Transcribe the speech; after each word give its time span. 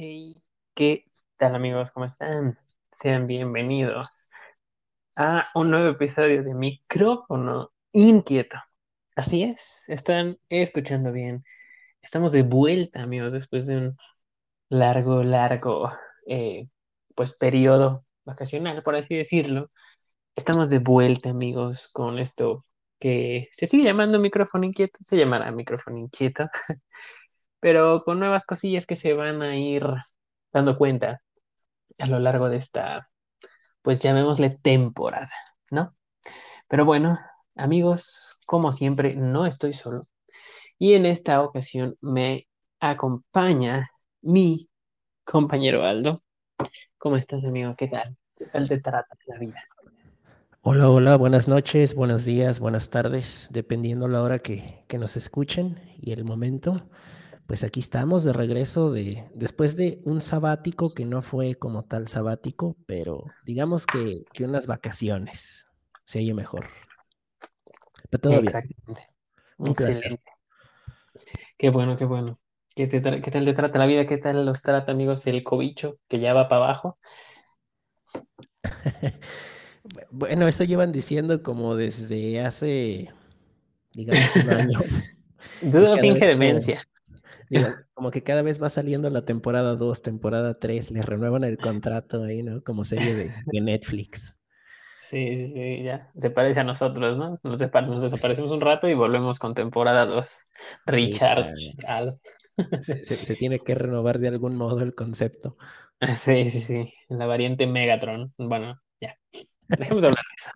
Hey, 0.00 0.40
¿qué 0.74 1.06
tal 1.38 1.56
amigos? 1.56 1.90
¿Cómo 1.90 2.06
están? 2.06 2.56
Sean 2.92 3.26
bienvenidos 3.26 4.30
a 5.16 5.48
un 5.56 5.72
nuevo 5.72 5.88
episodio 5.88 6.44
de 6.44 6.54
Micrófono 6.54 7.72
Inquieto. 7.90 8.58
Así 9.16 9.42
es, 9.42 9.88
están 9.88 10.38
escuchando 10.50 11.10
bien. 11.10 11.42
Estamos 12.00 12.30
de 12.30 12.42
vuelta, 12.44 13.02
amigos, 13.02 13.32
después 13.32 13.66
de 13.66 13.76
un 13.76 13.96
largo, 14.68 15.24
largo, 15.24 15.90
eh, 16.28 16.68
pues 17.16 17.36
periodo 17.36 18.04
vacacional, 18.24 18.84
por 18.84 18.94
así 18.94 19.16
decirlo. 19.16 19.72
Estamos 20.36 20.70
de 20.70 20.78
vuelta, 20.78 21.30
amigos, 21.30 21.88
con 21.88 22.20
esto 22.20 22.64
que 23.00 23.48
se 23.50 23.66
sigue 23.66 23.82
llamando 23.82 24.20
Micrófono 24.20 24.64
Inquieto, 24.64 25.00
se 25.02 25.16
llamará 25.16 25.50
Micrófono 25.50 25.98
Inquieto, 25.98 26.48
pero 27.60 28.04
con 28.04 28.18
nuevas 28.18 28.46
cosillas 28.46 28.86
que 28.86 28.96
se 28.96 29.14
van 29.14 29.42
a 29.42 29.56
ir 29.56 29.84
dando 30.52 30.78
cuenta 30.78 31.22
a 31.98 32.06
lo 32.06 32.18
largo 32.18 32.48
de 32.48 32.58
esta, 32.58 33.10
pues 33.82 34.00
llamémosle 34.00 34.50
temporada, 34.50 35.30
¿no? 35.70 35.94
Pero 36.68 36.84
bueno, 36.84 37.18
amigos, 37.56 38.36
como 38.46 38.72
siempre, 38.72 39.14
no 39.16 39.46
estoy 39.46 39.72
solo. 39.72 40.02
Y 40.78 40.94
en 40.94 41.06
esta 41.06 41.42
ocasión 41.42 41.96
me 42.00 42.46
acompaña 42.80 43.90
mi 44.22 44.68
compañero 45.24 45.84
Aldo. 45.84 46.22
¿Cómo 46.98 47.16
estás, 47.16 47.44
amigo? 47.44 47.74
¿Qué 47.76 47.88
tal? 47.88 48.16
¿Qué 48.36 48.46
tal 48.46 48.68
te 48.68 48.80
trata 48.80 49.16
la 49.26 49.38
vida? 49.38 49.62
Hola, 50.60 50.90
hola, 50.90 51.16
buenas 51.16 51.48
noches, 51.48 51.94
buenos 51.94 52.24
días, 52.24 52.60
buenas 52.60 52.90
tardes, 52.90 53.48
dependiendo 53.50 54.06
la 54.06 54.22
hora 54.22 54.38
que, 54.40 54.84
que 54.86 54.98
nos 54.98 55.16
escuchen 55.16 55.80
y 56.00 56.12
el 56.12 56.24
momento. 56.24 56.88
Pues 57.48 57.64
aquí 57.64 57.80
estamos 57.80 58.24
de 58.24 58.34
regreso 58.34 58.92
de, 58.92 59.24
después 59.34 59.74
de 59.74 60.02
un 60.04 60.20
sabático 60.20 60.92
que 60.92 61.06
no 61.06 61.22
fue 61.22 61.54
como 61.54 61.82
tal 61.82 62.06
sabático, 62.06 62.76
pero 62.84 63.24
digamos 63.46 63.86
que, 63.86 64.26
que 64.34 64.44
unas 64.44 64.66
vacaciones. 64.66 65.66
Se 66.04 66.18
oye 66.18 66.34
mejor. 66.34 66.66
Pero 68.10 68.20
todo 68.20 68.34
Exactamente. 68.34 69.08
bien. 69.56 69.70
Excelente. 69.70 70.30
Qué 71.56 71.70
bueno, 71.70 71.96
qué 71.96 72.04
bueno. 72.04 72.38
¿Qué, 72.74 72.86
te 72.86 73.00
qué 73.00 73.30
tal 73.30 73.46
te 73.46 73.54
trata 73.54 73.78
la 73.78 73.86
vida? 73.86 74.06
¿Qué 74.06 74.18
tal 74.18 74.44
los 74.44 74.60
trata, 74.60 74.92
amigos, 74.92 75.26
el 75.26 75.42
cobicho 75.42 75.96
que 76.06 76.20
ya 76.20 76.34
va 76.34 76.50
para 76.50 76.64
abajo? 76.64 76.98
Bueno, 80.10 80.46
eso 80.46 80.64
llevan 80.64 80.92
diciendo 80.92 81.42
como 81.42 81.74
desde 81.74 82.42
hace, 82.42 83.08
digamos, 83.94 84.36
un 84.36 84.50
año. 84.50 84.80
Dudo 85.62 85.94
cada 85.94 86.00
finge 86.00 86.18
como, 86.18 86.30
demencia. 86.30 86.82
Digo, 87.48 87.68
como 87.94 88.10
que 88.10 88.22
cada 88.22 88.42
vez 88.42 88.62
va 88.62 88.70
saliendo 88.70 89.10
la 89.10 89.22
temporada 89.22 89.74
2, 89.76 90.02
temporada 90.02 90.58
3, 90.58 90.90
les 90.90 91.04
renuevan 91.06 91.44
el 91.44 91.58
contrato 91.58 92.22
ahí, 92.24 92.42
¿no? 92.42 92.62
Como 92.62 92.84
serie 92.84 93.14
de, 93.14 93.34
de 93.46 93.60
Netflix. 93.60 94.38
Sí, 94.98 95.46
sí, 95.46 95.52
sí, 95.54 95.82
ya. 95.84 96.10
Se 96.18 96.30
parece 96.30 96.60
a 96.60 96.64
nosotros, 96.64 97.16
¿no? 97.16 97.38
Nos, 97.42 97.58
desaparecemos 97.58 98.50
un 98.52 98.60
rato 98.60 98.88
y 98.88 98.94
volvemos 98.94 99.38
con 99.38 99.54
temporada 99.54 100.04
2. 100.06 100.26
Sí, 100.28 100.44
Richard. 100.86 101.46
claro. 101.78 101.80
Al. 101.86 102.20
Se, 102.80 103.04
se- 103.04 103.24
se 103.24 103.36
tiene 103.36 103.60
que 103.60 103.74
renovar 103.74 104.18
de 104.18 104.28
algún 104.28 104.56
modo 104.56 104.80
el 104.82 104.94
concepto. 104.94 105.56
Sí, 106.16 106.50
sí, 106.50 106.60
sí. 106.60 106.94
La 107.08 107.26
variante 107.26 107.66
Megatron. 107.66 108.32
Bueno, 108.38 108.80
ya. 109.00 109.16
Dejemos 109.68 110.02
de 110.02 110.08
hablar 110.08 110.24
de 110.24 110.34
eso. 110.42 110.50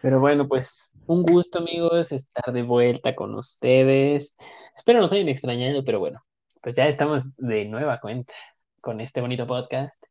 Pero 0.00 0.20
bueno, 0.20 0.46
pues 0.48 0.90
un 1.06 1.22
gusto, 1.22 1.58
amigos, 1.58 2.12
estar 2.12 2.52
de 2.52 2.62
vuelta 2.62 3.14
con 3.14 3.34
ustedes. 3.34 4.36
Espero 4.76 5.00
nos 5.00 5.12
hayan 5.12 5.28
extrañado, 5.28 5.84
pero 5.84 6.00
bueno, 6.00 6.24
pues 6.62 6.76
ya 6.76 6.86
estamos 6.88 7.36
de 7.36 7.64
nueva 7.64 8.00
cuenta 8.00 8.34
con 8.80 9.00
este 9.00 9.20
bonito 9.20 9.46
podcast. 9.46 10.02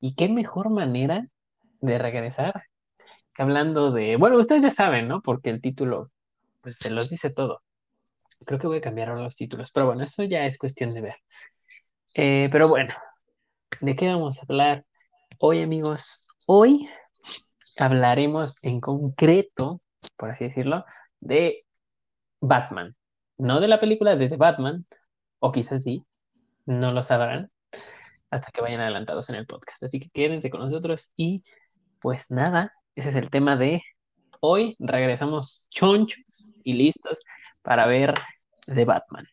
Y 0.00 0.14
qué 0.14 0.28
mejor 0.28 0.70
manera 0.70 1.26
de 1.80 1.98
regresar 1.98 2.64
hablando 3.38 3.90
de, 3.92 4.16
bueno, 4.16 4.38
ustedes 4.38 4.62
ya 4.62 4.70
saben, 4.70 5.08
¿no? 5.08 5.20
Porque 5.20 5.50
el 5.50 5.60
título, 5.60 6.10
pues 6.62 6.78
se 6.78 6.90
los 6.90 7.10
dice 7.10 7.30
todo. 7.30 7.62
Creo 8.46 8.58
que 8.58 8.66
voy 8.66 8.78
a 8.78 8.82
cambiar 8.82 9.08
ahora 9.08 9.24
los 9.24 9.36
títulos, 9.36 9.72
pero 9.72 9.86
bueno, 9.86 10.04
eso 10.04 10.22
ya 10.22 10.46
es 10.46 10.58
cuestión 10.58 10.94
de 10.94 11.00
ver. 11.00 11.16
Eh, 12.14 12.48
pero 12.52 12.68
bueno, 12.68 12.94
¿de 13.80 13.96
qué 13.96 14.08
vamos 14.08 14.38
a 14.38 14.42
hablar 14.42 14.84
hoy, 15.38 15.62
amigos? 15.62 16.24
Hoy 16.46 16.88
hablaremos 17.76 18.58
en 18.62 18.80
concreto, 18.80 19.80
por 20.16 20.30
así 20.30 20.44
decirlo, 20.44 20.84
de 21.20 21.64
Batman. 22.40 22.96
No 23.38 23.60
de 23.60 23.68
la 23.68 23.80
película 23.80 24.16
de 24.16 24.28
The 24.28 24.36
Batman, 24.36 24.86
o 25.38 25.52
quizás 25.52 25.82
sí, 25.82 26.04
no 26.64 26.92
lo 26.92 27.02
sabrán 27.02 27.50
hasta 28.30 28.50
que 28.50 28.60
vayan 28.60 28.80
adelantados 28.80 29.28
en 29.28 29.36
el 29.36 29.46
podcast. 29.46 29.82
Así 29.82 30.00
que 30.00 30.10
quédense 30.10 30.50
con 30.50 30.60
nosotros 30.60 31.12
y 31.16 31.44
pues 32.00 32.30
nada, 32.30 32.72
ese 32.94 33.10
es 33.10 33.16
el 33.16 33.30
tema 33.30 33.56
de 33.56 33.82
hoy. 34.40 34.76
Regresamos 34.78 35.66
chonchos 35.70 36.54
y 36.64 36.74
listos 36.74 37.22
para 37.62 37.86
ver 37.86 38.14
The 38.66 38.84
Batman. 38.84 39.26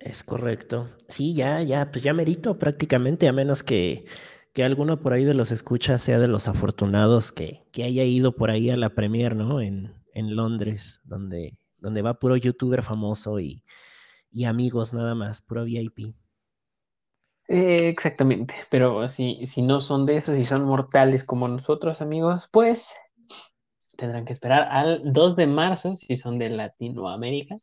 Es 0.00 0.24
correcto. 0.24 0.88
Sí, 1.08 1.34
ya, 1.34 1.62
ya, 1.62 1.90
pues 1.90 2.02
ya 2.02 2.12
merito 2.12 2.58
prácticamente, 2.58 3.28
a 3.28 3.32
menos 3.32 3.62
que, 3.62 4.04
que 4.52 4.64
alguno 4.64 5.00
por 5.00 5.12
ahí 5.12 5.24
de 5.24 5.34
los 5.34 5.50
escuchas 5.50 6.02
sea 6.02 6.18
de 6.18 6.28
los 6.28 6.48
afortunados 6.48 7.32
que, 7.32 7.64
que 7.72 7.84
haya 7.84 8.04
ido 8.04 8.36
por 8.36 8.50
ahí 8.50 8.70
a 8.70 8.76
la 8.76 8.90
premier, 8.90 9.34
¿no? 9.34 9.60
En, 9.60 9.94
en 10.12 10.36
Londres, 10.36 11.00
donde, 11.04 11.58
donde 11.78 12.02
va 12.02 12.18
puro 12.18 12.36
youtuber 12.36 12.82
famoso 12.82 13.40
y, 13.40 13.64
y 14.30 14.44
amigos 14.44 14.92
nada 14.92 15.14
más, 15.14 15.42
puro 15.42 15.64
VIP. 15.64 16.14
Eh, 17.48 17.88
exactamente, 17.88 18.54
pero 18.70 19.08
si, 19.08 19.44
si 19.46 19.62
no 19.62 19.80
son 19.80 20.06
de 20.06 20.16
esos 20.16 20.38
y 20.38 20.44
son 20.44 20.64
mortales 20.64 21.24
como 21.24 21.48
nosotros, 21.48 22.00
amigos, 22.00 22.48
pues 22.50 22.94
tendrán 23.96 24.24
que 24.24 24.32
esperar 24.32 24.68
al 24.70 25.12
2 25.12 25.36
de 25.36 25.46
marzo 25.46 25.96
si 25.96 26.16
son 26.16 26.38
de 26.38 26.50
Latinoamérica, 26.50 27.58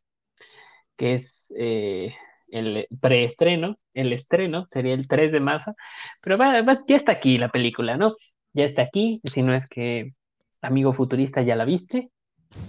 que 0.95 1.13
es 1.15 1.53
eh, 1.57 2.13
el 2.51 2.87
preestreno, 3.01 3.77
el 3.93 4.13
estreno 4.13 4.67
sería 4.69 4.93
el 4.93 5.07
3 5.07 5.31
de 5.31 5.39
marzo, 5.39 5.75
pero 6.21 6.37
va- 6.37 6.61
va- 6.61 6.83
ya 6.87 6.95
está 6.95 7.13
aquí 7.13 7.37
la 7.37 7.49
película, 7.49 7.97
¿no? 7.97 8.15
Ya 8.53 8.65
está 8.65 8.83
aquí, 8.83 9.21
si 9.25 9.41
no 9.43 9.53
es 9.53 9.67
que 9.67 10.13
amigo 10.61 10.93
futurista 10.93 11.41
ya 11.41 11.55
la 11.55 11.65
viste 11.65 12.11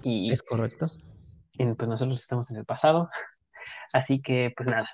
y 0.04 0.30
¿Es 0.32 0.42
correcto? 0.42 0.90
en- 1.58 1.76
pues 1.76 1.88
nosotros 1.88 2.20
estamos 2.20 2.50
en 2.50 2.56
el 2.58 2.64
pasado, 2.64 3.08
así 3.92 4.20
que 4.22 4.52
pues 4.56 4.68
nada. 4.68 4.88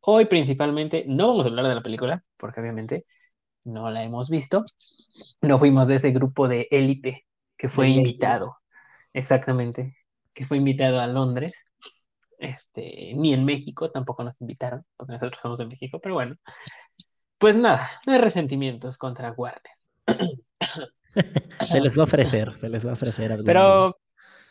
Hoy 0.00 0.26
principalmente 0.26 1.04
no 1.06 1.28
vamos 1.28 1.46
a 1.46 1.48
hablar 1.48 1.66
de 1.68 1.74
la 1.76 1.82
película, 1.82 2.24
porque 2.36 2.60
obviamente 2.60 3.06
no 3.64 3.90
la 3.90 4.02
hemos 4.04 4.30
visto. 4.30 4.64
No 5.42 5.58
fuimos 5.58 5.88
de 5.88 5.96
ese 5.96 6.12
grupo 6.12 6.48
de 6.48 6.68
élite 6.70 7.26
que 7.56 7.68
fue 7.68 7.88
invitado, 7.90 8.56
exactamente, 9.12 9.96
que 10.34 10.46
fue 10.46 10.58
invitado 10.58 11.00
a 11.00 11.06
Londres. 11.06 11.52
Este, 12.42 13.12
ni 13.14 13.32
en 13.32 13.44
México 13.44 13.88
tampoco 13.88 14.24
nos 14.24 14.40
invitaron, 14.40 14.84
porque 14.96 15.12
nosotros 15.12 15.40
somos 15.40 15.60
de 15.60 15.66
México, 15.66 16.00
pero 16.02 16.14
bueno. 16.14 16.36
Pues 17.38 17.56
nada, 17.56 17.88
no 18.04 18.12
hay 18.12 18.18
resentimientos 18.18 18.98
contra 18.98 19.30
Warner. 19.30 19.62
Se 21.68 21.80
les 21.80 21.96
va 21.96 22.02
a 22.02 22.04
ofrecer, 22.04 22.54
se 22.56 22.68
les 22.68 22.84
va 22.84 22.90
a 22.90 22.94
ofrecer 22.94 23.28
día. 23.28 23.44
Pero, 23.44 23.98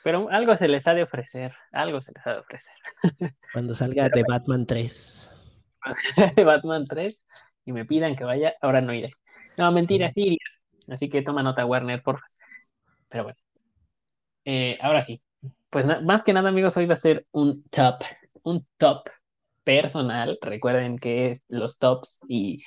pero 0.04 0.30
algo 0.30 0.56
se 0.56 0.68
les 0.68 0.86
ha 0.86 0.94
de 0.94 1.04
ofrecer, 1.04 1.54
algo 1.72 2.00
se 2.02 2.12
les 2.14 2.26
ha 2.28 2.34
de 2.34 2.40
ofrecer. 2.40 2.74
Cuando 3.54 3.74
salga 3.74 4.10
de 4.10 4.24
Batman 4.28 4.66
3. 4.68 5.32
Batman 6.46 6.86
3 6.86 7.26
y 7.66 7.74
me 7.74 7.86
pidan 7.86 8.16
que 8.16 8.24
vaya, 8.24 8.54
ahora 8.62 8.80
no 8.80 8.94
iré. 8.94 9.12
No, 9.58 9.72
mentira, 9.72 10.12
sí 10.12 10.22
iría. 10.22 10.38
Así 10.88 11.10
que 11.10 11.24
toma 11.24 11.42
nota, 11.42 11.66
Warner, 11.66 12.04
porfa. 12.04 12.26
Pero 13.10 13.24
bueno. 13.24 13.40
Eh, 14.46 14.78
ahora 14.82 15.02
sí. 15.02 15.22
Pues 15.72 15.88
más 16.04 16.24
que 16.24 16.34
nada, 16.34 16.50
amigos, 16.50 16.78
hoy 16.78 16.86
va 16.86 16.94
a 16.96 16.98
ser 16.98 17.28
un 17.32 17.64
top, 17.70 18.04
un 18.44 18.68
top 18.78 19.08
personal. 19.64 20.38
Recuerden 20.42 21.00
que 21.00 21.40
los 21.50 21.78
tops 21.80 22.20
y 22.28 22.60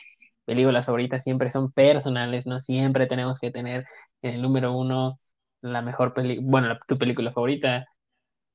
películas 0.46 0.86
favoritas 0.86 1.22
siempre 1.24 1.50
son 1.50 1.72
personales, 1.72 2.46
no 2.46 2.60
siempre 2.60 3.06
tenemos 3.08 3.40
que 3.40 3.50
tener 3.50 3.86
en 4.22 4.34
el 4.36 4.42
número 4.42 4.72
uno 4.76 5.20
la 5.62 5.82
mejor 5.82 6.14
película, 6.14 6.48
bueno, 6.50 6.68
la- 6.68 6.78
tu 6.86 6.98
película 6.98 7.32
favorita. 7.32 7.86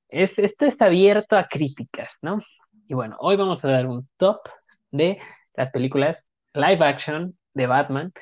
Es, 0.09 0.39
esto 0.39 0.65
está 0.65 0.85
abierto 0.87 1.37
a 1.37 1.45
críticas, 1.45 2.15
¿no? 2.21 2.41
Y 2.87 2.95
bueno, 2.95 3.17
hoy 3.19 3.37
vamos 3.37 3.65
a 3.65 3.69
dar 3.71 3.87
un 3.87 4.09
top 4.17 4.39
de 4.91 5.19
las 5.55 5.71
películas 5.71 6.29
live 6.55 6.85
action 6.85 7.37
de 7.55 7.67
Batman, 7.67 8.13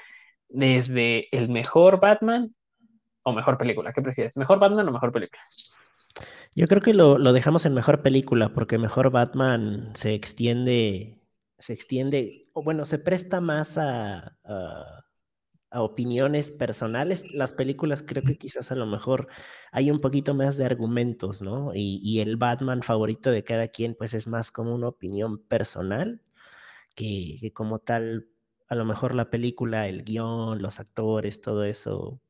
desde 0.50 1.30
el 1.38 1.50
mejor 1.50 2.00
Batman 2.02 2.56
o 3.24 3.34
mejor 3.34 3.58
película. 3.60 3.94
¿Qué 3.94 4.02
prefieres? 4.04 4.38
¿Mejor 4.38 4.60
Batman 4.60 4.88
o 4.90 4.92
mejor 4.94 5.12
película? 5.14 5.42
Yo 6.58 6.68
creo 6.68 6.82
que 6.82 6.94
lo, 6.96 7.20
lo 7.20 7.34
dejamos 7.34 7.66
en 7.68 7.74
mejor 7.76 8.02
película, 8.02 8.50
porque 8.54 8.80
mejor 8.80 9.12
Batman 9.12 9.92
se 9.96 10.14
extiende, 10.16 11.22
se 11.60 11.74
extiende, 11.74 12.50
o 12.54 12.64
bueno, 12.64 12.86
se 12.86 12.98
presta 12.98 13.42
más 13.42 13.78
a, 13.78 14.40
a- 14.44 15.04
opiniones 15.82 16.52
personales. 16.52 17.24
Las 17.34 17.54
películas 17.54 18.04
creo 18.04 18.24
que 18.24 18.38
quizás 18.38 18.72
a 18.72 18.76
lo 18.76 18.88
mejor 18.88 19.28
hay 19.72 19.92
un 19.92 20.00
poquito 20.02 20.34
más 20.36 20.58
de 20.58 20.66
argumentos, 20.66 21.42
¿no? 21.42 21.74
Y, 21.76 22.00
y, 22.04 22.22
el 22.22 22.38
Batman 22.38 22.82
favorito 22.84 23.32
de 23.32 23.44
cada 23.44 23.68
quien, 23.70 23.96
pues 23.96 24.14
es 24.16 24.28
más 24.28 24.52
como 24.52 24.74
una 24.76 24.88
opinión 24.90 25.40
personal 25.40 26.22
que, 26.96 27.38
que 27.42 27.54
como 27.54 27.80
tal, 27.80 28.30
a 28.70 28.76
lo 28.76 28.86
mejor 28.86 29.16
la 29.16 29.30
película, 29.32 29.88
el 29.90 30.04
guion, 30.06 30.62
los 30.62 30.80
actores, 30.82 31.42
todo 31.42 31.64
eso. 31.66 32.22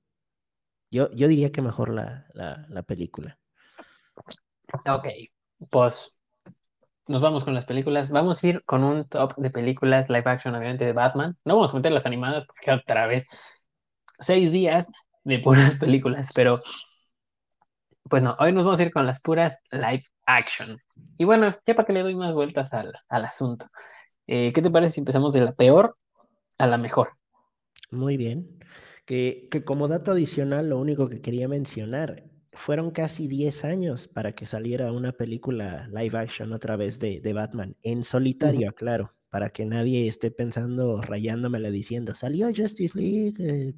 Yo, 0.92 1.10
yo 1.12 1.28
diría 1.30 1.52
que 1.54 1.62
mejor 1.62 1.90
la, 1.94 2.28
la, 2.34 2.66
la 2.70 2.84
película. 2.84 3.40
Ok, 4.90 5.08
pues 5.70 6.18
nos 7.08 7.22
vamos 7.22 7.44
con 7.44 7.54
las 7.54 7.66
películas. 7.66 8.12
Vamos 8.12 8.44
a 8.44 8.48
ir 8.48 8.64
con 8.66 8.84
un 8.84 9.08
top 9.08 9.36
de 9.38 9.50
películas 9.50 10.10
live 10.10 10.24
action, 10.26 10.56
obviamente, 10.56 10.86
de 10.86 10.94
Batman. 10.94 11.38
No 11.46 11.56
vamos 11.56 11.74
a 11.74 11.78
meter 11.78 11.92
las 11.92 12.06
animadas 12.06 12.46
porque 12.46 12.72
otra 12.72 13.08
vez 13.08 13.26
seis 14.20 14.52
días 14.52 14.90
de 15.24 15.40
puras 15.40 15.76
películas, 15.80 16.32
pero 16.34 16.62
pues 18.10 18.24
no, 18.24 18.36
hoy 18.40 18.54
nos 18.54 18.64
vamos 18.64 18.80
a 18.80 18.84
ir 18.84 18.92
con 18.92 19.06
las 19.06 19.20
puras 19.20 19.58
live 19.72 20.04
action. 20.26 20.80
Y 21.18 21.26
bueno, 21.26 21.56
ya 21.66 21.76
para 21.76 21.86
que 21.86 21.94
le 21.94 22.04
doy 22.04 22.16
más 22.16 22.34
vueltas 22.34 22.74
al, 22.74 22.94
al 23.10 23.26
asunto. 23.26 23.68
Eh, 24.28 24.54
¿Qué 24.54 24.62
te 24.62 24.72
parece 24.72 24.96
si 24.96 25.02
empezamos 25.02 25.34
de 25.34 25.42
la 25.42 25.54
peor 25.54 25.98
a 26.58 26.68
la 26.68 26.78
mejor? 26.78 27.12
Muy 27.92 28.18
bien. 28.18 28.60
Que, 29.06 29.48
que 29.52 29.64
como 29.64 29.88
dato 29.88 30.12
adicional, 30.12 30.70
lo 30.70 30.78
único 30.80 31.08
que 31.10 31.22
quería 31.22 31.48
mencionar 31.48 32.26
fueron 32.58 32.92
casi 32.92 33.28
10 33.28 33.66
años 33.66 34.08
para 34.08 34.34
que 34.34 34.46
saliera 34.46 34.92
una 34.92 35.12
película 35.12 35.88
live 35.94 36.18
action 36.18 36.52
otra 36.52 36.76
vez 36.76 37.00
de, 37.00 37.22
de 37.22 37.34
Batman, 37.34 37.76
en 37.84 38.04
solitario, 38.04 38.68
uh 38.68 38.72
-huh. 38.72 38.76
claro, 38.76 39.14
para 39.30 39.50
que 39.50 39.66
nadie 39.66 40.08
esté 40.08 40.32
pensando, 40.32 41.02
rayándomela 41.02 41.70
diciendo, 41.70 42.16
salió 42.16 42.48
Justice 42.56 42.98
League, 42.98 43.36
eh, 43.40 43.74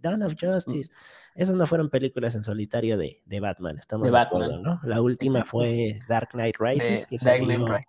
Dawn 0.00 0.22
of 0.22 0.34
Justice. 0.38 0.90
Uh 0.92 0.96
-huh. 0.96 1.32
Esas 1.36 1.54
no 1.54 1.66
fueron 1.66 1.88
películas 1.90 2.34
en 2.34 2.42
solitario 2.42 2.96
de, 2.96 3.22
de 3.24 3.40
Batman, 3.40 3.78
estamos 3.78 4.04
de, 4.04 4.08
de 4.08 4.12
Batman. 4.12 4.42
acuerdo, 4.42 4.62
¿no? 4.62 4.80
La 4.84 5.00
última 5.00 5.44
fue 5.44 6.00
Dark 6.08 6.30
Knight 6.32 6.56
Rises, 6.58 7.02
de, 7.02 7.06
que 7.06 7.18
salió, 7.18 7.46
Dark 7.46 7.86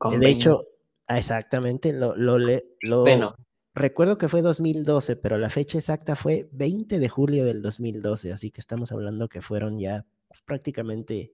Knight 0.00 0.20
De 0.20 0.30
hecho, 0.30 0.64
exactamente, 1.08 1.92
lo, 1.92 2.16
lo, 2.16 2.38
lo, 2.38 3.00
bueno. 3.00 3.34
Recuerdo 3.74 4.18
que 4.18 4.28
fue 4.28 4.40
2012, 4.40 5.16
pero 5.16 5.36
la 5.36 5.48
fecha 5.48 5.78
exacta 5.78 6.14
fue 6.14 6.48
20 6.52 7.00
de 7.00 7.08
julio 7.08 7.44
del 7.44 7.60
2012, 7.60 8.32
así 8.32 8.52
que 8.52 8.60
estamos 8.60 8.92
hablando 8.92 9.28
que 9.28 9.40
fueron 9.40 9.80
ya 9.80 10.04
pues, 10.28 10.42
prácticamente 10.42 11.32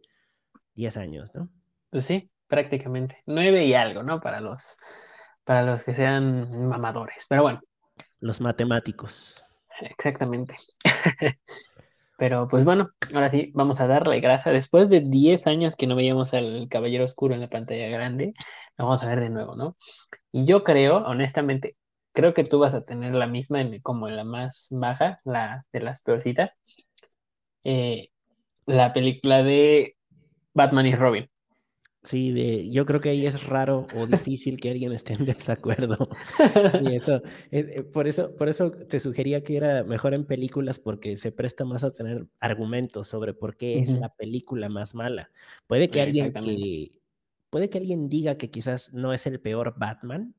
10 0.74 0.96
años, 0.96 1.34
¿no? 1.34 1.50
Pues 1.90 2.06
sí, 2.06 2.30
prácticamente. 2.46 3.22
9 3.26 3.66
y 3.66 3.74
algo, 3.74 4.02
¿no? 4.02 4.20
Para 4.20 4.40
los, 4.40 4.78
para 5.44 5.64
los 5.64 5.82
que 5.82 5.94
sean 5.94 6.66
mamadores. 6.66 7.26
Pero 7.28 7.42
bueno. 7.42 7.60
Los 8.20 8.40
matemáticos. 8.40 9.44
Exactamente. 9.82 10.56
pero 12.16 12.48
pues 12.48 12.64
bueno, 12.64 12.90
ahora 13.12 13.28
sí, 13.28 13.50
vamos 13.54 13.80
a 13.80 13.86
darle 13.86 14.20
grasa. 14.20 14.50
Después 14.50 14.88
de 14.88 15.00
10 15.00 15.46
años 15.46 15.76
que 15.76 15.86
no 15.86 15.94
veíamos 15.94 16.32
al 16.32 16.68
Caballero 16.70 17.04
Oscuro 17.04 17.34
en 17.34 17.40
la 17.40 17.50
pantalla 17.50 17.88
grande, 17.88 18.32
lo 18.78 18.84
vamos 18.86 19.02
a 19.02 19.08
ver 19.08 19.20
de 19.20 19.28
nuevo, 19.28 19.56
¿no? 19.56 19.76
Y 20.32 20.46
yo 20.46 20.64
creo, 20.64 20.98
honestamente, 20.98 21.76
creo 22.12 22.34
que 22.34 22.44
tú 22.44 22.58
vas 22.58 22.74
a 22.74 22.84
tener 22.84 23.14
la 23.14 23.26
misma 23.26 23.60
en, 23.60 23.80
como 23.80 24.08
en 24.08 24.16
la 24.16 24.24
más 24.24 24.68
baja, 24.70 25.20
la 25.24 25.66
de 25.72 25.80
las 25.80 26.00
peorcitas. 26.00 26.58
Eh, 27.64 28.10
la 28.66 28.92
película 28.92 29.42
de 29.42 29.96
Batman 30.54 30.86
y 30.86 30.94
Robin. 30.94 31.28
Sí, 32.02 32.32
de, 32.32 32.70
yo 32.70 32.86
creo 32.86 33.00
que 33.00 33.10
ahí 33.10 33.26
es 33.26 33.44
raro 33.46 33.86
o 33.94 34.06
difícil 34.06 34.58
que 34.58 34.70
alguien 34.70 34.92
esté 34.92 35.12
en 35.12 35.24
desacuerdo. 35.26 36.08
Sí, 36.38 36.38
eso, 36.94 37.20
eh, 37.50 37.82
por 37.82 38.08
eso, 38.08 38.34
por 38.36 38.48
eso 38.48 38.70
te 38.70 39.00
sugería 39.00 39.42
que 39.42 39.56
era 39.56 39.84
mejor 39.84 40.14
en 40.14 40.24
películas 40.24 40.78
porque 40.78 41.18
se 41.18 41.30
presta 41.30 41.66
más 41.66 41.84
a 41.84 41.92
tener 41.92 42.26
argumentos 42.38 43.08
sobre 43.08 43.34
por 43.34 43.56
qué 43.56 43.74
uh 43.74 43.78
-huh. 43.78 43.82
es 43.82 43.90
la 43.92 44.14
película 44.14 44.70
más 44.70 44.94
mala. 44.94 45.30
Puede 45.66 45.90
que 45.90 46.00
alguien 46.00 46.32
que 46.32 47.00
puede 47.50 47.68
que 47.68 47.78
alguien 47.78 48.08
diga 48.08 48.36
que 48.36 48.48
quizás 48.48 48.92
no 48.94 49.12
es 49.12 49.26
el 49.26 49.40
peor 49.40 49.74
Batman, 49.76 50.34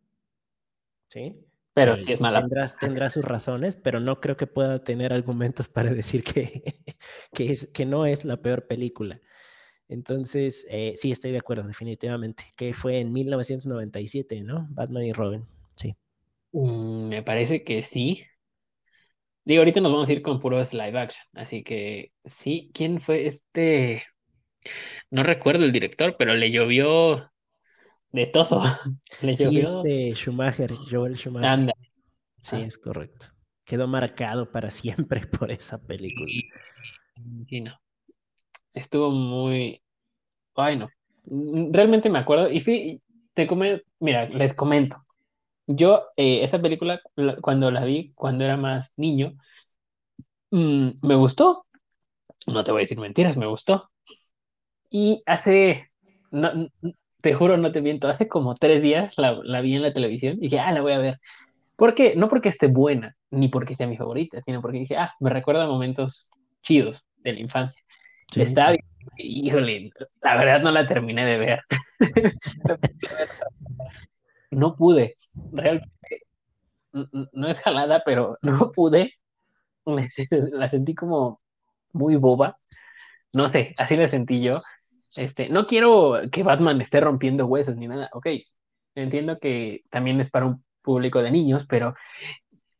¿sí? 1.09 1.45
Pero 1.73 1.97
sí 1.97 2.12
es 2.12 2.19
mala. 2.19 2.41
Tendrá, 2.41 2.68
tendrá, 2.68 3.09
sus 3.09 3.23
razones, 3.23 3.75
pero 3.77 4.00
no 4.00 4.19
creo 4.19 4.35
que 4.35 4.47
pueda 4.47 4.83
tener 4.83 5.13
argumentos 5.13 5.69
para 5.69 5.94
decir 5.94 6.23
que, 6.23 6.63
que, 7.33 7.51
es, 7.51 7.69
que 7.73 7.85
no 7.85 8.06
es 8.06 8.25
la 8.25 8.38
peor 8.38 8.68
película. 8.68 9.21
Entonces, 9.88 10.65
eh, 10.69 10.94
sí, 10.95 11.12
estoy 11.12 11.31
de 11.31 11.38
acuerdo, 11.38 11.63
definitivamente. 11.63 12.45
Que 12.56 12.73
fue 12.73 13.00
en 13.00 13.12
1997, 13.12 14.41
¿no? 14.41 14.68
Batman 14.69 15.03
y 15.03 15.13
Robin, 15.13 15.45
sí. 15.75 15.95
Mm, 16.51 17.07
me 17.09 17.23
parece 17.23 17.63
que 17.63 17.83
sí. 17.83 18.24
Digo, 19.44 19.62
ahorita 19.62 19.81
nos 19.81 19.91
vamos 19.91 20.09
a 20.09 20.13
ir 20.13 20.21
con 20.21 20.39
puros 20.39 20.74
live 20.74 21.00
action, 21.00 21.25
así 21.33 21.63
que 21.63 22.12
sí, 22.25 22.69
¿quién 22.74 23.01
fue 23.01 23.25
este? 23.25 24.03
No 25.09 25.24
recuerdo 25.24 25.65
el 25.65 25.71
director, 25.71 26.15
pero 26.17 26.35
le 26.35 26.51
llovió 26.51 27.30
de 28.11 28.27
todo. 28.27 28.61
Le 29.21 29.37
sí, 29.37 29.59
este 29.59 30.13
Schumacher, 30.15 30.73
Joel 30.89 31.15
Schumacher. 31.15 31.49
Anda. 31.49 31.73
Sí, 32.41 32.55
ah. 32.57 32.61
es 32.61 32.77
correcto. 32.77 33.27
Quedó 33.63 33.87
marcado 33.87 34.51
para 34.51 34.69
siempre 34.69 35.21
por 35.27 35.51
esa 35.51 35.81
película. 35.81 36.31
Sí, 37.47 37.61
no. 37.61 37.79
Estuvo 38.73 39.11
muy. 39.11 39.81
Ay, 40.55 40.77
no. 40.77 40.89
Realmente 41.25 42.09
me 42.09 42.19
acuerdo. 42.19 42.49
Y 42.49 42.61
fui, 42.61 43.01
te 43.33 43.47
come... 43.47 43.83
Mira, 43.99 44.27
les 44.27 44.53
comento. 44.53 45.05
Yo, 45.67 46.03
eh, 46.17 46.43
esta 46.43 46.61
película, 46.61 46.99
cuando 47.41 47.69
la 47.69 47.85
vi, 47.85 48.11
cuando 48.13 48.43
era 48.43 48.57
más 48.57 48.93
niño, 48.97 49.35
mmm, 50.49 50.89
me 51.01 51.15
gustó. 51.15 51.65
No 52.47 52.63
te 52.63 52.71
voy 52.71 52.81
a 52.81 52.83
decir 52.83 52.97
mentiras, 52.97 53.37
me 53.37 53.45
gustó. 53.45 53.89
Y 54.89 55.21
hace. 55.25 55.91
No, 56.31 56.67
te 57.21 57.33
juro, 57.33 57.57
no 57.57 57.71
te 57.71 57.81
miento, 57.81 58.07
hace 58.07 58.27
como 58.27 58.56
tres 58.56 58.81
días 58.81 59.18
la, 59.18 59.39
la, 59.44 59.62
vi 59.62 59.75
en 59.75 59.81
la 59.81 59.94
televisión 59.94 60.38
y 60.38 60.41
dije, 60.41 60.59
ah, 60.59 60.71
la 60.71 60.81
voy 60.81 60.94
a 60.94 61.00
ver. 61.00 61.19
¿Por 61.75 61.95
qué? 61.95 62.15
No 62.15 62.27
porque 62.27 62.50
esté 62.50 62.68
buena, 62.68 63.15
ni 63.31 63.47
porque 63.47 63.75
sea 63.75 63.88
mi 63.88 63.97
favorita, 63.97 64.41
sino 64.41 64.62
porque 64.62 64.79
dije, 64.79 64.97
ah, 64.97 65.13
me 65.19 65.29
recuerda 65.29 65.63
a 65.63 65.68
momentos 65.68 66.29
chidos 66.62 67.06
de 67.18 67.33
la 67.33 67.39
infancia. 67.39 67.81
Sí, 68.31 68.41
Está 68.41 68.71
sí. 68.71 68.77
bien, 69.18 69.45
híjole, 69.45 69.91
la 70.21 70.38
verdad 70.38 70.62
no 70.62 70.71
la 70.71 70.88
terminé 70.88 71.25
de 71.25 71.38
ver. 71.38 71.62
no 74.51 74.75
pude, 74.75 75.15
realmente, 75.51 75.91
no 76.94 77.47
es 77.47 77.59
jalada, 77.59 78.03
pero 78.06 78.38
no 78.41 78.71
pude. 78.71 79.13
La 80.51 80.67
sentí 80.67 80.94
como 80.94 81.41
muy 81.94 82.15
boba. 82.15 82.59
No 83.33 83.50
sé, 83.50 83.74
así 83.77 83.95
la 83.95 84.07
sentí 84.07 84.41
yo. 84.41 84.62
Este, 85.15 85.49
no 85.49 85.67
quiero 85.67 86.19
que 86.31 86.43
Batman 86.43 86.81
esté 86.81 86.99
rompiendo 87.01 87.45
huesos 87.45 87.75
ni 87.75 87.87
nada, 87.87 88.09
ok. 88.13 88.27
Entiendo 88.95 89.39
que 89.39 89.83
también 89.89 90.19
es 90.19 90.29
para 90.29 90.45
un 90.45 90.63
público 90.81 91.21
de 91.21 91.31
niños, 91.31 91.65
pero 91.67 91.95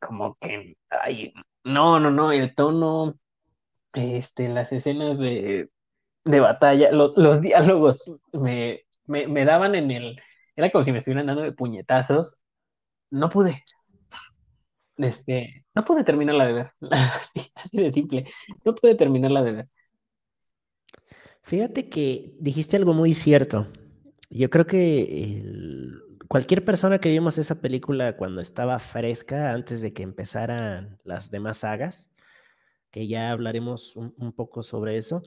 como 0.00 0.36
que, 0.40 0.76
ay, 0.90 1.32
no, 1.64 2.00
no, 2.00 2.10
no, 2.10 2.32
el 2.32 2.54
tono, 2.54 3.18
este, 3.94 4.48
las 4.48 4.72
escenas 4.72 5.18
de, 5.18 5.70
de 6.24 6.40
batalla, 6.40 6.92
los, 6.92 7.16
los 7.16 7.40
diálogos 7.40 8.04
me, 8.32 8.82
me, 9.06 9.26
me, 9.28 9.44
daban 9.44 9.74
en 9.74 9.90
el, 9.90 10.20
era 10.56 10.70
como 10.70 10.84
si 10.84 10.92
me 10.92 10.98
estuvieran 10.98 11.26
dando 11.26 11.42
de 11.42 11.52
puñetazos, 11.52 12.36
no 13.10 13.28
pude. 13.28 13.64
Este, 14.96 15.64
no 15.74 15.84
pude 15.84 16.04
terminarla 16.04 16.46
de 16.46 16.52
ver, 16.52 16.70
así, 16.90 17.50
así 17.54 17.78
de 17.78 17.90
simple, 17.92 18.26
no 18.64 18.74
pude 18.74 18.94
terminarla 18.94 19.42
de 19.42 19.52
ver. 19.52 19.68
Fíjate 21.42 21.88
que 21.88 22.36
dijiste 22.40 22.76
algo 22.76 22.94
muy 22.94 23.14
cierto. 23.14 23.68
Yo 24.30 24.48
creo 24.48 24.66
que 24.66 25.42
cualquier 26.28 26.64
persona 26.64 26.98
que 26.98 27.10
vimos 27.10 27.36
esa 27.38 27.60
película 27.60 28.16
cuando 28.16 28.40
estaba 28.40 28.78
fresca, 28.78 29.52
antes 29.52 29.80
de 29.80 29.92
que 29.92 30.02
empezaran 30.02 30.98
las 31.04 31.30
demás 31.30 31.58
sagas, 31.58 32.14
que 32.90 33.06
ya 33.06 33.30
hablaremos 33.30 33.96
un, 33.96 34.14
un 34.16 34.32
poco 34.32 34.62
sobre 34.62 34.96
eso, 34.96 35.22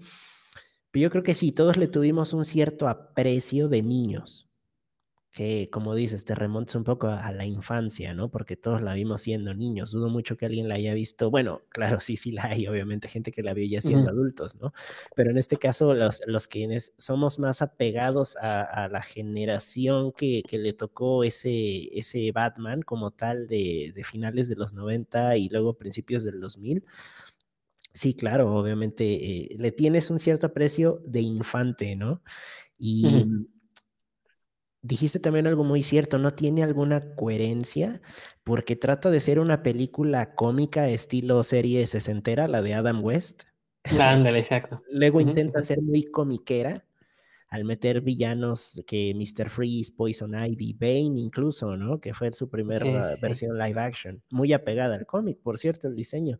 pero 0.91 1.03
yo 1.03 1.10
creo 1.10 1.24
que 1.24 1.34
sí, 1.34 1.51
todos 1.51 1.77
le 1.77 1.88
tuvimos 1.88 2.34
un 2.34 2.45
cierto 2.45 2.88
aprecio 2.88 3.67
de 3.67 3.84
niños 3.84 4.45
que, 5.36 5.70
como 5.70 5.96
dices, 5.96 6.24
te 6.24 6.34
remontes 6.34 6.75
un 6.75 6.86
poco 6.86 7.10
a, 7.10 7.30
la 7.34 7.46
infancia, 7.46 8.13
¿no? 8.13 8.32
Porque 8.32 8.56
todos 8.56 8.82
la 8.82 8.94
vimos 8.94 9.20
siendo 9.20 9.54
niños. 9.54 9.92
Dudo 9.92 10.08
mucho 10.08 10.38
que 10.38 10.46
alguien 10.46 10.70
la 10.70 10.75
haya 10.75 10.94
visto. 10.94 11.30
Bueno, 11.30 11.62
claro, 11.70 12.00
sí, 12.00 12.15
sí 12.15 12.32
la 12.32 12.46
hay, 12.46 12.68
obviamente, 12.68 13.10
gente 13.10 13.34
que 13.34 13.44
la 13.44 13.54
vio 13.54 13.68
ya 13.68 13.82
siendo 13.82 14.06
uh 14.06 14.08
-huh. 14.08 14.12
adultos, 14.12 14.56
¿no? 14.56 14.72
Pero 15.13 15.32
en 15.32 15.38
este 15.38 15.58
caso, 15.58 15.94
los, 15.94 16.22
los 16.25 16.48
quienes 16.48 16.94
somos 16.98 17.38
más 17.38 17.62
apegados 17.62 18.38
a, 18.38 18.62
a 18.62 18.88
la 18.88 19.01
generación 19.01 20.13
que, 20.13 20.42
que, 20.48 20.58
le 20.58 20.72
tocó 20.72 21.25
ese, 21.25 21.89
ese 22.00 22.32
Batman 22.32 22.82
como 22.82 23.12
tal 23.12 23.48
de, 23.48 23.92
de 23.94 24.04
finales 24.06 24.48
de 24.48 24.56
los 24.56 24.72
90 24.72 25.36
y 25.36 25.50
luego 25.50 25.77
principios 25.77 26.24
del 26.24 26.39
2000. 26.39 26.86
Sí, 27.94 28.13
claro, 28.13 28.56
obviamente 28.56 29.04
eh, 29.04 29.56
le 29.58 29.74
tienes 29.74 30.10
un 30.10 30.20
cierto 30.20 30.48
aprecio 30.48 31.01
de 31.06 31.20
infante, 31.20 31.94
¿no? 31.98 32.24
Y. 32.77 33.06
Uh 33.06 33.10
-huh 33.10 33.55
dijiste 34.86 35.20
también 35.20 35.48
algo 35.48 35.63
muy 35.63 35.82
cierto, 35.82 36.20
no 36.20 36.32
tiene 36.32 36.63
alguna 36.63 37.15
coherencia 37.15 38.01
porque 38.44 38.75
trata 38.75 39.10
de 39.10 39.20
ser 39.20 39.39
una 39.39 39.63
película 39.63 40.36
cómica 40.36 40.88
estilo 40.88 41.42
serie 41.42 41.88
sesentera, 41.88 42.48
la 42.48 42.62
de 42.62 42.75
Adam 42.75 43.04
West. 43.04 43.44
Ándale, 44.00 44.39
exacto. 44.39 44.84
Luego 44.92 45.22
intenta 45.22 45.63
ser 45.63 45.82
muy 45.82 46.04
comiquera 46.04 46.86
al 47.50 47.65
meter 47.65 48.01
villanos 48.01 48.84
que 48.86 49.13
Mr. 49.15 49.50
Freeze, 49.50 49.92
Poison 49.96 50.34
Ivy, 50.36 50.74
Bane 50.74 51.20
incluso, 51.20 51.75
¿no? 51.77 52.00
Que 52.00 52.13
fue 52.13 52.32
su 52.32 52.50
primera 52.50 53.15
versión 53.22 53.58
live 53.58 53.80
action. 53.80 54.22
Muy 54.30 54.54
apegada 54.54 54.96
al 54.96 55.06
cómic, 55.06 55.39
por 55.42 55.58
cierto, 55.58 55.88
el 55.88 55.96
diseño. 55.96 56.38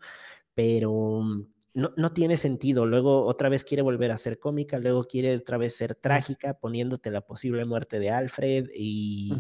Pero 0.54 1.22
mm, 1.22 1.48
no, 1.76 1.92
no, 1.98 2.14
tiene 2.14 2.38
sentido. 2.38 2.86
Luego 2.86 3.26
otra 3.26 3.50
vez 3.50 3.66
quiere 3.66 3.84
volver 3.84 4.12
a 4.12 4.18
ser 4.18 4.40
cómica, 4.40 4.80
luego 4.80 5.04
quiere 5.04 5.36
otra 5.36 5.58
vez 5.58 5.76
ser 5.76 5.94
trágica, 5.94 6.54
poniéndote 6.54 7.12
la 7.12 7.20
posible 7.20 7.66
muerte 7.66 8.00
de 8.00 8.10
Alfred 8.10 8.70
y 8.74 9.34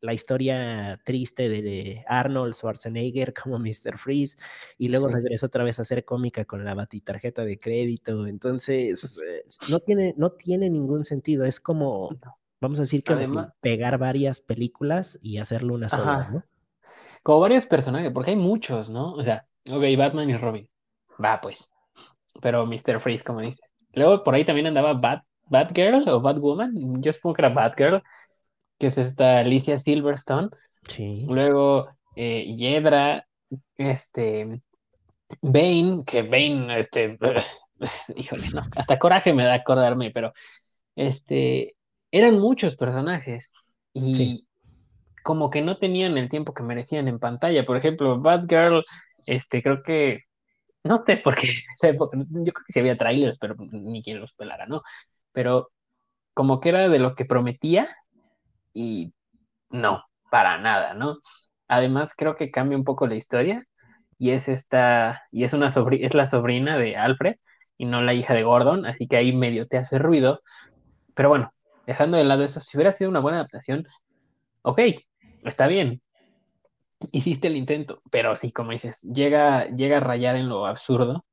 la 0.00 0.14
historia 0.14 1.00
triste 1.04 1.48
de 1.48 2.04
Arnold 2.06 2.54
Schwarzenegger 2.54 3.34
como 3.34 3.58
Mr. 3.58 3.98
Freeze, 3.98 4.38
y 4.78 4.88
luego 4.88 5.08
regresa 5.08 5.46
otra 5.46 5.64
vez 5.64 5.80
a 5.80 5.84
ser 5.84 6.04
cómica 6.04 6.44
con 6.44 6.64
la 6.64 6.74
batitarjeta 6.74 7.44
de 7.44 7.58
crédito. 7.58 8.24
Entonces, 8.24 9.18
eh, 9.18 9.42
no 9.68 9.80
tiene, 9.80 10.14
no 10.16 10.30
tiene 10.30 10.70
ningún 10.70 11.04
sentido. 11.04 11.44
Es 11.44 11.58
como, 11.58 12.10
vamos 12.60 12.78
a 12.78 12.82
decir, 12.82 13.02
que 13.02 13.16
pegar 13.60 13.98
varias 13.98 14.40
películas 14.40 15.18
y 15.20 15.38
hacerlo 15.38 15.74
una 15.74 15.88
sola, 15.88 16.30
¿no? 16.32 16.44
Como 17.24 17.40
varios 17.40 17.66
personajes, 17.66 18.12
porque 18.12 18.30
hay 18.30 18.36
muchos, 18.36 18.90
¿no? 18.90 19.12
O 19.14 19.24
sea, 19.24 19.48
ok, 19.68 19.82
Batman 19.98 20.30
y 20.30 20.36
Robin. 20.36 20.70
Va, 21.22 21.40
pues 21.40 21.68
pero 22.40 22.66
Mr. 22.66 23.00
Freeze, 23.00 23.24
como 23.24 23.40
dice. 23.40 23.62
Luego 23.92 24.22
por 24.22 24.34
ahí 24.34 24.44
también 24.44 24.66
andaba 24.66 24.94
Bat, 24.94 25.24
Batgirl 25.48 26.08
o 26.08 26.20
Batwoman, 26.20 27.02
yo 27.02 27.12
supongo 27.12 27.34
que 27.34 27.42
era 27.42 27.54
Batgirl, 27.54 28.02
que 28.78 28.86
es 28.86 28.98
esta 28.98 29.40
Alicia 29.40 29.78
Silverstone. 29.78 30.48
Sí. 30.88 31.26
Luego 31.28 31.88
eh, 32.16 32.54
Yedra, 32.56 33.26
este, 33.76 34.62
Bane, 35.42 36.04
que 36.06 36.22
Bane, 36.22 36.78
este, 36.78 37.18
híjole, 38.16 38.48
no, 38.54 38.62
hasta 38.76 38.98
coraje 38.98 39.32
me 39.32 39.44
da 39.44 39.54
acordarme, 39.54 40.10
pero 40.10 40.32
este, 40.96 41.76
eran 42.10 42.38
muchos 42.38 42.76
personajes 42.76 43.50
y 43.92 44.46
como 45.22 45.50
que 45.50 45.62
no 45.62 45.78
tenían 45.78 46.16
el 46.16 46.28
tiempo 46.28 46.54
que 46.54 46.62
merecían 46.62 47.08
en 47.08 47.18
pantalla. 47.18 47.64
Por 47.64 47.76
ejemplo, 47.76 48.20
Batgirl, 48.20 48.84
este, 49.26 49.62
creo 49.62 49.82
que 49.82 50.24
no 50.84 50.98
sé 50.98 51.16
por 51.18 51.34
qué, 51.34 51.48
yo 51.82 52.52
creo 52.52 52.64
que 52.66 52.72
sí 52.72 52.80
había 52.80 52.98
trailers, 52.98 53.38
pero 53.38 53.54
ni 53.58 54.02
quien 54.02 54.20
los 54.20 54.32
pelara, 54.32 54.66
¿no? 54.66 54.82
Pero 55.32 55.70
como 56.34 56.60
que 56.60 56.70
era 56.70 56.88
de 56.88 56.98
lo 56.98 57.14
que 57.14 57.24
prometía 57.24 57.88
y 58.72 59.12
no, 59.70 60.04
para 60.30 60.58
nada, 60.58 60.94
¿no? 60.94 61.18
Además, 61.68 62.14
creo 62.16 62.36
que 62.36 62.50
cambia 62.50 62.78
un 62.78 62.84
poco 62.84 63.06
la 63.06 63.16
historia 63.16 63.64
y 64.18 64.30
es 64.30 64.48
esta, 64.48 65.22
y 65.30 65.44
es 65.44 65.52
una 65.54 65.68
es 65.68 66.14
la 66.14 66.26
sobrina 66.26 66.78
de 66.78 66.96
Alfred 66.96 67.36
y 67.78 67.86
no 67.86 68.02
la 68.02 68.14
hija 68.14 68.34
de 68.34 68.42
Gordon, 68.42 68.86
así 68.86 69.06
que 69.08 69.16
ahí 69.16 69.32
medio 69.34 69.66
te 69.66 69.78
hace 69.78 69.98
ruido. 69.98 70.42
Pero 71.14 71.28
bueno, 71.30 71.52
dejando 71.86 72.16
de 72.16 72.24
lado 72.24 72.44
eso, 72.44 72.60
si 72.60 72.76
hubiera 72.76 72.92
sido 72.92 73.10
una 73.10 73.20
buena 73.20 73.38
adaptación, 73.38 73.86
ok, 74.62 74.80
está 75.44 75.66
bien, 75.68 76.02
hiciste 77.12 77.48
el 77.48 77.56
intento, 77.56 78.02
pero 78.10 78.36
sí, 78.36 78.52
como 78.52 78.72
dices, 78.72 79.02
llega, 79.02 79.68
llega 79.68 79.98
a 79.98 80.00
rayar 80.00 80.36
en 80.36 80.48
lo 80.48 80.66
absurdo. 80.66 81.24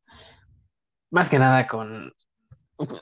Más 1.11 1.29
que 1.29 1.39
nada 1.39 1.67
con... 1.67 2.13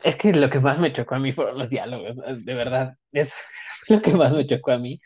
Es 0.03 0.15
que 0.15 0.31
lo 0.34 0.50
que 0.50 0.60
más 0.60 0.79
me 0.79 0.93
chocó 0.93 1.15
a 1.15 1.19
mí 1.19 1.31
fueron 1.34 1.57
los 1.57 1.69
diálogos, 1.69 2.15
de 2.45 2.53
verdad, 2.53 2.98
es 3.12 3.34
lo 3.89 4.01
que 4.01 4.13
más 4.13 4.34
me 4.34 4.45
chocó 4.45 4.72
a 4.72 4.77
mí. 4.77 5.00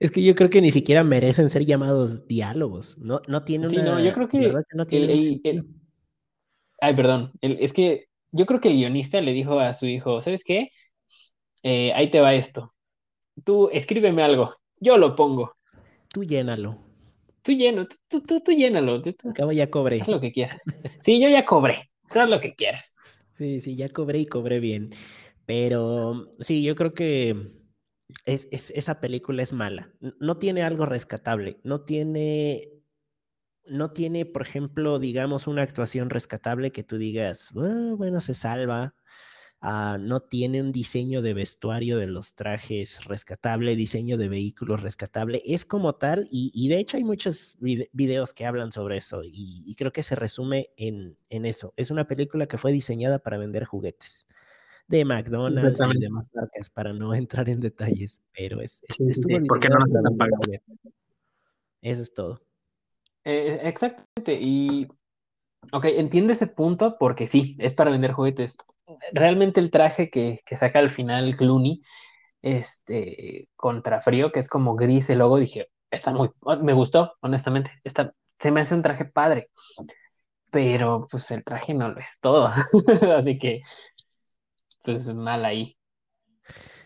Es 0.00 0.10
que 0.10 0.22
yo 0.22 0.34
creo 0.34 0.50
que 0.50 0.60
ni 0.60 0.72
siquiera 0.72 1.04
merecen 1.04 1.50
ser 1.50 1.64
llamados 1.64 2.26
diálogos, 2.26 2.98
no, 2.98 3.20
no 3.28 3.44
tiene 3.44 3.66
una... 3.66 3.74
Sí, 3.74 3.82
no, 3.82 4.00
yo 4.00 4.12
creo 4.12 4.28
que... 4.28 4.52
No 4.74 4.86
tiene 4.86 5.62
Ay, 6.80 6.96
perdón, 6.96 7.30
es 7.40 7.72
que 7.72 8.06
yo 8.32 8.44
creo 8.44 8.60
que 8.60 8.68
el 8.68 8.74
guionista 8.74 9.20
le 9.20 9.32
dijo 9.32 9.60
a 9.60 9.72
su 9.72 9.86
hijo, 9.86 10.20
¿sabes 10.20 10.42
qué? 10.42 10.70
Eh, 11.62 11.92
ahí 11.92 12.10
te 12.10 12.20
va 12.20 12.34
esto. 12.34 12.74
Tú 13.44 13.70
escríbeme 13.72 14.22
algo, 14.24 14.56
yo 14.80 14.96
lo 14.96 15.14
pongo. 15.14 15.54
Tú 16.12 16.24
llénalo. 16.24 16.78
Tú 17.42 17.52
lleno, 17.52 17.88
tú, 18.08 18.20
tú, 18.20 18.40
tú 18.40 18.52
llénalo. 18.52 19.02
Acabo 19.30 19.52
ya 19.52 19.70
cobré. 19.70 20.00
Haz 20.00 20.08
lo 20.08 20.20
que 20.20 20.30
quieras. 20.32 20.60
Sí, 21.00 21.20
yo 21.20 21.28
ya 21.28 21.44
cobré. 21.44 21.90
Haz 22.10 22.28
lo 22.28 22.40
que 22.40 22.54
quieras. 22.54 22.94
Sí, 23.36 23.60
sí, 23.60 23.74
ya 23.74 23.88
cobré 23.88 24.20
y 24.20 24.26
cobré 24.26 24.60
bien. 24.60 24.90
Pero 25.46 26.34
sí, 26.38 26.62
yo 26.62 26.76
creo 26.76 26.94
que 26.94 27.50
es, 28.26 28.46
esa 28.50 29.00
película 29.00 29.42
es 29.42 29.52
mala. 29.52 29.90
No 30.20 30.36
tiene 30.36 30.62
algo 30.62 30.86
rescatable. 30.86 31.58
No 31.64 31.80
tiene, 31.80 32.68
no 33.64 33.90
tiene, 33.90 34.26
por 34.26 34.42
ejemplo, 34.42 34.98
digamos, 34.98 35.46
una 35.46 35.62
actuación 35.62 36.10
rescatable 36.10 36.72
que 36.72 36.84
tú 36.84 36.98
digas, 36.98 37.50
ah, 37.56 37.94
bueno, 37.96 38.20
se 38.20 38.34
salva. 38.34 38.94
Ah, 39.64 39.96
no 39.96 40.20
tiene 40.20 40.60
un 40.60 40.72
diseño 40.72 41.22
de 41.22 41.34
vestuario 41.34 41.96
de 41.96 42.08
los 42.08 42.34
trajes 42.34 43.04
rescatable, 43.04 43.76
diseño 43.76 44.16
de 44.16 44.28
vehículos 44.28 44.82
rescatable, 44.82 45.40
es 45.44 45.64
como 45.64 45.94
tal, 45.94 46.26
y, 46.32 46.68
de 46.68 46.80
hecho 46.80 46.96
hay 46.96 47.04
muchos 47.04 47.56
videos 47.60 48.32
que 48.32 48.44
hablan 48.44 48.72
sobre 48.72 48.96
eso, 48.96 49.22
y, 49.24 49.72
creo 49.76 49.92
que 49.92 50.02
se 50.02 50.16
resume 50.16 50.70
en, 50.76 51.14
eso. 51.30 51.72
Es 51.76 51.92
una 51.92 52.08
película 52.08 52.46
que 52.46 52.58
fue 52.58 52.72
diseñada 52.72 53.20
para 53.20 53.38
vender 53.38 53.64
juguetes 53.64 54.26
de 54.88 55.04
McDonald's 55.04 55.80
y 55.94 56.00
demás 56.00 56.26
marcas, 56.34 56.68
para 56.68 56.92
no 56.92 57.14
entrar 57.14 57.48
en 57.48 57.60
detalles, 57.60 58.20
pero 58.36 58.60
es... 58.60 58.82
porque 59.46 59.68
no 59.68 59.78
nos 59.78 59.94
están 59.94 60.16
pagando. 60.16 60.58
Eso 61.80 62.02
es 62.02 62.12
todo. 62.12 62.42
Eh, 63.24 63.60
exactamente, 63.62 64.40
y 64.40 64.88
Ok, 65.70 65.84
entiendo 65.84 66.32
ese 66.32 66.46
punto 66.48 66.96
porque 66.98 67.28
sí, 67.28 67.56
es 67.58 67.74
para 67.74 67.90
vender 67.90 68.12
juguetes 68.12 68.56
realmente 69.12 69.60
el 69.60 69.70
traje 69.70 70.10
que, 70.10 70.40
saca 70.58 70.78
al 70.78 70.90
final 70.90 71.36
Clooney, 71.36 71.82
este, 72.42 73.48
contra 73.56 74.00
frío, 74.00 74.32
que 74.32 74.40
es 74.40 74.48
como 74.48 74.76
gris 74.76 75.10
el 75.10 75.18
logo, 75.18 75.38
dije, 75.38 75.68
está 75.90 76.12
muy, 76.12 76.30
me 76.62 76.72
gustó, 76.72 77.14
honestamente, 77.20 77.70
está, 77.84 78.12
se 78.38 78.50
me 78.50 78.60
hace 78.60 78.74
un 78.74 78.82
traje 78.82 79.04
padre, 79.04 79.50
pero 80.50 81.06
pues 81.10 81.30
el 81.30 81.44
traje 81.44 81.74
no 81.74 81.88
lo 81.88 82.00
es 82.00 82.10
todo, 82.20 82.46
así 83.16 83.38
que, 83.38 83.62
pues 84.82 85.06
mal 85.14 85.44
ahí. 85.44 85.76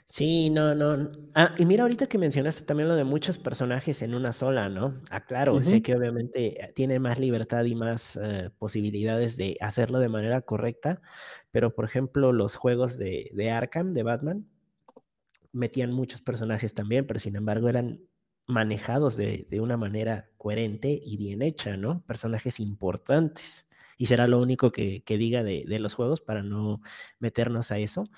Sí, 0.09 0.51
no, 0.51 0.75
no. 0.75 1.11
Ah, 1.35 1.55
y 1.59 1.67
mira, 1.67 1.83
ahorita 1.83 2.07
que 2.07 2.17
mencionaste 2.17 2.65
también 2.65 2.89
lo 2.89 2.95
de 2.95 3.05
muchos 3.05 3.39
personajes 3.39 4.03
en 4.03 4.15
una 4.15 4.33
sola, 4.33 4.69
¿no? 4.69 5.01
Ah, 5.11 5.25
claro, 5.27 5.63
sé 5.63 5.83
que 5.83 5.95
obviamente 5.97 6.63
eh, 6.65 6.73
tiene 6.75 6.99
más 7.01 7.19
libertad 7.19 7.65
y 7.65 7.75
más 7.75 8.17
eh, 8.17 8.51
posibilidades 8.57 9.37
de 9.37 9.57
hacerlo 9.61 9.99
de 9.99 10.09
manera 10.09 10.43
correcta, 10.43 11.03
pero 11.51 11.75
por 11.75 11.85
ejemplo, 11.85 12.33
los 12.33 12.55
juegos 12.57 12.99
de, 12.99 13.31
de 13.35 13.51
Arkham, 13.51 13.93
de 13.95 14.03
Batman, 14.05 14.47
metían 15.53 15.93
muchos 15.93 16.23
personajes 16.23 16.75
también, 16.75 17.07
pero 17.07 17.21
sin 17.21 17.37
embargo 17.37 17.69
eran 17.69 18.01
manejados 18.47 19.17
de, 19.17 19.47
de 19.51 19.61
una 19.61 19.77
manera 19.77 20.31
coherente 20.37 20.99
y 21.03 21.17
bien 21.17 21.43
hecha, 21.43 21.77
¿no? 21.77 22.05
Personajes 22.07 22.61
importantes. 22.61 23.67
Y 23.97 24.07
será 24.07 24.27
lo 24.27 24.41
único 24.41 24.73
que, 24.73 25.03
que 25.03 25.17
diga 25.17 25.43
de, 25.43 25.65
de 25.67 25.79
los 25.79 25.95
juegos 25.95 26.21
para 26.21 26.43
no 26.43 26.81
meternos 27.19 27.71
a 27.73 27.79
eso. 27.79 28.09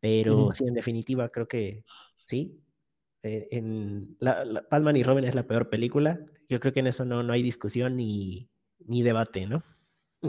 Pero 0.00 0.52
sí, 0.52 0.64
en 0.66 0.74
definitiva, 0.74 1.28
creo 1.28 1.48
que 1.48 1.84
sí. 2.26 2.60
Eh, 3.22 3.48
en 3.50 4.16
la, 4.20 4.44
Batman 4.70 4.96
y 4.96 5.02
Robin 5.02 5.24
es 5.24 5.34
la 5.34 5.46
peor 5.46 5.68
película. 5.68 6.20
Yo 6.48 6.60
creo 6.60 6.72
que 6.72 6.80
en 6.80 6.86
eso 6.86 7.04
no, 7.04 7.22
no 7.22 7.32
hay 7.32 7.42
discusión 7.42 7.96
ni, 7.96 8.48
ni 8.86 9.02
debate, 9.02 9.46
¿no? 9.46 9.62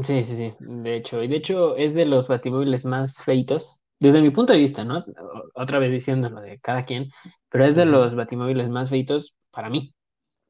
Sí, 0.04 0.24
sí, 0.24 0.36
sí, 0.36 0.54
de 0.60 0.96
hecho. 0.96 1.24
Y 1.24 1.28
de 1.28 1.38
hecho 1.38 1.76
es 1.76 1.94
de 1.94 2.06
los 2.06 2.28
batimóviles 2.28 2.86
más 2.86 3.24
feitos, 3.24 3.80
desde 4.00 4.22
mi 4.22 4.30
punto 4.32 4.54
de 4.54 4.60
vista, 4.60 4.84
¿no? 4.84 5.06
Otra 5.54 5.80
vez 5.80 5.92
diciendo 5.92 6.30
lo 6.30 6.42
de 6.42 6.60
cada 6.60 6.86
quien, 6.86 7.10
pero 7.50 7.66
es 7.66 7.76
de 7.76 7.86
los 7.86 8.16
batimóviles 8.16 8.70
más 8.70 8.90
feitos 8.90 9.36
para 9.52 9.70
mí. 9.70 9.94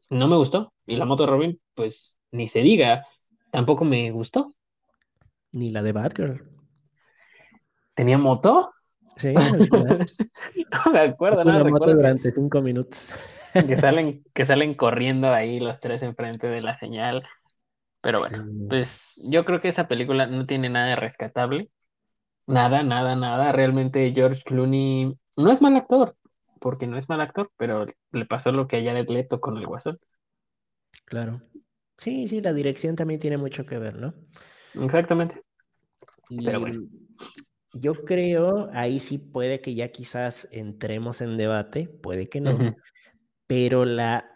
No 0.09 0.27
me 0.27 0.37
gustó. 0.37 0.73
Y 0.85 0.95
la 0.95 1.05
moto 1.05 1.25
Robin, 1.27 1.59
pues 1.75 2.17
ni 2.31 2.49
se 2.49 2.61
diga, 2.61 3.05
tampoco 3.51 3.85
me 3.85 4.11
gustó. 4.11 4.53
Ni 5.51 5.71
la 5.71 5.81
de 5.81 5.91
Batgirl. 5.91 6.43
¿Tenía 7.93 8.17
moto? 8.17 8.73
Sí, 9.15 9.33
no 9.33 10.91
me 10.91 10.99
acuerdo, 10.99 11.43
no 11.43 11.63
recuerdo 11.63 11.95
durante 11.95 12.31
cinco 12.31 12.61
minutos. 12.61 13.09
que 13.53 13.77
salen, 13.77 14.23
que 14.33 14.45
salen 14.45 14.75
corriendo 14.75 15.33
ahí 15.33 15.59
los 15.59 15.79
tres 15.79 16.03
enfrente 16.03 16.47
de 16.47 16.61
la 16.61 16.77
señal. 16.77 17.27
Pero 18.01 18.19
bueno, 18.19 18.45
pues 18.69 19.19
yo 19.23 19.43
creo 19.43 19.59
que 19.59 19.69
esa 19.69 19.87
película 19.87 20.27
no 20.27 20.45
tiene 20.45 20.69
nada 20.69 20.87
de 20.87 20.95
rescatable. 20.95 21.71
Nada, 22.45 22.83
nada, 22.83 23.15
nada. 23.15 23.51
Realmente 23.51 24.13
George 24.13 24.43
Clooney 24.45 25.17
no 25.35 25.51
es 25.51 25.61
mal 25.61 25.75
actor, 25.75 26.15
porque 26.59 26.87
no 26.87 26.97
es 26.97 27.09
mal 27.09 27.21
actor, 27.21 27.51
pero 27.57 27.85
le 28.11 28.25
pasó 28.25 28.51
lo 28.51 28.67
que 28.67 28.77
a 28.77 28.83
Jared 28.83 29.09
Leto 29.09 29.41
con 29.41 29.57
el 29.57 29.65
Guasón. 29.65 29.99
Claro. 31.05 31.41
Sí, 31.97 32.27
sí, 32.27 32.41
la 32.41 32.53
dirección 32.53 32.95
también 32.95 33.19
tiene 33.19 33.37
mucho 33.37 33.65
que 33.65 33.77
ver, 33.77 33.95
¿no? 33.95 34.13
Exactamente. 34.75 35.41
pero 36.43 36.59
bueno 36.59 36.87
Yo 37.73 38.05
creo, 38.05 38.69
ahí 38.73 38.99
sí 38.99 39.17
puede 39.17 39.61
que 39.61 39.73
ya 39.73 39.91
quizás 39.91 40.47
entremos 40.51 41.21
en 41.21 41.37
debate, 41.37 41.87
puede 41.87 42.29
que 42.29 42.41
no, 42.41 42.75
pero 43.47 43.85
la 43.85 44.29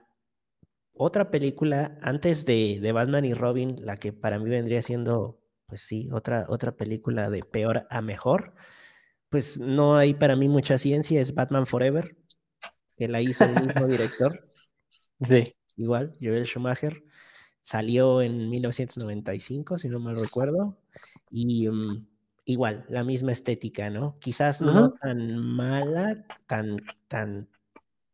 otra 0.93 1.31
película 1.31 1.97
antes 2.01 2.45
de, 2.45 2.79
de, 2.81 2.91
Batman 2.91 3.25
y 3.25 3.33
Robin, 3.33 3.75
la 3.85 3.97
que 3.97 4.13
para 4.13 4.39
mí 4.39 4.49
vendría 4.49 4.81
siendo, 4.81 5.39
pues 5.65 5.81
sí, 5.81 6.09
otra, 6.11 6.45
otra 6.47 6.73
película 6.73 7.29
de 7.29 7.41
peor 7.41 7.87
a 7.89 8.01
mejor, 8.01 8.53
pues 9.29 9.57
no 9.57 9.95
hay 9.95 10.13
para 10.13 10.35
mí 10.35 10.47
mucha 10.47 10.77
ciencia, 10.77 11.21
es 11.21 11.33
Batman 11.33 11.65
Forever, 11.65 12.17
que 12.97 13.07
la 13.07 13.21
hizo 13.21 13.45
el 13.45 13.65
mismo 13.65 13.87
director. 13.87 14.47
Sí. 15.21 15.55
Igual, 15.77 16.15
Joel 16.21 16.45
Schumacher. 16.45 17.01
Salió 17.61 18.21
en 18.21 18.49
1995, 18.49 19.77
si 19.77 19.89
no 19.89 19.99
mal 19.99 20.15
recuerdo. 20.15 20.77
Y 21.29 21.67
um, 21.67 22.05
igual, 22.45 22.85
la 22.89 23.03
misma 23.03 23.31
estética, 23.31 23.89
¿no? 23.89 24.17
Quizás 24.19 24.61
uh 24.61 24.65
-huh. 24.65 24.73
no 24.73 24.91
tan 24.93 25.37
mala, 25.37 26.25
tan, 26.47 26.77
tan, 27.07 27.47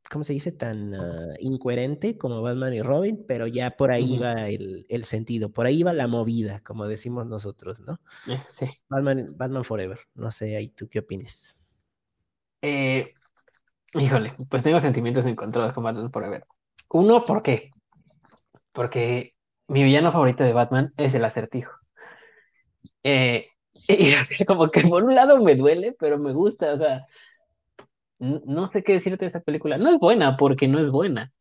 ¿cómo 0.10 0.24
se 0.24 0.34
dice? 0.34 0.52
Tan 0.52 0.94
uh, 0.94 1.34
incoherente 1.40 2.18
como 2.18 2.42
Batman 2.42 2.74
y 2.74 2.82
Robin, 2.82 3.24
pero 3.28 3.48
ya 3.48 3.72
por 3.72 3.92
ahí 3.92 4.14
uh 4.14 4.18
-huh. 4.18 4.24
va 4.24 4.50
el, 4.50 4.86
el, 4.90 5.04
sentido, 5.06 5.52
por 5.52 5.66
ahí 5.66 5.84
va 5.84 5.94
la 5.94 6.08
movida, 6.08 6.62
como 6.64 6.88
decimos 6.88 7.26
nosotros, 7.26 7.80
¿no? 7.82 8.00
Eh, 8.28 8.40
sí. 8.50 8.66
Batman, 8.90 9.34
Batman 9.38 9.64
Forever, 9.64 10.00
no 10.16 10.32
sé, 10.32 10.56
ahí 10.56 10.70
tú 10.70 10.90
qué 10.90 11.00
opinas. 11.00 11.58
Eh, 12.62 13.14
híjole, 13.94 14.36
pues 14.50 14.64
tengo 14.64 14.80
sentimientos 14.80 15.26
encontrados 15.26 15.74
con 15.74 15.84
Batman 15.84 16.12
Forever. 16.12 16.46
Uno, 16.90 17.26
¿por 17.26 17.42
qué? 17.42 17.72
Porque 18.72 19.37
mi 19.68 19.84
villano 19.84 20.12
favorito 20.12 20.44
de 20.44 20.54
Batman 20.54 20.94
es 20.98 21.14
el 21.14 21.26
acertijo. 21.26 21.74
Eh, 23.04 23.48
y 23.88 24.46
como 24.46 24.70
que 24.70 24.82
por 24.82 25.04
un 25.04 25.16
lado 25.16 25.42
me 25.42 25.56
duele, 25.56 25.96
pero 26.00 26.18
me 26.18 26.34
gusta, 26.34 26.74
o 26.74 26.78
sea, 26.78 27.06
no 28.20 28.70
sé 28.70 28.84
qué 28.84 28.94
decirte 28.94 29.26
de 29.26 29.28
esa 29.28 29.42
película. 29.42 29.78
No 29.78 29.90
es 29.90 30.00
buena 30.00 30.38
porque 30.38 30.68
no 30.68 30.80
es 30.80 30.90
buena, 30.90 31.32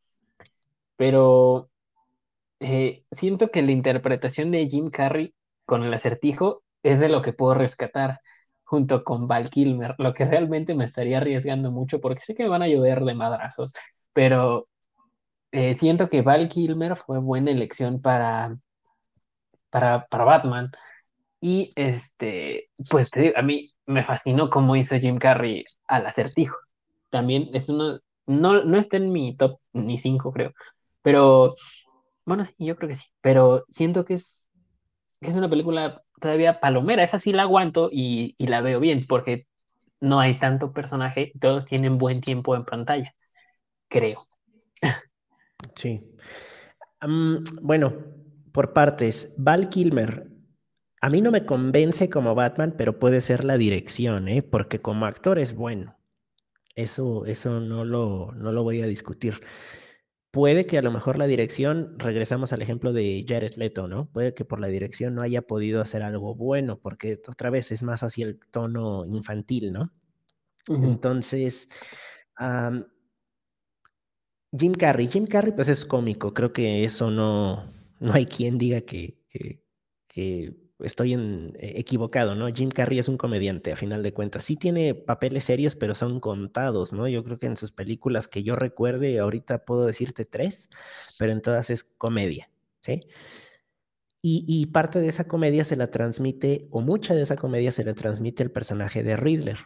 pero 0.96 1.70
eh, 2.60 3.04
siento 3.10 3.50
que 3.50 3.62
la 3.62 3.72
interpretación 3.72 4.50
de 4.50 4.68
Jim 4.68 4.90
Carrey 4.90 5.34
con 5.64 5.84
el 5.84 5.94
acertijo 5.94 6.62
es 6.82 7.00
de 7.00 7.08
lo 7.08 7.22
que 7.22 7.32
puedo 7.32 7.54
rescatar 7.54 8.20
junto 8.64 9.04
con 9.04 9.28
Val 9.28 9.50
Kilmer, 9.50 9.94
lo 9.98 10.14
que 10.14 10.24
realmente 10.24 10.74
me 10.74 10.84
estaría 10.84 11.18
arriesgando 11.18 11.70
mucho 11.70 12.00
porque 12.00 12.24
sé 12.24 12.34
que 12.34 12.42
me 12.44 12.48
van 12.48 12.62
a 12.62 12.68
llover 12.68 13.04
de 13.04 13.14
madrazos, 13.14 13.72
pero 14.12 14.68
eh, 15.52 15.74
siento 15.74 16.08
que 16.10 16.22
Val 16.22 16.48
Kilmer 16.48 16.96
fue 16.96 17.18
buena 17.20 17.50
elección 17.50 18.00
para, 18.00 18.56
para, 19.70 20.06
para 20.08 20.24
Batman. 20.24 20.70
Y 21.40 21.72
este, 21.76 22.70
pues 22.90 23.10
te 23.10 23.20
digo, 23.22 23.34
a 23.38 23.42
mí 23.42 23.74
me 23.86 24.04
fascinó 24.04 24.50
cómo 24.50 24.76
hizo 24.76 24.96
Jim 24.98 25.18
Carrey 25.18 25.64
al 25.88 26.06
acertijo. 26.06 26.56
También 27.10 27.50
es 27.54 27.68
uno, 27.68 28.00
no, 28.26 28.64
no 28.64 28.78
está 28.78 28.96
en 28.98 29.12
mi 29.12 29.36
top 29.36 29.60
ni 29.72 29.98
cinco, 29.98 30.32
creo. 30.32 30.52
Pero, 31.02 31.56
bueno, 32.26 32.44
sí, 32.46 32.54
yo 32.58 32.76
creo 32.76 32.90
que 32.90 32.96
sí. 32.96 33.06
Pero 33.22 33.64
siento 33.70 34.04
que 34.04 34.14
es, 34.14 34.48
que 35.20 35.30
es 35.30 35.36
una 35.36 35.50
película 35.50 36.02
todavía 36.20 36.60
palomera. 36.60 37.04
Esa 37.04 37.18
sí 37.18 37.32
la 37.32 37.42
aguanto 37.44 37.90
y, 37.92 38.34
y 38.38 38.48
la 38.48 38.62
veo 38.62 38.80
bien, 38.80 39.02
porque 39.08 39.46
no 40.00 40.20
hay 40.20 40.38
tanto 40.40 40.72
personaje, 40.72 41.32
todos 41.40 41.66
tienen 41.66 41.98
buen 41.98 42.20
tiempo 42.22 42.56
en 42.56 42.64
pantalla, 42.66 43.14
creo. 43.88 44.28
Sí. 45.74 46.02
Um, 47.04 47.44
bueno, 47.62 47.94
por 48.52 48.72
partes, 48.72 49.34
Val 49.36 49.68
Kilmer, 49.68 50.30
a 51.00 51.10
mí 51.10 51.20
no 51.20 51.30
me 51.30 51.44
convence 51.44 52.08
como 52.08 52.34
Batman, 52.34 52.74
pero 52.76 52.98
puede 52.98 53.20
ser 53.20 53.44
la 53.44 53.58
dirección, 53.58 54.28
¿eh? 54.28 54.42
porque 54.42 54.80
como 54.80 55.06
actor 55.06 55.38
es 55.38 55.54
bueno. 55.54 55.96
Eso, 56.74 57.24
eso 57.26 57.60
no, 57.60 57.84
lo, 57.84 58.32
no 58.32 58.52
lo 58.52 58.62
voy 58.62 58.82
a 58.82 58.86
discutir. 58.86 59.40
Puede 60.30 60.66
que 60.66 60.76
a 60.78 60.82
lo 60.82 60.90
mejor 60.90 61.16
la 61.16 61.26
dirección, 61.26 61.98
regresamos 61.98 62.52
al 62.52 62.60
ejemplo 62.60 62.92
de 62.92 63.24
Jared 63.26 63.54
Leto, 63.56 63.88
¿no? 63.88 64.10
Puede 64.10 64.34
que 64.34 64.44
por 64.44 64.60
la 64.60 64.66
dirección 64.66 65.14
no 65.14 65.22
haya 65.22 65.42
podido 65.42 65.80
hacer 65.80 66.02
algo 66.02 66.34
bueno, 66.34 66.78
porque 66.78 67.20
otra 67.26 67.48
vez 67.48 67.72
es 67.72 67.82
más 67.82 68.02
hacia 68.02 68.26
el 68.26 68.38
tono 68.50 69.06
infantil, 69.06 69.72
¿no? 69.72 69.92
Uh 70.68 70.76
-huh. 70.76 70.84
Entonces, 70.84 71.68
um, 72.38 72.84
Jim 74.58 74.72
Carrey. 74.72 75.08
Jim 75.08 75.26
Carrey, 75.26 75.52
pues 75.52 75.68
es 75.68 75.84
cómico. 75.84 76.34
Creo 76.34 76.52
que 76.52 76.84
eso 76.84 77.10
no, 77.10 77.64
no 78.00 78.12
hay 78.12 78.26
quien 78.26 78.58
diga 78.58 78.80
que, 78.82 79.18
que, 80.08 80.56
estoy 80.78 81.14
eh, 81.14 81.52
equivocado, 81.76 82.34
¿no? 82.34 82.48
Jim 82.48 82.70
Carrey 82.70 82.98
es 82.98 83.08
un 83.08 83.16
comediante, 83.16 83.72
a 83.72 83.76
final 83.76 84.02
de 84.02 84.12
cuentas. 84.12 84.44
Sí 84.44 84.56
tiene 84.56 84.94
papeles 84.94 85.44
serios, 85.44 85.76
pero 85.76 85.94
son 85.94 86.20
contados, 86.20 86.92
¿no? 86.92 87.08
Yo 87.08 87.24
creo 87.24 87.38
que 87.38 87.46
en 87.46 87.56
sus 87.56 87.72
películas 87.72 88.28
que 88.28 88.42
yo 88.42 88.56
recuerde, 88.56 89.18
ahorita 89.18 89.64
puedo 89.64 89.86
decirte 89.86 90.24
tres, 90.24 90.68
pero 91.18 91.32
en 91.32 91.42
todas 91.42 91.70
es 91.70 91.84
comedia, 91.84 92.50
¿sí? 92.80 93.00
Y, 94.22 94.44
y 94.48 94.66
parte 94.66 95.00
de 95.00 95.08
esa 95.08 95.24
comedia 95.28 95.64
se 95.64 95.76
la 95.76 95.86
transmite, 95.88 96.68
o 96.70 96.80
mucha 96.80 97.14
de 97.14 97.22
esa 97.22 97.36
comedia 97.36 97.70
se 97.70 97.84
la 97.84 97.94
transmite 97.94 98.42
el 98.42 98.50
personaje 98.50 99.02
de 99.02 99.16
Riddler. 99.16 99.58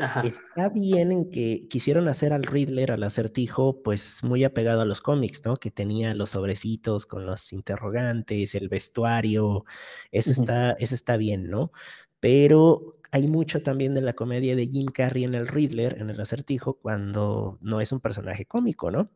Ajá. 0.00 0.22
Está 0.22 0.68
bien 0.70 1.12
en 1.12 1.30
que 1.30 1.68
quisieron 1.68 2.08
hacer 2.08 2.32
al 2.32 2.42
Riddler, 2.42 2.90
al 2.90 3.04
acertijo, 3.04 3.80
pues 3.82 4.24
muy 4.24 4.42
apegado 4.42 4.80
a 4.80 4.84
los 4.84 5.00
cómics, 5.00 5.42
¿no? 5.44 5.54
Que 5.56 5.70
tenía 5.70 6.14
los 6.14 6.30
sobrecitos 6.30 7.06
con 7.06 7.26
los 7.26 7.52
interrogantes, 7.52 8.56
el 8.56 8.68
vestuario, 8.68 9.64
eso, 10.10 10.30
uh 10.30 10.34
-huh. 10.34 10.40
está, 10.40 10.72
eso 10.72 10.94
está 10.96 11.16
bien, 11.16 11.48
¿no? 11.48 11.70
Pero 12.18 12.94
hay 13.12 13.28
mucho 13.28 13.62
también 13.62 13.94
de 13.94 14.00
la 14.00 14.14
comedia 14.14 14.56
de 14.56 14.66
Jim 14.66 14.86
Carrey 14.86 15.22
en 15.24 15.34
el 15.34 15.46
Riddler, 15.46 15.96
en 16.00 16.10
el 16.10 16.20
acertijo, 16.20 16.74
cuando 16.80 17.58
no 17.60 17.80
es 17.80 17.92
un 17.92 18.00
personaje 18.00 18.46
cómico, 18.46 18.90
¿no? 18.90 19.12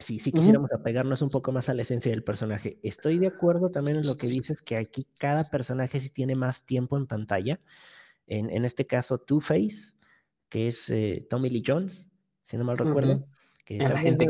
Si, 0.00 0.18
si 0.18 0.32
quisiéramos 0.32 0.70
uh 0.72 0.74
-huh. 0.76 0.80
apegarnos 0.80 1.22
un 1.22 1.30
poco 1.30 1.52
más 1.52 1.68
a 1.68 1.74
la 1.74 1.82
esencia 1.82 2.10
del 2.10 2.24
personaje. 2.24 2.80
Estoy 2.82 3.18
de 3.18 3.28
acuerdo 3.28 3.70
también 3.70 3.98
en 3.98 4.06
lo 4.06 4.16
que 4.16 4.26
dices, 4.26 4.62
que 4.62 4.76
aquí 4.76 5.06
cada 5.18 5.50
personaje 5.50 6.00
sí 6.00 6.10
tiene 6.10 6.34
más 6.34 6.64
tiempo 6.66 6.96
en 6.96 7.06
pantalla. 7.06 7.60
En, 8.26 8.50
en 8.50 8.64
este 8.64 8.86
caso, 8.86 9.18
Two-Face, 9.18 9.94
que 10.50 10.68
es 10.68 10.90
eh, 10.90 11.26
Tommy 11.30 11.48
Lee 11.48 11.62
Jones, 11.66 12.10
si 12.42 12.58
no 12.58 12.64
mal 12.64 12.76
recuerdo. 12.76 13.12
Uh 13.12 13.18
-huh. 13.20 13.26
que 13.64 13.78
la 13.78 13.98
gente 13.98 14.26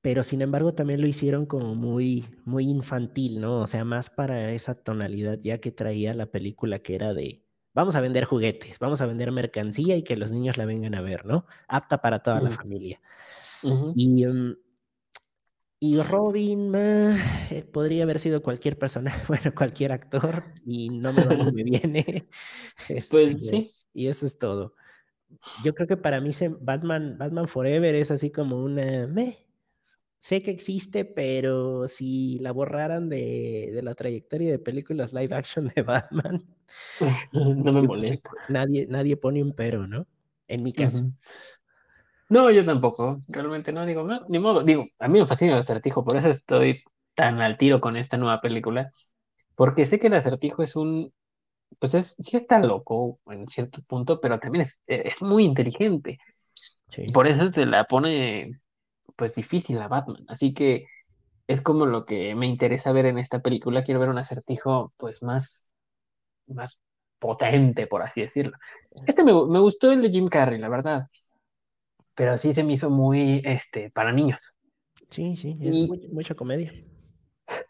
pero 0.00 0.22
sin 0.22 0.42
embargo 0.42 0.74
también 0.74 1.00
lo 1.00 1.06
hicieron 1.06 1.44
como 1.44 1.74
muy, 1.74 2.24
muy 2.44 2.64
infantil, 2.64 3.40
¿no? 3.40 3.60
O 3.60 3.66
sea, 3.66 3.84
más 3.84 4.10
para 4.10 4.52
esa 4.52 4.74
tonalidad 4.74 5.38
ya 5.38 5.58
que 5.58 5.72
traía 5.72 6.14
la 6.14 6.26
película 6.26 6.78
que 6.78 6.94
era 6.94 7.12
de, 7.12 7.44
vamos 7.74 7.96
a 7.96 8.00
vender 8.00 8.24
juguetes, 8.24 8.78
vamos 8.78 9.00
a 9.00 9.06
vender 9.06 9.32
mercancía 9.32 9.96
y 9.96 10.04
que 10.04 10.16
los 10.16 10.30
niños 10.30 10.56
la 10.56 10.66
vengan 10.66 10.94
a 10.94 11.02
ver, 11.02 11.26
¿no? 11.26 11.46
Apta 11.66 12.00
para 12.00 12.20
toda 12.20 12.36
uh 12.36 12.40
-huh. 12.40 12.44
la 12.44 12.50
familia. 12.50 13.00
Uh 13.62 13.68
-huh. 13.68 13.92
Y... 13.96 14.26
Um, 14.26 14.56
y 15.80 16.02
Robin 16.02 16.72
eh, 16.74 17.64
podría 17.72 18.02
haber 18.02 18.18
sido 18.18 18.42
cualquier 18.42 18.76
persona, 18.76 19.14
bueno, 19.28 19.54
cualquier 19.54 19.92
actor, 19.92 20.42
y 20.64 20.88
no 20.88 21.12
me 21.12 21.52
me 21.52 21.62
viene. 21.62 22.28
Este, 22.88 23.10
pues 23.10 23.46
sí. 23.46 23.77
Y 23.92 24.08
eso 24.08 24.26
es 24.26 24.38
todo. 24.38 24.74
Yo 25.64 25.74
creo 25.74 25.86
que 25.86 25.96
para 25.96 26.20
mí 26.20 26.32
Batman, 26.60 27.16
Batman 27.18 27.48
Forever 27.48 27.94
es 27.94 28.10
así 28.10 28.30
como 28.30 28.56
una... 28.56 29.06
Meh. 29.06 29.44
Sé 30.18 30.42
que 30.42 30.50
existe, 30.50 31.04
pero 31.04 31.86
si 31.86 32.38
la 32.40 32.50
borraran 32.50 33.08
de, 33.08 33.70
de, 33.72 33.82
la 33.82 33.94
trayectoria 33.94 34.50
de 34.50 34.58
películas 34.58 35.12
live 35.12 35.34
action 35.34 35.70
de 35.74 35.82
Batman... 35.82 36.44
No 37.32 37.72
me 37.72 37.82
molesta. 37.82 38.30
Nadie, 38.48 38.86
nadie 38.88 39.16
pone 39.16 39.42
un 39.42 39.52
pero, 39.52 39.86
¿no? 39.86 40.06
En 40.48 40.62
mi 40.62 40.72
caso. 40.72 41.04
Uh 41.04 41.06
-huh. 41.06 41.12
No, 42.28 42.50
yo 42.50 42.64
tampoco. 42.64 43.22
Realmente 43.28 43.72
no 43.72 43.86
digo, 43.86 44.04
no, 44.04 44.20
ni 44.28 44.38
modo. 44.38 44.62
Digo, 44.62 44.86
a 44.98 45.08
mí 45.08 45.18
me 45.18 45.26
fascina 45.26 45.52
el 45.54 45.60
acertijo, 45.60 46.04
por 46.04 46.16
eso 46.16 46.28
estoy 46.28 46.82
tan 47.14 47.40
al 47.40 47.56
tiro 47.56 47.80
con 47.80 47.96
esta 47.96 48.16
nueva 48.16 48.40
película. 48.40 48.92
Porque 49.54 49.86
sé 49.86 49.98
que 49.98 50.08
el 50.08 50.14
acertijo 50.14 50.62
es 50.62 50.76
un 50.76 51.12
pues 51.78 51.94
es, 51.94 52.16
sí 52.18 52.36
está 52.36 52.58
loco 52.58 53.20
en 53.26 53.48
cierto 53.48 53.82
punto, 53.82 54.20
pero 54.20 54.38
también 54.38 54.62
es, 54.62 54.78
es 54.86 55.22
muy 55.22 55.44
inteligente. 55.44 56.18
Sí. 56.90 57.06
Por 57.12 57.26
eso 57.26 57.50
se 57.52 57.66
la 57.66 57.84
pone 57.84 58.60
pues 59.16 59.34
difícil 59.34 59.78
a 59.78 59.88
Batman. 59.88 60.24
Así 60.28 60.54
que 60.54 60.86
es 61.46 61.60
como 61.60 61.86
lo 61.86 62.04
que 62.04 62.34
me 62.34 62.46
interesa 62.46 62.92
ver 62.92 63.06
en 63.06 63.18
esta 63.18 63.40
película. 63.40 63.84
Quiero 63.84 64.00
ver 64.00 64.08
un 64.08 64.18
acertijo 64.18 64.92
pues 64.96 65.22
más, 65.22 65.66
más 66.46 66.80
potente, 67.18 67.86
por 67.86 68.02
así 68.02 68.20
decirlo. 68.20 68.56
Este 69.06 69.24
me, 69.24 69.32
me 69.32 69.58
gustó 69.58 69.92
el 69.92 70.02
de 70.02 70.10
Jim 70.10 70.28
Carrey, 70.28 70.58
la 70.58 70.68
verdad. 70.68 71.08
Pero 72.14 72.36
sí 72.36 72.52
se 72.52 72.64
me 72.64 72.74
hizo 72.74 72.90
muy 72.90 73.40
este, 73.44 73.90
para 73.90 74.12
niños. 74.12 74.52
Sí, 75.08 75.36
sí, 75.36 75.56
es 75.60 75.76
y, 75.76 75.86
muy, 75.86 76.08
mucha 76.08 76.34
comedia. 76.34 76.72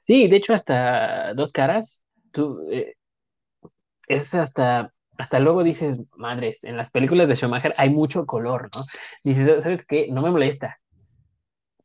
Sí, 0.00 0.26
de 0.28 0.36
hecho, 0.36 0.54
hasta 0.54 1.34
dos 1.34 1.52
caras. 1.52 2.02
Tú, 2.32 2.66
eh, 2.70 2.94
es 4.08 4.34
hasta, 4.34 4.92
hasta 5.16 5.38
luego 5.40 5.62
dices, 5.62 6.00
madres, 6.16 6.64
en 6.64 6.76
las 6.76 6.90
películas 6.90 7.28
de 7.28 7.36
Schumacher 7.36 7.74
hay 7.76 7.90
mucho 7.90 8.26
color, 8.26 8.70
¿no? 8.74 8.84
Dices, 9.22 9.62
¿sabes 9.62 9.86
qué? 9.86 10.08
No 10.10 10.22
me 10.22 10.30
molesta, 10.30 10.78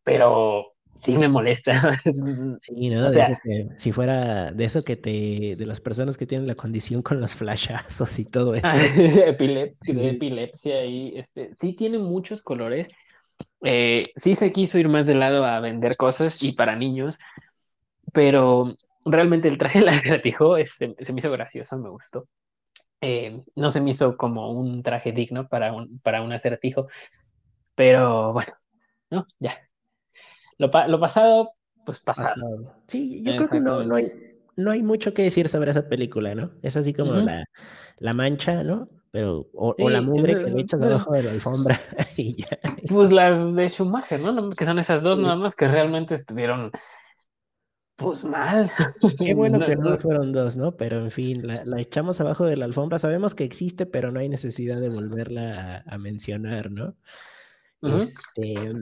pero 0.04 0.74
sí 0.96 1.18
me 1.18 1.28
molesta. 1.28 2.00
Sí, 2.62 2.90
¿no? 2.90 3.08
O 3.08 3.12
sea, 3.12 3.40
si 3.78 3.92
fuera 3.92 4.52
de 4.52 4.64
eso 4.66 4.84
que 4.84 4.96
te, 4.96 5.56
de 5.58 5.66
las 5.66 5.82
personas 5.82 6.18
que 6.18 6.26
tienen 6.26 6.48
la 6.48 6.56
condición 6.56 7.02
con 7.02 7.20
los 7.20 7.36
flashazos 7.36 8.20
y 8.20 8.26
todo 8.26 8.56
eso. 8.56 8.68
epilepsia, 8.96 10.10
epilepsia 10.10 10.86
y 10.86 11.18
este, 11.18 11.52
sí 11.60 11.74
tiene 11.74 11.98
muchos 11.98 12.42
colores. 12.42 12.88
Eh, 13.64 14.12
sí 14.16 14.36
se 14.36 14.52
quiso 14.52 14.78
ir 14.78 14.88
más 14.90 15.08
de 15.08 15.16
lado 15.16 15.46
a 15.46 15.60
vender 15.60 15.98
cosas 15.98 16.42
y 16.44 16.54
para 16.54 16.76
niños, 16.76 17.18
pero 18.14 18.78
realmente 19.06 19.48
el 19.48 19.58
traje 19.58 19.82
lagartijo 20.22 20.58
este, 20.58 20.96
se 21.00 21.14
me 21.14 21.20
hizo 21.20 21.32
gracioso, 21.32 21.78
me 21.78 21.90
gustó. 21.90 22.28
Eh, 23.02 23.44
no 23.56 23.72
se 23.72 23.82
me 23.82 23.92
hizo 23.92 24.16
como 24.16 24.52
un 24.52 24.82
traje 24.82 25.12
digno 25.12 25.50
para 25.50 25.74
un, 25.74 26.00
para 26.00 26.22
un 26.22 26.32
acertijo, 26.32 26.88
pero 27.76 28.32
bueno, 28.32 28.54
¿no? 29.10 29.28
Ya. 29.40 29.58
Lo, 30.58 30.72
lo 30.88 31.00
pasado, 31.00 31.52
pues 31.86 32.00
pasado. 32.00 32.74
Sí, 32.88 33.22
yo 33.24 33.36
creo 33.36 33.50
que 33.50 33.60
no, 33.60 33.84
no, 33.84 33.96
hay, 33.96 34.10
no 34.56 34.72
hay 34.72 34.84
mucho 34.84 35.14
que 35.14 35.24
decir 35.24 35.50
sobre 35.50 35.72
esa 35.72 35.90
película, 35.90 36.34
¿no? 36.34 36.52
Es 36.62 36.78
así 36.78 36.94
como 36.94 37.14
la, 37.14 37.44
la 37.98 38.14
mancha, 38.14 38.64
¿no? 38.64 38.88
Pero, 39.12 39.48
o, 39.54 39.76
la 39.90 40.02
mugre 40.02 40.44
que 40.44 40.50
le 40.50 40.62
echas 40.62 40.80
debajo 40.80 41.14
de 41.14 41.22
la 41.22 41.32
alfombra 41.32 41.80
y 42.18 42.36
ya. 42.36 42.58
Pues 42.88 43.12
las 43.12 43.54
de 43.54 43.70
Schumacher, 43.70 44.20
¿no? 44.20 44.50
Que 44.52 44.66
son 44.66 44.80
esas 44.80 45.04
dos 45.04 45.20
nada 45.20 45.36
más 45.36 45.56
que 45.56 45.68
realmente 45.68 46.16
estuvieron 46.16 46.72
pues 47.96 48.24
mal. 48.24 48.72
Qué 49.20 49.34
bueno 49.34 49.66
que 49.66 49.76
no 49.76 49.98
fueron 49.98 50.32
dos, 50.32 50.58
¿no? 50.58 50.76
Pero 50.76 51.00
en 51.00 51.12
fin, 51.12 51.46
la, 51.48 51.64
echamos 51.80 52.20
abajo 52.22 52.46
de 52.46 52.58
la 52.58 52.66
alfombra. 52.66 53.00
Sabemos 53.00 53.36
que 53.36 53.44
existe, 53.44 53.86
pero 53.86 54.12
no 54.12 54.20
hay 54.20 54.30
necesidad 54.30 54.80
de 54.82 54.90
volverla 54.90 55.84
a, 55.86 55.98
mencionar, 55.98 56.72
¿no? 56.72 56.96
Este, 57.82 58.74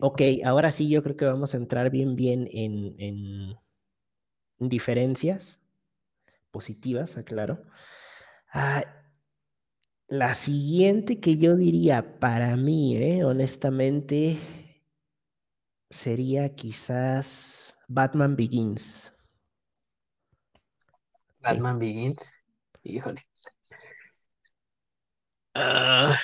ok, 0.00 0.22
ahora 0.44 0.72
sí 0.72 0.88
yo 0.88 1.02
creo 1.02 1.16
que 1.16 1.26
vamos 1.26 1.54
a 1.54 1.58
entrar 1.58 1.90
bien, 1.90 2.16
bien 2.16 2.48
en, 2.50 2.94
en 2.98 3.56
diferencias 4.58 5.60
positivas, 6.50 7.16
aclaro. 7.16 7.62
Ah, 8.52 8.82
la 10.08 10.32
siguiente 10.34 11.20
que 11.20 11.36
yo 11.36 11.54
diría 11.56 12.18
para 12.18 12.56
mí, 12.56 12.96
¿eh? 12.96 13.24
honestamente, 13.24 14.38
sería 15.90 16.54
quizás 16.54 17.67
Batman 17.88 18.36
Begins. 18.36 19.14
Batman 21.40 21.78
Begins. 21.78 22.30
Híjole. 22.82 23.26
Ah. 25.54 26.16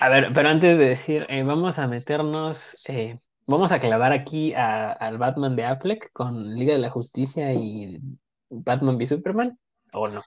a 0.00 0.08
ver, 0.08 0.32
pero 0.32 0.48
antes 0.48 0.78
de 0.78 0.84
decir, 0.84 1.26
eh, 1.28 1.42
vamos 1.42 1.78
a 1.78 1.88
meternos, 1.88 2.76
eh, 2.86 3.18
vamos 3.46 3.72
a 3.72 3.80
clavar 3.80 4.12
aquí 4.12 4.54
al 4.54 5.18
Batman 5.18 5.56
de 5.56 5.64
Affleck 5.64 6.12
con 6.12 6.54
Liga 6.54 6.74
de 6.74 6.78
la 6.78 6.90
Justicia 6.90 7.52
y 7.54 7.98
Batman 8.50 8.96
v 8.96 9.06
Superman, 9.06 9.58
¿o 9.92 10.06
no? 10.06 10.22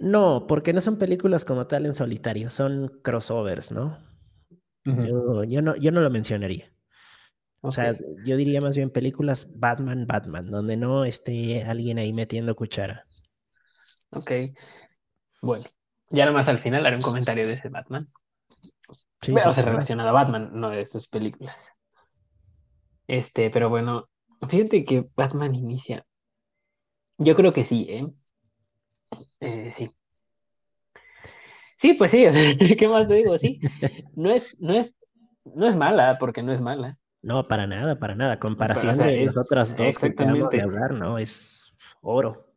No, 0.00 0.46
porque 0.48 0.72
no 0.72 0.80
son 0.80 0.98
películas 0.98 1.44
como 1.44 1.66
tal 1.68 1.86
en 1.86 1.94
solitario, 1.94 2.50
son 2.50 2.88
crossovers, 3.02 3.70
¿no? 3.70 4.13
Yo, 4.84 5.62
no, 5.62 5.76
yo 5.76 5.90
no 5.90 6.00
lo 6.00 6.10
mencionaría. 6.10 6.70
O 7.60 7.72
sea, 7.72 7.96
yo 8.24 8.36
diría 8.36 8.60
más 8.60 8.76
bien 8.76 8.90
películas 8.90 9.48
Batman, 9.54 10.06
Batman, 10.06 10.50
donde 10.50 10.76
no 10.76 11.06
esté 11.06 11.64
alguien 11.64 11.98
ahí 11.98 12.12
metiendo 12.12 12.54
cuchara. 12.54 13.06
Ok. 14.10 14.30
Bueno, 15.40 15.64
ya 16.10 16.26
nomás 16.26 16.46
al 16.48 16.58
final 16.58 16.84
haré 16.84 16.96
un 16.96 17.02
comentario 17.02 17.46
de 17.46 17.54
ese 17.54 17.70
Batman. 17.70 18.10
Sí, 19.22 19.32
o 19.32 19.52
sea, 19.52 19.64
relacionado 19.64 20.10
a 20.10 20.12
Batman, 20.12 20.50
no 20.52 20.68
de 20.68 20.86
sus 20.86 21.08
películas. 21.08 21.56
Este, 23.06 23.48
pero 23.48 23.70
bueno, 23.70 24.10
fíjate 24.46 24.84
que 24.84 25.06
Batman 25.16 25.54
inicia. 25.54 26.04
Yo 27.16 27.34
creo 27.34 27.54
que 27.54 27.64
sí, 27.64 27.86
¿eh? 27.88 28.06
eh 29.40 29.72
sí. 29.72 29.90
Sí, 31.78 31.94
pues 31.94 32.10
sí, 32.10 32.24
¿qué 32.78 32.88
más 32.88 33.08
te 33.08 33.14
digo? 33.14 33.38
Sí, 33.38 33.60
no 34.14 34.30
es, 34.30 34.56
no 34.60 34.74
es, 34.74 34.94
no 35.44 35.66
es 35.66 35.76
mala, 35.76 36.18
porque 36.18 36.42
no 36.42 36.52
es 36.52 36.60
mala. 36.60 36.98
No, 37.22 37.48
para 37.48 37.66
nada, 37.66 37.98
para 37.98 38.14
nada. 38.14 38.38
Comparación 38.38 38.98
de 38.98 39.24
las 39.24 39.36
otras 39.36 39.74
dos 39.76 39.96
que 39.98 40.06
acabamos 40.08 40.50
de 40.50 40.60
hablar, 40.60 40.92
¿no? 40.92 41.18
Es 41.18 41.74
oro. 42.02 42.52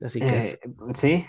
Así 0.00 0.20
que. 0.20 0.26
Eh, 0.26 0.60
sí. 0.94 1.24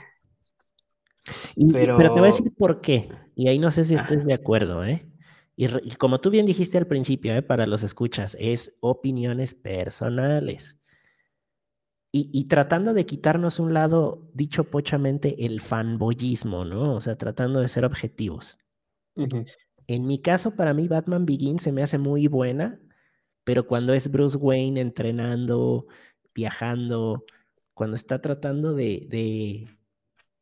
pero... 1.72 1.98
te 1.98 2.10
voy 2.10 2.24
a 2.24 2.26
decir 2.26 2.54
por 2.58 2.82
qué. 2.82 3.10
Y 3.36 3.48
ahí 3.48 3.58
no 3.58 3.72
sé 3.72 3.86
si 3.86 3.96
estés 3.96 4.26
de 4.26 4.34
acuerdo, 4.34 4.84
¿eh? 4.84 5.08
Y, 5.56 5.68
como 5.96 6.18
tú 6.18 6.30
bien 6.30 6.46
dijiste 6.46 6.78
al 6.78 6.88
principio, 6.88 7.36
¿eh? 7.36 7.42
para 7.42 7.68
los 7.68 7.84
escuchas, 7.84 8.36
es 8.40 8.76
opiniones 8.80 9.54
personales. 9.54 10.81
Y, 12.14 12.44
tratando 12.50 12.94
de 12.94 13.06
quitarnos 13.06 13.58
un 13.60 13.74
lado, 13.74 14.30
dicho 14.34 14.66
pochamente, 14.66 15.46
el 15.46 15.62
fanboyismo, 15.62 16.66
¿no? 16.66 16.96
O 16.96 17.00
sea, 17.00 17.16
tratando 17.16 17.62
de 17.62 17.70
ser 17.70 17.86
objetivos. 17.86 18.58
En 19.16 20.08
mi 20.08 20.22
caso, 20.22 20.56
para 20.58 20.74
mí, 20.74 20.90
Batman 20.90 21.26
Begins 21.26 21.64
se 21.64 21.72
me 21.72 21.84
hace 21.84 21.98
muy 21.98 22.28
buena, 22.28 22.82
pero 23.46 23.66
cuando 23.66 23.94
es 23.94 24.12
Bruce 24.12 24.38
Wayne 24.38 24.82
entrenando, 24.82 25.88
viajando, 26.36 27.24
cuando 27.74 27.96
está 27.96 28.20
tratando 28.20 28.74
de, 28.74 29.70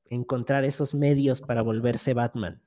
encontrar 0.10 0.66
esos 0.66 0.96
medios 0.96 1.40
para 1.40 1.62
volverse 1.62 2.16
Batman. 2.16 2.64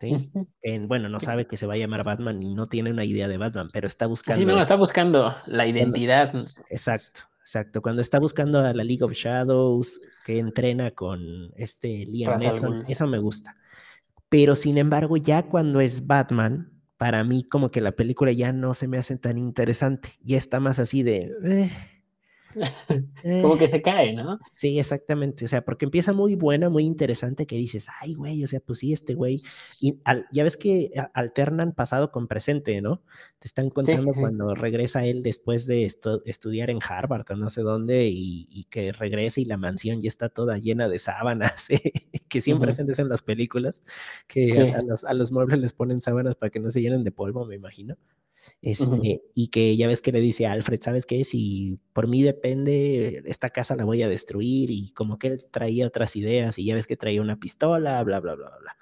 bueno, 0.00 1.08
no 1.08 1.20
sabe 1.20 1.46
que 1.46 1.56
se 1.56 1.66
va 1.66 1.74
a 1.74 1.78
llamar 1.78 2.02
Batman 2.02 2.42
y 2.42 2.56
no 2.56 2.66
tiene 2.66 2.90
una 2.90 3.04
idea 3.04 3.28
de 3.28 3.38
Batman, 3.38 3.70
pero 3.72 3.86
está 3.86 4.06
buscando. 4.06 4.40
Sí, 4.40 4.46
no, 4.46 4.60
está 4.60 4.74
buscando 4.74 5.36
la 5.46 5.68
identidad. 5.68 6.34
exacto. 6.70 7.22
Exacto, 7.46 7.80
cuando 7.80 8.02
está 8.02 8.18
buscando 8.18 8.58
a 8.58 8.74
la 8.74 8.82
League 8.82 9.04
of 9.04 9.12
Shadows, 9.12 10.00
que 10.24 10.40
entrena 10.40 10.90
con 10.90 11.52
este 11.54 12.04
Liam 12.04 12.40
Neeson, 12.40 12.84
eso 12.88 13.06
me 13.06 13.20
gusta. 13.20 13.56
Pero 14.28 14.56
sin 14.56 14.78
embargo, 14.78 15.16
ya 15.16 15.44
cuando 15.44 15.80
es 15.80 16.08
Batman, 16.08 16.72
para 16.96 17.22
mí 17.22 17.44
como 17.44 17.70
que 17.70 17.80
la 17.80 17.92
película 17.92 18.32
ya 18.32 18.52
no 18.52 18.74
se 18.74 18.88
me 18.88 18.98
hace 18.98 19.16
tan 19.16 19.38
interesante. 19.38 20.08
Ya 20.24 20.38
está 20.38 20.58
más 20.58 20.80
así 20.80 21.04
de... 21.04 21.30
Eh, 21.44 21.70
Como 23.42 23.58
que 23.58 23.68
se 23.68 23.82
cae, 23.82 24.14
¿no? 24.14 24.38
Sí, 24.54 24.78
exactamente. 24.78 25.44
O 25.44 25.48
sea, 25.48 25.64
porque 25.64 25.84
empieza 25.84 26.12
muy 26.12 26.34
buena, 26.34 26.68
muy 26.68 26.84
interesante 26.84 27.46
que 27.46 27.56
dices, 27.56 27.88
ay, 28.00 28.14
güey, 28.14 28.42
o 28.44 28.46
sea, 28.46 28.60
pues 28.60 28.80
sí, 28.80 28.92
este 28.92 29.14
güey. 29.14 29.42
Y 29.80 29.98
ya 30.32 30.42
ves 30.42 30.56
que 30.56 30.90
alternan 31.14 31.72
pasado 31.72 32.10
con 32.10 32.26
presente, 32.28 32.80
¿no? 32.80 33.02
Te 33.38 33.46
están 33.46 33.70
contando 33.70 34.12
cuando 34.12 34.54
regresa 34.54 35.04
él 35.04 35.22
después 35.22 35.66
de 35.66 35.84
estudiar 36.24 36.70
en 36.70 36.78
Harvard 36.86 37.26
o 37.30 37.36
no 37.36 37.48
sé 37.48 37.62
dónde 37.62 38.06
y, 38.08 38.66
que 38.70 38.92
regresa 38.92 39.40
y 39.40 39.44
la 39.44 39.56
mansión 39.56 40.00
ya 40.00 40.08
está 40.08 40.28
toda 40.28 40.58
llena 40.58 40.88
de 40.88 40.98
sábanas, 40.98 41.68
que 42.28 42.40
siempre 42.40 42.70
uh 42.70 42.86
en 42.98 43.08
las 43.08 43.22
películas, 43.22 43.82
que 44.26 44.50
a, 44.74 44.82
los, 44.82 45.04
a 45.04 45.12
los 45.12 45.32
muebles 45.32 45.58
les 45.58 45.72
ponen 45.72 46.00
sábanas 46.00 46.34
para 46.34 46.50
que 46.50 46.60
no 46.60 46.70
se 46.70 46.80
llenen 46.80 47.04
de 47.04 47.10
polvo, 47.10 47.44
me 47.44 47.56
imagino. 47.56 47.96
Este, 48.62 49.22
Y 49.34 49.48
que 49.48 49.76
ya 49.76 49.86
ves 49.86 50.02
que 50.02 50.12
le 50.12 50.20
dice 50.20 50.46
a 50.46 50.52
Alfred, 50.52 50.80
¿sabes 50.80 51.06
qué? 51.06 51.24
Si 51.24 51.78
por 51.92 52.08
mí 52.08 52.22
depende, 52.22 53.22
esta 53.26 53.48
casa 53.48 53.76
la 53.76 53.84
voy 53.84 54.02
a 54.02 54.08
destruir 54.08 54.70
y 54.70 54.92
como 54.92 55.18
que 55.18 55.28
él 55.28 55.44
traía 55.50 55.86
otras 55.86 56.16
ideas 56.16 56.58
y 56.58 56.64
ya 56.66 56.74
ves 56.74 56.86
que 56.86 56.96
traía 56.96 57.22
una 57.22 57.38
pistola, 57.38 58.02
bla, 58.02 58.20
bla, 58.20 58.34
bla, 58.34 58.50
bla. 58.60 58.76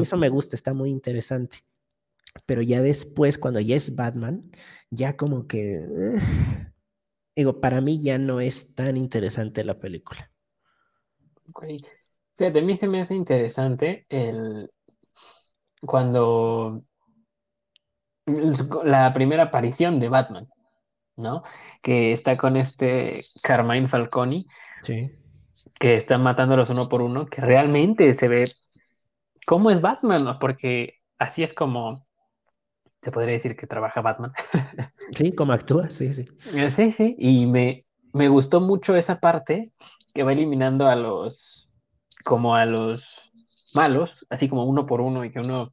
Eso 0.00 0.16
me 0.16 0.28
gusta, 0.28 0.56
está 0.56 0.74
muy 0.74 0.90
interesante. 0.90 1.58
Pero 2.46 2.62
ya 2.62 2.82
después, 2.82 3.38
cuando 3.38 3.60
ya 3.60 3.76
es 3.76 3.94
Batman, 3.96 4.50
ya 4.90 5.16
como 5.16 5.46
que, 5.46 5.74
eh, 5.74 6.20
digo, 7.36 7.60
para 7.60 7.80
mí 7.80 8.02
ya 8.02 8.18
no 8.18 8.40
es 8.40 8.74
tan 8.74 8.96
interesante 8.96 9.64
la 9.64 9.78
película. 9.80 10.30
Fíjate, 12.36 12.58
a 12.60 12.62
mí 12.62 12.76
se 12.76 12.88
me 12.88 13.00
hace 13.00 13.14
interesante 13.14 14.06
el 14.08 14.70
cuando 15.80 16.82
la 18.84 19.12
primera 19.12 19.44
aparición 19.44 20.00
de 20.00 20.08
Batman, 20.08 20.48
¿no? 21.16 21.42
Que 21.82 22.12
está 22.12 22.36
con 22.36 22.56
este 22.56 23.24
Carmine 23.42 23.88
Falconi, 23.88 24.46
que 24.84 25.96
están 25.96 26.22
matándolos 26.22 26.70
uno 26.70 26.88
por 26.88 27.02
uno, 27.02 27.26
que 27.26 27.40
realmente 27.40 28.12
se 28.14 28.28
ve 28.28 28.50
cómo 29.46 29.70
es 29.70 29.80
Batman, 29.80 30.38
porque 30.38 31.00
así 31.18 31.42
es 31.42 31.52
como 31.54 32.06
se 33.02 33.10
podría 33.10 33.34
decir 33.34 33.56
que 33.56 33.66
trabaja 33.66 34.00
Batman. 34.02 34.32
sí, 35.16 35.34
como 35.34 35.52
actúa, 35.52 35.90
sí, 35.90 36.12
sí. 36.12 36.26
Eh, 36.54 36.70
sí, 36.70 36.92
sí, 36.92 37.16
y 37.18 37.46
me, 37.46 37.86
me 38.12 38.28
gustó 38.28 38.60
mucho 38.60 38.94
esa 38.96 39.20
parte 39.20 39.72
que 40.14 40.22
va 40.22 40.32
eliminando 40.32 40.86
a 40.86 40.96
los, 40.96 41.70
como 42.24 42.54
a 42.54 42.66
los 42.66 43.30
malos, 43.74 44.26
así 44.28 44.48
como 44.48 44.64
uno 44.64 44.86
por 44.86 45.00
uno 45.00 45.24
y 45.24 45.30
que 45.30 45.40
uno 45.40 45.72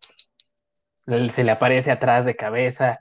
se 1.08 1.44
le 1.44 1.52
aparece 1.52 1.92
atrás 1.92 2.26
de 2.26 2.36
cabeza. 2.36 3.00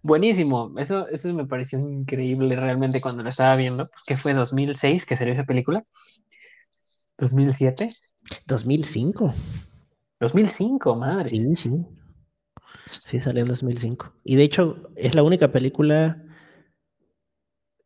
Buenísimo, 0.00 0.72
eso, 0.78 1.08
eso 1.08 1.32
me 1.34 1.46
pareció 1.46 1.78
increíble 1.78 2.54
realmente 2.54 3.00
cuando 3.00 3.22
lo 3.22 3.28
estaba 3.28 3.56
viendo, 3.56 3.88
pues 3.88 4.04
que 4.06 4.16
fue 4.16 4.32
2006 4.32 5.04
que 5.04 5.16
salió 5.16 5.32
esa 5.32 5.44
película. 5.44 5.84
2007. 7.18 7.94
2005. 8.46 9.34
2005, 10.20 10.96
madre. 10.96 11.28
Sí, 11.28 11.56
sí. 11.56 11.70
Sí, 13.04 13.18
salió 13.18 13.42
en 13.42 13.48
2005. 13.48 14.12
Y 14.24 14.36
de 14.36 14.44
hecho, 14.44 14.90
es 14.96 15.14
la 15.14 15.22
única 15.22 15.48
película. 15.48 16.22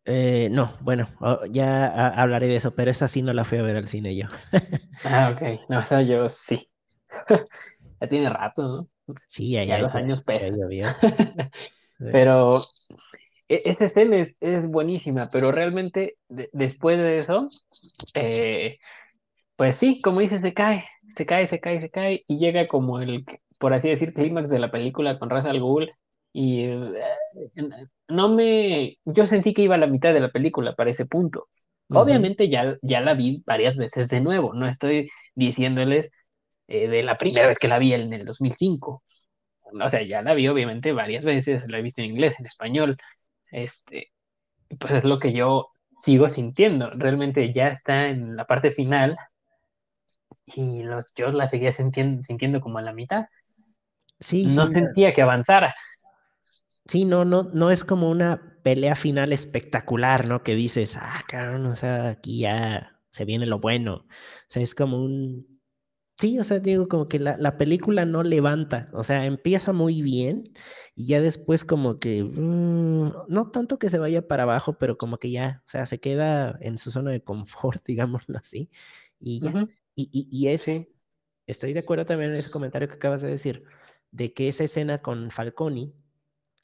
Eh, 0.05 0.49
no, 0.51 0.73
bueno, 0.81 1.09
ya 1.51 2.09
hablaré 2.09 2.49
de 2.49 2.57
eso, 2.57 2.75
pero 2.75 2.91
esa 2.91 3.09
sí 3.09 3.23
no 3.23 3.33
la 3.33 3.45
fui 3.45 3.59
a 3.59 3.63
ver 3.63 3.77
al 3.77 3.89
cine 3.89 4.17
yo. 4.17 4.27
ah, 5.05 5.33
ok. 5.35 5.69
No, 5.69 5.79
o 5.79 5.83
sea, 5.83 6.03
yo 6.03 6.29
sí. 6.29 6.69
ya 8.01 8.09
tiene 8.09 8.29
rato, 8.29 8.63
¿no? 8.63 8.91
Sí, 9.29 9.51
ya, 9.51 9.65
ya, 9.65 9.79
los 9.79 9.95
años 9.95 10.23
pesan. 10.23 10.59
Pero 11.99 12.65
e, 13.49 13.62
esta 13.67 13.85
escena 13.85 14.17
es, 14.17 14.37
es, 14.41 14.67
buenísima, 14.67 15.31
pero 15.31 15.53
realmente 15.53 16.17
después 16.29 16.99
de 16.99 17.19
eso, 17.19 17.49
eh, 18.15 18.79
pues 19.57 19.77
sí, 19.77 20.01
como 20.01 20.21
dices, 20.21 20.41
se 20.41 20.55
cae, 20.55 20.85
se 21.17 21.27
cae, 21.27 21.47
se 21.47 21.61
cae, 21.61 21.81
se 21.81 21.91
cae 21.91 22.25
y 22.27 22.38
llega 22.38 22.67
como 22.67 23.01
el, 23.01 23.25
por 23.59 23.73
así 23.73 23.88
decir, 23.88 24.15
clímax 24.15 24.49
de 24.49 24.59
la 24.59 24.71
película 24.71 25.19
con 25.19 25.31
Ra's 25.31 25.47
al 25.47 25.61
Ghul 25.61 25.93
y 26.33 26.65
eh, 26.65 27.12
no 28.09 28.29
me, 28.31 28.99
yo 29.05 29.27
sentí 29.27 29.53
que 29.55 29.62
iba 29.62 29.75
a 29.75 29.79
la 29.79 29.87
mitad 29.87 30.12
de 30.15 30.21
la 30.21 30.31
película 30.31 30.75
para 30.75 30.91
ese 30.91 31.07
punto. 31.07 31.49
Obviamente 31.95 32.49
ya, 32.49 32.79
ya 32.81 33.03
la 33.03 33.12
vi 33.12 33.43
varias 33.45 33.77
veces 33.77 34.09
de 34.09 34.23
nuevo, 34.23 34.55
no 34.55 34.67
estoy 34.67 35.11
diciéndoles 35.35 36.11
eh, 36.73 36.89
de 36.89 37.03
la 37.03 37.19
primera 37.19 37.49
vez 37.49 37.59
que 37.59 37.69
la 37.69 37.79
vi 37.79 37.93
en 37.93 38.15
el 38.15 38.25
2005. 38.25 39.03
O 39.79 39.89
sea, 39.91 40.03
ya 40.03 40.23
la 40.23 40.33
vi 40.33 40.49
obviamente 40.49 40.93
varias 40.93 41.23
veces, 41.23 41.65
la 41.69 41.79
he 41.79 41.83
visto 41.83 42.01
en 42.01 42.11
inglés, 42.11 42.41
en 42.41 42.47
español. 42.47 42.97
Este, 43.51 44.11
pues 44.79 44.95
es 44.95 45.05
lo 45.05 45.19
que 45.19 45.35
yo 45.35 45.69
sigo 45.99 46.31
sintiendo. 46.31 46.89
Realmente 46.91 47.53
ya 47.53 47.69
está 47.69 48.09
en 48.09 48.37
la 48.37 48.47
parte 48.47 48.71
final 48.71 49.19
y 50.47 50.83
los, 50.83 51.09
yo 51.15 51.31
la 51.31 51.47
seguía 51.47 51.73
sintiendo, 51.73 52.23
sintiendo 52.23 52.63
como 52.63 52.79
a 52.79 52.83
la 52.83 52.95
mitad. 52.95 53.27
Sí, 54.19 54.47
no 54.47 54.67
sentía 54.67 55.13
que 55.13 55.21
avanzara. 55.21 55.75
Sí, 56.87 57.05
no, 57.05 57.27
no, 57.27 57.43
no 57.53 57.71
es 57.71 57.85
como 57.85 58.09
una 58.09 58.59
pelea 58.63 58.95
final 58.95 59.35
espectacular, 59.35 60.27
¿no? 60.27 60.43
Que 60.43 60.55
dices, 60.55 60.97
ah, 60.97 61.23
cabrón, 61.29 61.67
o 61.67 61.77
sea, 61.77 62.09
aquí 62.09 62.41
ya 62.41 62.99
se 63.11 63.27
viene 63.27 63.45
lo 63.45 63.59
bueno. 63.59 63.95
O 63.95 64.07
sea, 64.49 64.63
es 64.63 64.75
como 64.75 64.97
un. 64.97 65.52
Sí, 66.23 66.39
o 66.39 66.45
sea, 66.45 66.61
digo, 66.61 66.87
como 66.87 67.09
que 67.09 67.19
la, 67.19 67.37
la 67.37 67.59
película 67.59 68.05
no 68.05 68.23
levanta. 68.23 68.89
O 68.93 69.03
sea, 69.03 69.27
empieza 69.27 69.73
muy 69.73 70.03
bien 70.03 70.53
y 70.95 71.07
ya 71.07 71.21
después, 71.21 71.65
como 71.65 71.99
que. 71.99 72.23
Mm, 72.23 73.13
no 73.27 73.51
tanto 73.51 73.77
que 73.81 73.91
se 73.91 73.99
vaya 73.99 74.29
para 74.29 74.45
abajo, 74.45 74.79
pero 74.79 74.97
como 74.97 75.19
que 75.19 75.33
ya, 75.33 75.65
o 75.67 75.69
sea, 75.69 75.85
se 75.85 75.99
queda 75.99 76.57
en 76.61 76.79
su 76.79 76.93
zona 76.93 77.11
de 77.11 77.25
confort, 77.25 77.85
digámoslo 77.87 78.39
así. 78.39 78.71
Y 79.19 79.41
ya. 79.41 79.67
Y, 79.97 80.29
y, 80.31 80.47
es, 80.47 80.87
estoy 81.49 81.73
de 81.73 81.81
acuerdo 81.81 82.07
también 82.07 82.31
en 82.31 82.37
ese 82.37 82.53
comentario 82.53 82.87
que 82.89 82.95
acabas 82.95 83.23
de 83.23 83.29
decir, 83.29 83.65
de 84.13 84.33
que 84.33 84.47
esa 84.49 84.63
escena 84.63 84.99
con 84.99 85.29
Falconi 85.33 85.93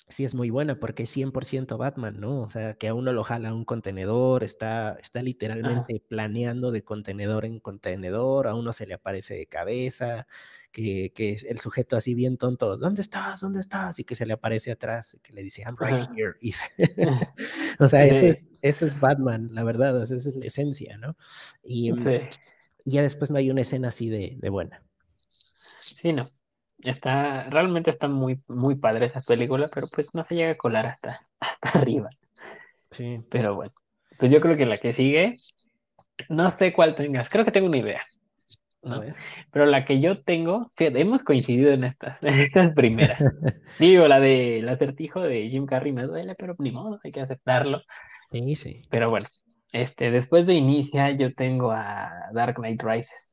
sí 0.08 0.24
es 0.24 0.34
muy 0.34 0.50
buena 0.50 0.80
porque 0.80 1.02
es 1.02 1.16
100% 1.16 1.76
Batman, 1.76 2.18
¿no? 2.18 2.40
O 2.40 2.48
sea, 2.48 2.74
que 2.74 2.88
a 2.88 2.94
uno 2.94 3.12
lo 3.12 3.22
jala 3.22 3.50
a 3.50 3.54
un 3.54 3.64
contenedor, 3.64 4.42
está, 4.42 4.96
está 5.02 5.22
literalmente 5.22 6.02
planeando 6.06 6.70
de 6.70 6.82
contenedor 6.82 7.44
en 7.44 7.60
contenedor, 7.60 8.48
a 8.48 8.54
uno 8.54 8.72
se 8.72 8.86
le 8.86 8.94
aparece 8.94 9.34
de 9.34 9.46
cabeza, 9.46 10.26
que, 10.72 11.12
que 11.14 11.34
el 11.48 11.58
sujeto 11.58 11.96
así 11.96 12.14
bien 12.14 12.38
tonto, 12.38 12.76
¿dónde 12.78 13.02
estás? 13.02 13.40
¿Dónde 13.40 13.60
estás? 13.60 13.98
Y 13.98 14.04
que 14.04 14.14
se 14.14 14.26
le 14.26 14.32
aparece 14.32 14.70
atrás, 14.70 15.18
que 15.22 15.32
le 15.32 15.42
dice, 15.42 15.62
I'm 15.62 15.76
right 15.78 16.08
here. 16.16 16.34
o 17.78 17.88
sea, 17.88 18.06
eso, 18.06 18.38
es 18.62 19.00
Batman, 19.00 19.48
la 19.52 19.64
verdad, 19.64 20.02
esa 20.02 20.14
es 20.14 20.34
la 20.34 20.46
esencia, 20.46 20.96
¿no? 20.96 21.16
Y, 21.62 21.92
mm, 21.92 22.08
y 22.84 22.92
ya 22.92 23.02
después 23.02 23.30
no 23.30 23.38
hay 23.38 23.50
una 23.50 23.60
escena 23.60 23.88
así 23.88 24.08
de, 24.08 24.36
de 24.38 24.48
buena. 24.48 24.82
Sí, 26.00 26.12
no. 26.12 26.30
Está, 26.80 27.44
realmente 27.50 27.90
está 27.90 28.08
muy, 28.08 28.40
muy 28.46 28.76
padre 28.76 29.06
esa 29.06 29.20
película, 29.20 29.68
pero 29.72 29.88
pues 29.88 30.14
no 30.14 30.22
se 30.22 30.36
llega 30.36 30.52
a 30.52 30.56
colar 30.56 30.86
hasta, 30.86 31.26
hasta 31.40 31.70
arriba. 31.70 32.10
Sí. 32.90 33.20
Pero 33.30 33.54
bueno, 33.54 33.72
pues 34.18 34.30
yo 34.32 34.40
creo 34.40 34.56
que 34.56 34.66
la 34.66 34.78
que 34.78 34.92
sigue, 34.92 35.38
no 36.28 36.50
sé 36.50 36.72
cuál 36.72 36.96
tengas, 36.96 37.28
creo 37.28 37.44
que 37.44 37.52
tengo 37.52 37.66
una 37.66 37.78
idea. 37.78 38.02
¿no? 38.82 39.02
Pero 39.50 39.66
la 39.66 39.84
que 39.84 40.00
yo 40.00 40.22
tengo, 40.22 40.70
fíjate, 40.76 41.00
hemos 41.00 41.22
coincidido 41.22 41.72
en 41.72 41.84
estas, 41.84 42.22
en 42.22 42.40
estas 42.40 42.72
primeras. 42.72 43.22
Digo, 43.78 44.06
la 44.08 44.20
del 44.20 44.68
acertijo 44.68 45.20
de 45.20 45.48
Jim 45.48 45.66
Carrey 45.66 45.92
me 45.92 46.04
duele, 46.04 46.34
pero 46.36 46.54
ni 46.58 46.72
modo, 46.72 47.00
hay 47.02 47.12
que 47.12 47.20
aceptarlo. 47.20 47.82
Sí, 48.30 48.54
sí. 48.54 48.82
Pero 48.90 49.10
bueno, 49.10 49.28
este, 49.72 50.10
después 50.10 50.46
de 50.46 50.54
Inicia, 50.54 51.10
yo 51.12 51.34
tengo 51.34 51.72
a 51.72 52.10
Dark 52.32 52.56
Knight 52.56 52.82
Rises. 52.82 53.27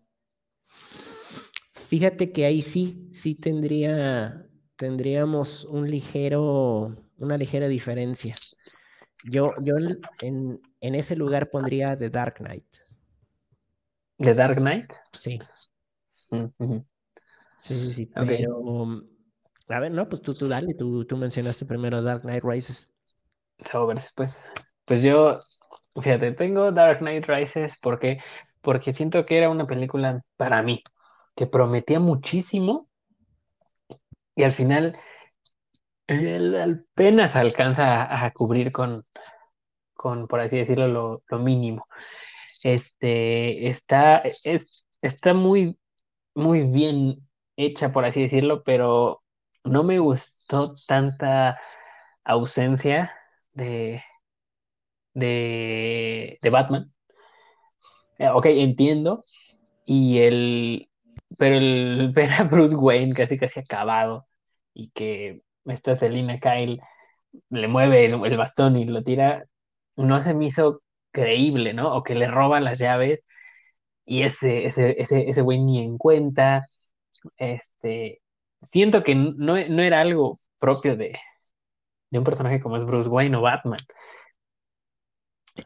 Fíjate 1.85 2.31
que 2.31 2.45
ahí 2.45 2.63
sí, 2.63 3.09
sí 3.13 3.35
tendría, 3.35 4.47
tendríamos 4.75 5.65
un 5.65 5.89
ligero, 5.89 6.95
una 7.17 7.37
ligera 7.37 7.67
diferencia. 7.67 8.35
Yo, 9.23 9.53
yo 9.61 9.75
en, 10.21 10.61
en 10.81 10.95
ese 10.95 11.15
lugar 11.15 11.51
pondría 11.51 11.95
The 11.95 12.09
Dark 12.09 12.37
Knight. 12.39 12.65
¿The 14.17 14.33
Dark 14.33 14.57
Knight? 14.57 14.91
Sí. 15.19 15.39
Mm, 16.31 16.45
sí, 17.61 17.79
sí, 17.79 17.93
sí. 17.93 18.11
Pero, 18.15 19.03
a 19.67 19.79
ver, 19.79 19.91
no, 19.91 20.09
pues 20.09 20.23
tú, 20.23 20.33
tú 20.33 20.47
dale, 20.47 20.73
tú, 20.73 21.05
tú 21.05 21.17
mencionaste 21.17 21.67
primero 21.67 22.01
Dark 22.01 22.21
Knight 22.21 22.43
Rises. 22.43 22.89
Sobres, 23.63 24.11
pues, 24.15 24.51
pues 24.85 25.03
yo, 25.03 25.39
fíjate, 26.01 26.31
tengo 26.31 26.71
Dark 26.71 26.97
Knight 26.97 27.25
Rises 27.27 27.75
porque, 27.79 28.17
porque 28.61 28.91
siento 28.91 29.23
que 29.27 29.37
era 29.37 29.51
una 29.51 29.67
película 29.67 30.23
para 30.35 30.63
mí 30.63 30.81
que 31.35 31.47
prometía 31.47 31.99
muchísimo 31.99 32.89
y 34.35 34.43
al 34.43 34.51
final 34.51 34.97
él 36.07 36.79
apenas 36.93 37.35
alcanza 37.35 38.25
a, 38.25 38.31
cubrir 38.31 38.71
con, 38.71 39.05
con, 39.93 40.27
por 40.27 40.39
así 40.39 40.57
decirlo, 40.57 41.21
lo, 41.27 41.39
mínimo. 41.39 41.87
Este, 42.63 43.67
está, 43.69 44.23
es, 44.43 44.85
está 45.01 45.33
muy, 45.33 45.77
muy 46.35 46.63
bien 46.63 47.27
hecha, 47.57 47.91
por 47.91 48.05
así 48.05 48.21
decirlo, 48.23 48.63
pero 48.63 49.23
no 49.63 49.83
me 49.83 49.99
gustó 49.99 50.75
tanta 50.87 51.59
ausencia 52.23 53.13
de, 53.53 54.03
de, 55.13 56.39
de 56.41 56.49
Batman. 56.49 56.93
Eh, 58.19 58.29
ok, 58.29 58.45
entiendo. 58.47 59.25
Y 59.85 60.19
el, 60.19 60.89
pero 61.37 61.55
el 61.57 62.11
ver 62.15 62.31
a 62.33 62.43
Bruce 62.43 62.75
Wayne 62.75 63.13
casi 63.13 63.37
casi 63.37 63.59
acabado 63.59 64.27
y 64.73 64.89
que 64.91 65.41
esta 65.65 65.95
Selina 65.95 66.39
Kyle 66.39 66.81
le 67.49 67.67
mueve 67.67 68.05
el, 68.05 68.37
bastón 68.37 68.75
y 68.77 68.85
lo 68.85 69.03
tira, 69.03 69.45
no 69.95 70.21
se 70.21 70.33
me 70.33 70.45
hizo 70.45 70.81
creíble, 71.11 71.73
¿no? 71.73 71.95
O 71.95 72.03
que 72.03 72.15
le 72.15 72.27
roban 72.27 72.63
las 72.63 72.79
llaves 72.79 73.25
y 74.05 74.23
ese, 74.23 74.65
ese, 74.65 74.95
ese, 75.01 75.29
ese 75.29 75.41
güey 75.41 75.59
ni 75.59 75.83
en 75.83 75.97
cuenta. 75.97 76.67
Este, 77.37 78.21
siento 78.61 79.03
que 79.03 79.15
no, 79.15 79.55
no 79.69 79.81
era 79.81 80.01
algo 80.01 80.39
propio 80.59 80.97
de, 80.97 81.17
de 82.11 82.19
un 82.19 82.25
personaje 82.25 82.61
como 82.61 82.77
es 82.77 82.85
Bruce 82.85 83.09
Wayne 83.09 83.37
o 83.37 83.41
Batman. 83.41 83.79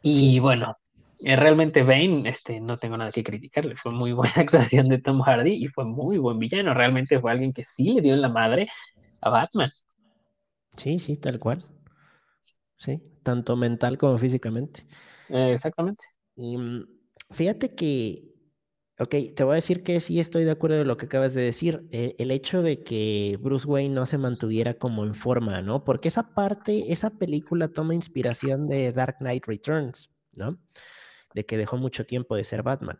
Y 0.02 0.39
bueno, 0.39 0.78
realmente 1.21 1.84
Bane, 1.84 2.29
este, 2.29 2.60
no 2.60 2.77
tengo 2.77 2.97
nada 2.97 3.12
que 3.12 3.23
criticarle, 3.23 3.75
fue 3.75 3.91
muy 3.91 4.12
buena 4.13 4.34
actuación 4.38 4.88
de 4.88 4.99
Tom 4.99 5.21
Hardy 5.21 5.53
y 5.53 5.67
fue 5.67 5.86
muy 5.86 6.17
buen 6.17 6.39
villano, 6.39 6.73
realmente 6.73 7.19
fue 7.19 7.32
alguien 7.32 7.53
que 7.53 7.63
sí 7.63 7.93
le 7.93 8.01
dio 8.01 8.13
en 8.13 8.21
la 8.21 8.29
madre 8.29 8.69
a 9.21 9.29
Batman. 9.29 9.71
Sí, 10.77 10.99
sí, 10.99 11.17
tal 11.17 11.39
cual. 11.39 11.63
Sí, 12.77 13.01
tanto 13.23 13.55
mental 13.58 13.97
como 13.97 14.17
físicamente. 14.17 14.86
Eh, 15.27 15.53
exactamente. 15.53 16.05
Y 16.36 16.58
mm, 16.58 16.88
fíjate 17.32 17.75
que, 17.75 18.23
ok, 18.97 19.15
te 19.36 19.43
voy 19.43 19.53
a 19.53 19.55
decir 19.55 19.84
que 19.84 19.99
sí 19.99 20.19
estoy 20.21 20.45
de 20.45 20.51
acuerdo 20.51 20.77
de 20.77 20.86
lo 20.86 20.95
que 20.95 21.08
acabas 21.08 21.34
de 21.34 21.41
decir. 21.41 21.86
Eh, 21.91 22.15
el 22.17 22.32
hecho 22.32 22.62
de 22.62 22.82
que 22.84 23.38
Bruce 23.41 23.67
Wayne 23.67 23.93
no 23.93 24.05
se 24.05 24.17
mantuviera 24.17 24.73
como 24.75 25.03
en 25.03 25.13
forma, 25.13 25.62
¿no? 25.62 25.84
Porque 25.84 26.08
esa 26.08 26.34
parte, 26.34 26.93
esa 26.93 27.10
película 27.10 27.67
toma 27.67 27.93
inspiración 27.93 28.67
de 28.67 28.93
Dark 28.93 29.17
Knight 29.19 29.45
Returns, 29.45 30.10
¿no? 30.36 30.58
De 31.39 31.45
que 31.45 31.58
dejó 31.58 31.78
mucho 31.78 32.06
tiempo 32.06 32.36
de 32.36 32.43
ser 32.43 32.63
Batman. 32.63 32.99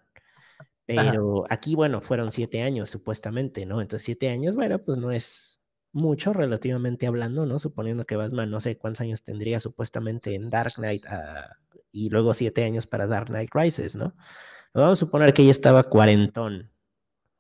Pero 0.86 1.46
aquí, 1.50 1.76
bueno, 1.76 2.02
fueron 2.02 2.32
siete 2.32 2.64
años 2.64 2.90
supuestamente, 2.90 3.66
¿no? 3.66 3.80
Entonces 3.80 4.06
siete 4.06 4.30
años, 4.30 4.56
bueno, 4.56 4.80
pues 4.80 4.98
no 4.98 5.12
es 5.12 5.62
mucho 5.92 6.34
relativamente 6.34 7.06
hablando, 7.06 7.46
¿no? 7.46 7.60
Suponiendo 7.60 8.06
que 8.06 8.16
Batman 8.16 8.50
no 8.50 8.60
sé 8.60 8.78
cuántos 8.78 9.02
años 9.02 9.24
tendría 9.24 9.60
supuestamente 9.60 10.34
en 10.34 10.50
Dark 10.50 10.74
Knight 10.78 11.06
ah, 11.08 11.58
y 11.92 12.10
luego 12.10 12.34
siete 12.34 12.64
años 12.64 12.88
para 12.88 13.06
Dark 13.06 13.28
Knight 13.28 13.52
Rises, 13.54 13.96
¿no? 13.96 14.16
Vamos 14.74 14.98
a 14.98 15.06
suponer 15.06 15.34
que 15.34 15.46
ya 15.46 15.52
estaba 15.52 15.84
cuarentón 15.84 16.72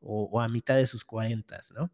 o, 0.01 0.39
a 0.41 0.47
mitad 0.47 0.75
de 0.75 0.85
sus 0.85 1.03
cuarentas, 1.03 1.71
¿no? 1.71 1.91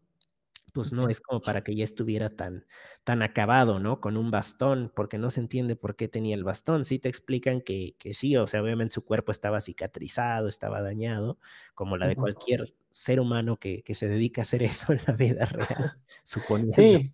Pues 0.76 0.92
no 0.92 1.08
es 1.08 1.22
como 1.22 1.40
para 1.40 1.64
que 1.64 1.74
ya 1.74 1.84
estuviera 1.84 2.28
tan, 2.28 2.66
tan 3.02 3.22
acabado, 3.22 3.78
¿no? 3.78 3.98
Con 3.98 4.18
un 4.18 4.30
bastón, 4.30 4.92
porque 4.94 5.16
no 5.16 5.30
se 5.30 5.40
entiende 5.40 5.74
por 5.74 5.96
qué 5.96 6.06
tenía 6.06 6.34
el 6.34 6.44
bastón. 6.44 6.84
Sí 6.84 6.98
te 6.98 7.08
explican 7.08 7.62
que, 7.62 7.94
que 7.98 8.12
sí, 8.12 8.36
o 8.36 8.46
sea, 8.46 8.62
obviamente 8.62 8.92
su 8.92 9.02
cuerpo 9.02 9.32
estaba 9.32 9.60
cicatrizado, 9.60 10.48
estaba 10.48 10.82
dañado, 10.82 11.38
como 11.74 11.96
la 11.96 12.08
de 12.08 12.16
cualquier 12.16 12.74
ser 12.90 13.20
humano 13.20 13.56
que, 13.56 13.82
que 13.84 13.94
se 13.94 14.06
dedica 14.06 14.42
a 14.42 14.44
hacer 14.44 14.62
eso 14.64 14.92
en 14.92 15.00
la 15.06 15.14
vida 15.14 15.46
real, 15.46 15.96
suponiendo. 16.24 16.76
Sí, 16.76 17.10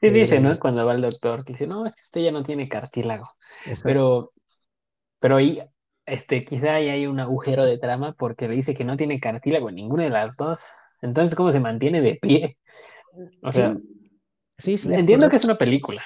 sí 0.00 0.08
dice, 0.08 0.40
¿no? 0.40 0.58
Cuando 0.58 0.86
va 0.86 0.94
el 0.94 1.02
doctor, 1.02 1.44
que 1.44 1.52
dice, 1.52 1.66
no, 1.66 1.84
es 1.84 1.94
que 1.94 2.02
usted 2.04 2.22
ya 2.22 2.32
no 2.32 2.42
tiene 2.42 2.70
cartílago. 2.70 3.28
Pero, 3.82 4.32
pero 5.20 5.36
ahí, 5.36 5.60
este, 6.06 6.42
quizá 6.46 6.76
ahí 6.76 6.88
hay 6.88 7.06
un 7.06 7.20
agujero 7.20 7.66
de 7.66 7.76
trama 7.76 8.14
porque 8.14 8.48
le 8.48 8.54
dice 8.54 8.72
que 8.72 8.86
no 8.86 8.96
tiene 8.96 9.20
cartílago 9.20 9.68
en 9.68 9.74
ninguna 9.74 10.04
de 10.04 10.10
las 10.10 10.38
dos. 10.38 10.64
Entonces, 11.02 11.34
¿cómo 11.34 11.52
se 11.52 11.60
mantiene 11.60 12.00
de 12.00 12.16
pie? 12.16 12.58
O 13.42 13.52
sea, 13.52 13.76
sí, 14.56 14.78
sí, 14.78 14.88
entiendo 14.92 15.28
que 15.28 15.36
es 15.36 15.44
una 15.44 15.58
película. 15.58 16.04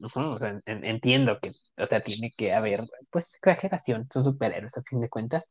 O 0.00 0.38
sea, 0.38 0.60
entiendo 0.66 1.38
que, 1.40 1.52
o 1.78 1.86
sea, 1.86 2.00
tiene 2.00 2.32
que 2.36 2.52
haber, 2.52 2.80
pues, 3.10 3.34
exageración. 3.36 4.06
Son 4.12 4.24
superhéroes 4.24 4.76
a 4.76 4.82
fin 4.82 5.00
de 5.00 5.08
cuentas. 5.08 5.48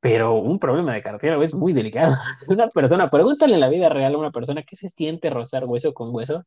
Pero 0.00 0.34
un 0.34 0.58
problema 0.58 0.94
de 0.94 1.02
cartílago 1.02 1.42
es 1.42 1.54
muy 1.54 1.72
delicado. 1.72 2.16
Una 2.48 2.68
persona, 2.68 3.10
pregúntale 3.10 3.54
en 3.54 3.60
la 3.60 3.68
vida 3.68 3.88
real 3.88 4.14
a 4.14 4.18
una 4.18 4.30
persona 4.30 4.62
que 4.62 4.74
se 4.74 4.88
siente 4.88 5.28
rozar 5.30 5.66
hueso 5.66 5.92
con 5.92 6.14
hueso. 6.14 6.46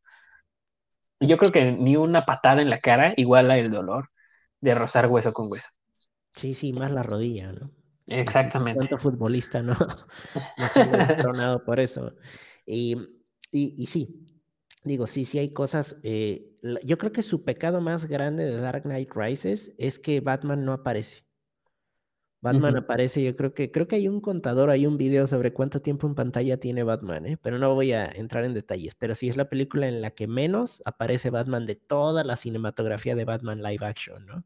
Yo 1.19 1.37
creo 1.37 1.51
que 1.51 1.71
ni 1.71 1.95
una 1.95 2.25
patada 2.25 2.61
en 2.61 2.69
la 2.69 2.79
cara 2.79 3.13
iguala 3.15 3.57
el 3.57 3.71
dolor 3.71 4.09
de 4.59 4.75
rozar 4.75 5.07
hueso 5.07 5.31
con 5.31 5.51
hueso. 5.51 5.69
Sí, 6.35 6.53
sí, 6.53 6.73
más 6.73 6.91
la 6.91 7.03
rodilla, 7.03 7.51
¿no? 7.53 7.69
Exactamente. 8.07 8.79
Tanto 8.79 8.97
futbolista 8.97 9.61
no, 9.61 9.73
no 10.57 10.67
se 10.67 10.81
ha 10.81 11.17
tronado 11.17 11.63
por 11.63 11.79
eso. 11.79 12.13
Y, 12.65 12.97
y, 13.51 13.85
sí, 13.85 14.27
digo, 14.83 15.07
sí, 15.07 15.25
sí 15.25 15.39
hay 15.39 15.53
cosas. 15.53 15.99
Eh, 16.03 16.57
yo 16.83 16.97
creo 16.97 17.11
que 17.11 17.23
su 17.23 17.43
pecado 17.43 17.81
más 17.81 18.05
grande 18.05 18.45
de 18.45 18.57
Dark 18.57 18.83
Knight 18.83 19.11
Rises 19.15 19.73
es 19.77 19.99
que 19.99 20.19
Batman 20.21 20.65
no 20.65 20.73
aparece. 20.73 21.23
Batman 22.43 22.75
aparece, 22.75 23.23
yo 23.23 23.37
creo 23.37 23.53
que, 23.53 23.71
creo 23.71 23.87
que 23.87 23.95
hay 23.95 24.09
un 24.09 24.19
contador, 24.19 24.69
hay 24.69 24.85
un 24.85 24.97
video 24.97 25.27
sobre 25.27 25.53
cuánto 25.53 25.81
tiempo 25.81 26.07
en 26.07 26.13
pantalla 26.13 26.57
tiene 26.57 26.83
Batman, 26.83 27.25
¿eh? 27.25 27.37
pero 27.41 27.57
no 27.57 27.73
voy 27.73 27.93
a 27.93 28.03
entrar 28.03 28.43
en 28.43 28.53
detalles. 28.53 28.95
Pero 28.95 29.15
sí 29.15 29.29
es 29.29 29.37
la 29.37 29.47
película 29.47 29.87
en 29.87 30.01
la 30.01 30.11
que 30.11 30.27
menos 30.27 30.81
aparece 30.83 31.29
Batman 31.29 31.65
de 31.65 31.75
toda 31.75 32.25
la 32.25 32.35
cinematografía 32.35 33.15
de 33.15 33.23
Batman 33.23 33.63
live 33.63 33.85
action, 33.85 34.25
¿no? 34.25 34.43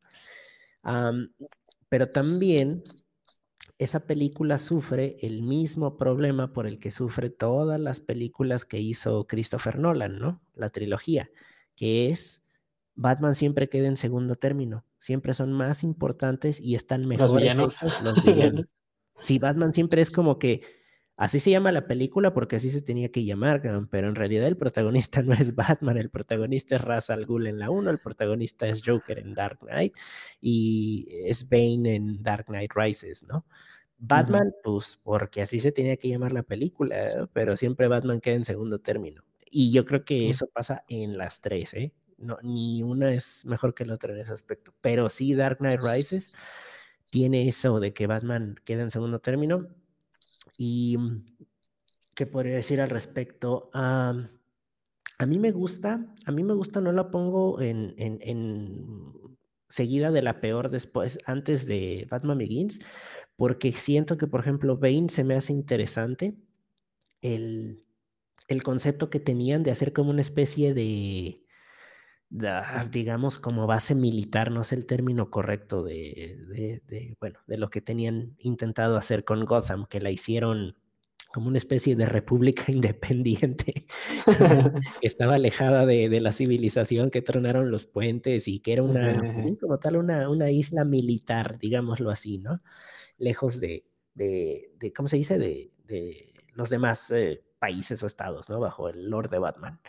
pero 1.90 2.12
también 2.12 2.84
esa 3.78 4.00
película 4.02 4.58
sufre 4.58 5.18
el 5.22 5.44
mismo 5.44 5.98
problema 5.98 6.52
por 6.52 6.66
el 6.66 6.80
que 6.80 6.92
sufre 6.92 7.30
todas 7.30 7.80
las 7.80 8.00
películas 8.00 8.66
que 8.66 8.80
hizo 8.80 9.28
Christopher 9.28 9.78
Nolan, 9.78 10.20
¿no? 10.20 10.42
La 10.56 10.70
trilogía, 10.70 11.30
que 11.76 12.10
es 12.10 12.42
Batman 12.96 13.36
siempre 13.36 13.70
queda 13.70 13.88
en 13.88 13.98
segundo 13.98 14.36
término, 14.36 14.84
siempre 14.98 15.34
son 15.36 15.54
más 15.54 15.84
importantes 15.84 16.60
y 16.60 16.74
están 16.74 17.06
mejor 17.06 17.32
los 17.32 17.42
villanos. 17.42 17.76
los 18.02 18.24
villanos. 18.26 18.66
sí, 19.20 19.38
Batman 19.38 19.74
siempre 19.74 20.02
es 20.02 20.10
como 20.10 20.40
que 20.40 20.77
así 21.18 21.40
se 21.40 21.52
llama 21.52 21.72
la 21.72 21.88
película 21.88 22.34
porque 22.34 22.56
así 22.56 22.70
se 22.70 22.82
tenía 22.82 23.12
que 23.12 23.26
llamar, 23.26 23.62
pero 23.90 24.08
en 24.08 24.16
realidad 24.16 24.48
el 24.48 24.58
protagonista 24.58 25.22
no 25.24 25.34
es 25.34 25.56
Batman, 25.56 25.98
el 25.98 26.10
protagonista 26.10 26.76
es 26.78 26.82
Ra's 26.82 27.10
al 27.10 27.26
Ghul 27.26 27.48
en 27.48 27.60
la 27.60 27.70
1, 27.70 27.90
el 27.90 28.00
protagonista 28.00 28.68
es 28.68 28.82
Joker 28.86 29.20
en 29.20 29.34
Dark 29.34 29.60
Knight 29.60 29.94
y 30.40 31.08
es 31.26 31.50
Bane 31.50 31.96
en 31.96 32.24
Dark 32.24 32.46
Knight 32.46 32.72
Rises, 32.74 33.26
¿no? 33.28 33.46
Batman, 34.00 34.54
pues 34.64 35.00
porque 35.04 35.42
así 35.42 35.60
se 35.60 35.72
tenía 35.72 35.98
que 35.98 36.08
llamar 36.08 36.32
la 36.32 36.44
película, 36.44 37.28
pero 37.34 37.56
siempre 37.56 37.88
Batman 37.88 38.22
queda 38.22 38.36
en 38.36 38.46
segundo 38.46 38.80
término. 38.80 39.24
Y 39.50 39.72
yo 39.72 39.86
creo 39.86 40.04
que 40.06 40.30
eso 40.30 40.48
pasa 40.54 40.84
en 40.88 41.18
las 41.18 41.42
tres, 41.42 41.74
¿eh? 41.74 41.94
No, 42.18 42.38
ni 42.44 42.84
una 42.84 43.14
es 43.14 43.46
mejor 43.46 43.74
que 43.74 43.86
la 43.86 43.96
otra 43.96 44.14
en 44.14 44.20
ese 44.20 44.34
aspecto. 44.34 44.74
Pero 44.82 45.10
sí, 45.10 45.34
Dark 45.34 45.60
Knight 45.60 45.82
Rises 45.82 46.32
tiene 47.10 47.48
eso 47.48 47.80
de 47.80 47.94
que 47.94 48.08
Batman 48.08 48.56
queda 48.66 48.84
en 48.84 48.92
segundo 48.92 49.20
término. 49.20 49.68
Y 50.58 50.98
qué 52.16 52.26
podría 52.26 52.56
decir 52.56 52.82
al 52.82 52.90
respecto. 52.90 53.70
a 53.74 54.14
mí 55.26 55.40
me 55.40 55.52
gusta, 55.52 56.14
a 56.26 56.32
mí 56.32 56.44
me 56.44 56.54
gusta, 56.54 56.82
no 56.82 56.92
la 56.92 57.12
pongo 57.12 57.62
en, 57.62 57.94
en, 57.98 58.20
en 58.22 59.38
seguida 59.70 60.12
de 60.12 60.22
la 60.22 60.40
peor 60.40 60.70
después, 60.70 61.20
antes 61.26 61.68
de 61.68 62.08
Batman 62.10 62.38
Begins, 62.38 62.80
porque 63.36 63.72
siento 63.72 64.18
que, 64.18 64.28
por 64.28 64.40
ejemplo, 64.40 64.78
Bane 64.78 65.10
se 65.10 65.24
me 65.24 65.36
hace 65.36 65.54
interesante 65.54 66.36
el, 67.22 67.84
concepto 68.64 69.10
que 69.10 69.20
tenían 69.20 69.64
de 69.64 69.72
hacer 69.72 69.94
como 69.94 70.10
una 70.10 70.22
especie 70.22 70.74
de, 70.74 71.42
ah, 71.42 71.47
digamos, 72.30 73.40
como 73.40 73.68
base 73.68 73.96
militar, 73.96 74.52
no 74.52 74.64
sé 74.64 74.76
el 74.76 74.86
término 74.86 75.30
correcto 75.30 75.84
de, 75.84 76.82
de, 76.88 77.18
bueno, 77.20 77.40
de 77.48 77.58
lo 77.58 77.70
que 77.70 77.82
tenían 77.82 78.36
intentado 78.40 78.98
hacer 78.98 79.24
con 79.24 79.46
Gotham, 79.46 79.86
que 79.88 80.02
la 80.02 80.12
hicieron 80.12 80.76
como 81.34 81.48
una 81.48 81.58
especie 81.58 81.96
de 81.96 82.06
república 82.06 82.64
independiente, 82.72 83.86
que 85.02 85.08
estaba 85.08 85.36
alejada 85.36 85.86
de, 85.86 86.20
la 86.20 86.32
civilización, 86.32 87.12
que 87.12 87.22
tronaron 87.22 87.72
los 87.72 87.86
puentes 87.86 88.48
y 88.48 88.60
que 88.60 88.74
era 88.74 88.84
una, 88.84 89.56
como 89.60 89.80
tal, 89.80 89.98
una, 89.98 90.30
una 90.30 90.52
isla 90.52 90.84
militar, 90.84 91.58
digámoslo 91.60 92.10
así, 92.10 92.38
¿no? 92.38 92.62
lejos 93.18 93.60
de, 93.60 93.86
de, 94.14 94.72
de 94.80 94.94
¿cómo 94.94 95.08
se 95.08 95.18
dice? 95.18 95.38
De, 95.38 95.72
de 95.86 96.34
los 96.54 96.70
demás 96.70 97.12
eh, 97.12 97.44
países 97.60 98.02
o 98.04 98.06
estados, 98.06 98.50
¿no? 98.50 98.60
Bajo 98.60 98.90
el 98.90 99.10
Lord 99.10 99.30
de 99.30 99.40
Batman. 99.40 99.80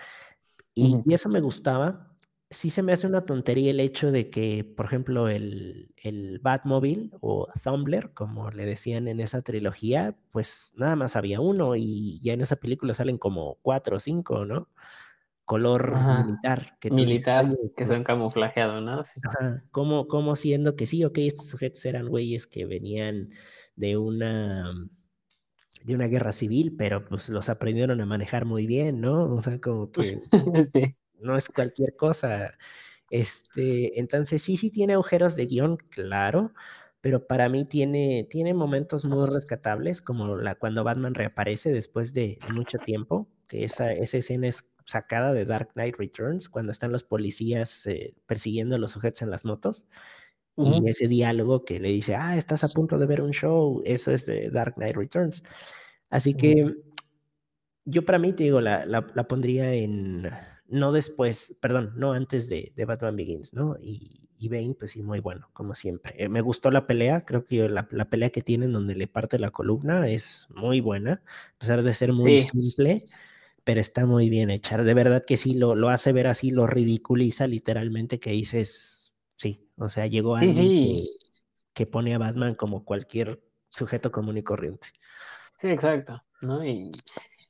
Y, 0.75 1.03
eso 1.13 1.29
me 1.29 1.41
gustaba. 1.41 2.17
Sí 2.51 2.71
se 2.71 2.83
me 2.83 2.93
hace 2.93 3.07
una 3.07 3.27
tontería 3.27 3.71
el 3.71 3.81
hecho 3.81 4.11
de 4.11 4.31
que, 4.31 4.65
por 4.65 4.87
ejemplo, 4.87 5.29
el, 5.29 5.95
el 5.97 6.39
Batmobile 6.39 7.11
o 7.21 7.49
Thumbler, 7.63 8.13
como 8.15 8.51
le 8.51 8.65
decían 8.65 9.07
en 9.07 9.21
esa 9.21 9.43
trilogía, 9.43 10.17
pues 10.31 10.73
nada 10.77 10.97
más 10.97 11.15
había 11.15 11.41
uno 11.41 11.77
y 11.77 12.19
ya 12.23 12.33
en 12.33 12.41
esa 12.41 12.57
película 12.57 12.95
salen 12.95 13.19
como 13.19 13.59
cuatro 13.61 13.97
o 13.97 14.01
cinco, 14.01 14.47
¿no? 14.47 14.69
color 15.49 15.97
militar. 16.27 16.77
Que 16.79 16.91
militar, 16.91 17.57
que 17.75 17.87
son 17.87 18.05
camuflajeados, 18.05 18.83
¿no? 18.83 19.03
Como, 19.71 20.07
como 20.07 20.37
siendo 20.37 20.77
que 20.77 20.87
sí, 20.87 21.05
ok, 21.05 21.17
estos 21.19 21.49
sujetos 21.49 21.83
eran 21.87 22.07
güeyes 22.07 22.47
que 22.47 22.67
venían 22.67 23.31
de 23.75 23.97
una 23.97 24.71
de 25.85 25.95
una 25.95 26.07
guerra 26.07 26.33
civil, 26.33 26.75
pero 26.77 27.03
pues 27.07 27.31
los 27.31 27.49
aprendieron 27.49 27.99
a 28.03 28.05
manejar 28.05 28.45
muy 28.45 28.67
bien, 28.67 29.01
¿no? 29.01 29.25
O 29.25 29.41
sea, 29.41 29.59
como 29.59 29.91
que 29.91 30.21
no 31.21 31.37
es 31.37 31.49
cualquier 31.49 31.97
cosa. 31.97 32.57
Este, 33.11 33.99
entonces 33.99 34.43
sí, 34.43 34.57
sí 34.57 34.71
tiene 34.71 34.95
agujeros 34.95 35.37
de 35.37 35.47
guion, 35.47 35.77
claro, 35.77 36.53
pero 37.01 37.27
para 37.27 37.49
mí 37.49 37.65
tiene, 37.65 38.27
tiene 38.29 38.55
momentos 38.55 39.05
muy 39.05 39.27
rescatables, 39.29 40.03
como 40.03 40.37
la, 40.37 40.57
cuando 40.57 40.85
Batman 40.85 41.15
reaparece 41.15 41.73
después 41.73 42.13
de, 42.13 42.39
mucho 42.53 42.79
tiempo, 42.79 43.29
que 43.47 43.65
esa, 43.65 43.93
esa 43.93 44.19
escena 44.19 44.49
es 44.49 44.69
sacada 44.85 45.33
de 45.33 45.45
Dark 45.45 45.71
Knight 45.75 45.97
Returns, 45.97 46.49
cuando 46.49 46.73
están 46.73 46.93
los 46.93 47.05
policías 47.05 47.87
eh, 47.87 48.15
persiguiendo 48.27 48.77
a 48.77 48.79
los 48.79 48.93
sujetos 48.93 49.23
en 49.23 49.31
las 49.31 49.45
motos. 49.45 49.87
Y 50.61 50.89
ese 50.89 51.07
diálogo 51.07 51.65
que 51.65 51.79
le 51.79 51.91
dice, 51.91 52.17
ah, 52.17 52.37
estás 52.37 52.65
a 52.65 52.69
punto 52.69 52.99
de 52.99 53.07
ver 53.07 53.23
un 53.23 53.31
show, 53.31 53.81
eso 53.85 54.11
es 54.11 54.27
de 54.27 54.51
Dark 54.51 54.75
Knight 54.75 54.97
Returns. 54.97 55.45
Así 56.11 56.35
que 56.35 56.75
yo 57.85 58.05
para 58.05 58.19
mí, 58.19 58.33
te 58.33 58.45
digo, 58.45 58.61
la, 58.61 58.85
la, 58.85 59.29
pondría 59.29 59.73
en, 59.73 60.29
no 60.69 60.93
después, 60.93 61.57
perdón, 61.61 61.93
no 61.97 62.13
antes 62.13 62.49
de, 62.49 62.73
de 62.77 62.85
Batman 62.85 63.17
Begins, 63.17 63.55
¿no? 63.55 63.77
Y, 63.81 64.29
y, 64.39 64.49
Bane, 64.49 64.77
pues 64.79 64.93
sí, 64.93 65.03
muy 65.03 65.21
bueno, 65.21 65.49
como 65.53 65.75
siempre. 65.75 66.15
Eh, 66.17 66.29
me 66.29 66.41
gustó 66.41 66.71
la 66.71 66.87
pelea, 66.87 67.25
creo 67.25 67.45
que 67.45 67.69
la, 67.69 67.89
la, 67.91 68.09
pelea 68.09 68.31
que 68.31 68.43
tienen 68.43 68.73
donde 68.73 68.95
le 68.95 69.09
parte 69.09 69.39
la 69.39 69.51
columna 69.51 70.09
es 70.09 70.47
muy 70.51 70.81
buena, 70.81 71.23
a 71.57 71.59
pesar 71.59 71.83
de 71.83 71.95
ser 71.95 72.13
muy 72.13 72.43
simple 72.43 73.07
pero 73.69 73.83
está 73.83 74.07
muy 74.07 74.31
bien 74.31 74.49
hecha. 74.49 74.83
De 74.83 74.95
verdad 74.95 75.23
que 75.27 75.37
sí, 75.37 75.53
lo, 75.53 75.75
lo 75.75 75.91
hace 75.91 76.11
ver 76.15 76.27
así, 76.27 76.51
lo 76.51 76.67
ridiculiza 76.67 77.47
literalmente 77.47 78.19
que 78.19 78.31
dices, 78.31 79.13
sí, 79.37 79.69
o 79.77 79.91
sea, 79.91 80.07
llegó 80.07 80.37
alguien 80.37 81.05
que, 81.75 81.85
pone 81.85 82.15
a 82.15 82.19
Batman 82.19 82.55
como 82.55 82.87
cualquier 82.87 83.43
sujeto 83.69 84.11
común 84.11 84.39
y 84.39 84.43
corriente. 84.43 84.89
Sí, 85.59 85.69
exacto, 85.69 86.25
¿no? 86.41 86.65
Y, 86.65 86.93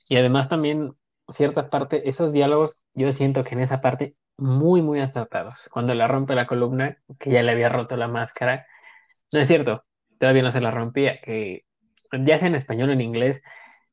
y 0.09 0.17
además 0.17 0.49
también 0.49 0.93
cierta 1.31 1.71
parte, 1.71 2.09
esos 2.09 2.33
diálogos, 2.33 2.79
yo 2.95 3.13
siento 3.13 3.45
que 3.45 3.55
en 3.55 3.61
esa 3.61 3.81
parte 3.81 4.15
muy, 4.37 4.83
muy 4.83 5.01
acertados. 5.01 5.69
Cuando 5.73 5.95
la 5.95 6.09
rompe 6.09 6.35
la 6.35 6.47
columna, 6.47 6.99
que 7.19 7.31
ya 7.31 7.43
le 7.43 7.53
había 7.53 7.69
roto 7.69 7.97
la 7.97 8.09
máscara, 8.09 8.67
no 9.33 9.41
es 9.41 9.49
cierto, 9.49 9.85
todavía 10.19 10.43
no 10.43 10.53
se 10.53 10.61
la 10.61 10.71
rompía, 10.71 11.21
que 11.21 11.65
ya 12.13 12.39
sea 12.39 12.49
en 12.49 12.55
español 12.55 12.91
o 12.91 12.93
en 12.93 13.01
inglés, 13.01 13.43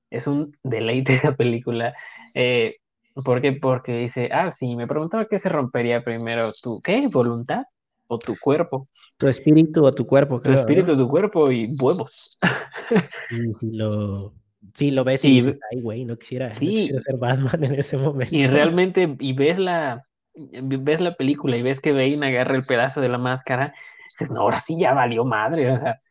es 0.09 0.27
un 0.27 0.57
deleite 0.63 1.13
esa 1.15 1.35
película. 1.35 1.95
Eh, 2.33 2.77
¿Por 3.23 3.41
qué? 3.41 3.53
Porque 3.53 3.97
dice, 3.97 4.29
ah, 4.31 4.49
sí, 4.49 4.75
me 4.75 4.87
preguntaba 4.87 5.27
qué 5.27 5.39
se 5.39 5.49
rompería 5.49 6.03
primero, 6.03 6.51
tu, 6.61 6.81
¿qué? 6.81 7.07
¿Voluntad 7.07 7.63
o 8.07 8.19
tu 8.19 8.35
cuerpo? 8.37 8.89
Tu 9.17 9.27
espíritu 9.27 9.85
o 9.85 9.91
tu 9.91 10.05
cuerpo, 10.05 10.41
Tu 10.41 10.51
espíritu, 10.51 10.93
o 10.93 10.97
tu 10.97 11.07
cuerpo 11.07 11.51
y 11.51 11.73
huevos. 11.79 12.37
Y 13.61 13.75
lo, 13.75 14.33
Sí, 14.73 14.91
lo 14.91 15.03
ves 15.03 15.23
y, 15.23 15.29
dices, 15.29 15.59
ay, 15.71 15.81
güey, 15.81 16.05
no 16.05 16.17
quisiera, 16.17 16.53
ser 16.53 17.17
Batman 17.17 17.63
en 17.63 17.75
ese 17.75 17.97
momento. 17.97 18.35
Y 18.35 18.47
realmente, 18.47 19.15
y 19.19 19.33
ves 19.33 19.57
la, 19.59 20.05
ves 20.33 21.01
la 21.01 21.15
película 21.15 21.57
y 21.57 21.61
ves 21.61 21.79
que 21.79 21.91
Bane 21.91 22.25
agarra 22.25 22.55
el 22.55 22.65
pedazo 22.65 23.01
de 23.01 23.09
la 23.09 23.17
máscara, 23.17 23.73
dices, 24.11 24.33
no, 24.33 24.41
ahora 24.41 24.59
sí 24.59 24.77
ya 24.79 24.93
valió 24.93 25.23
madre, 25.23 25.71
o 25.71 25.79
sea, 25.79 26.01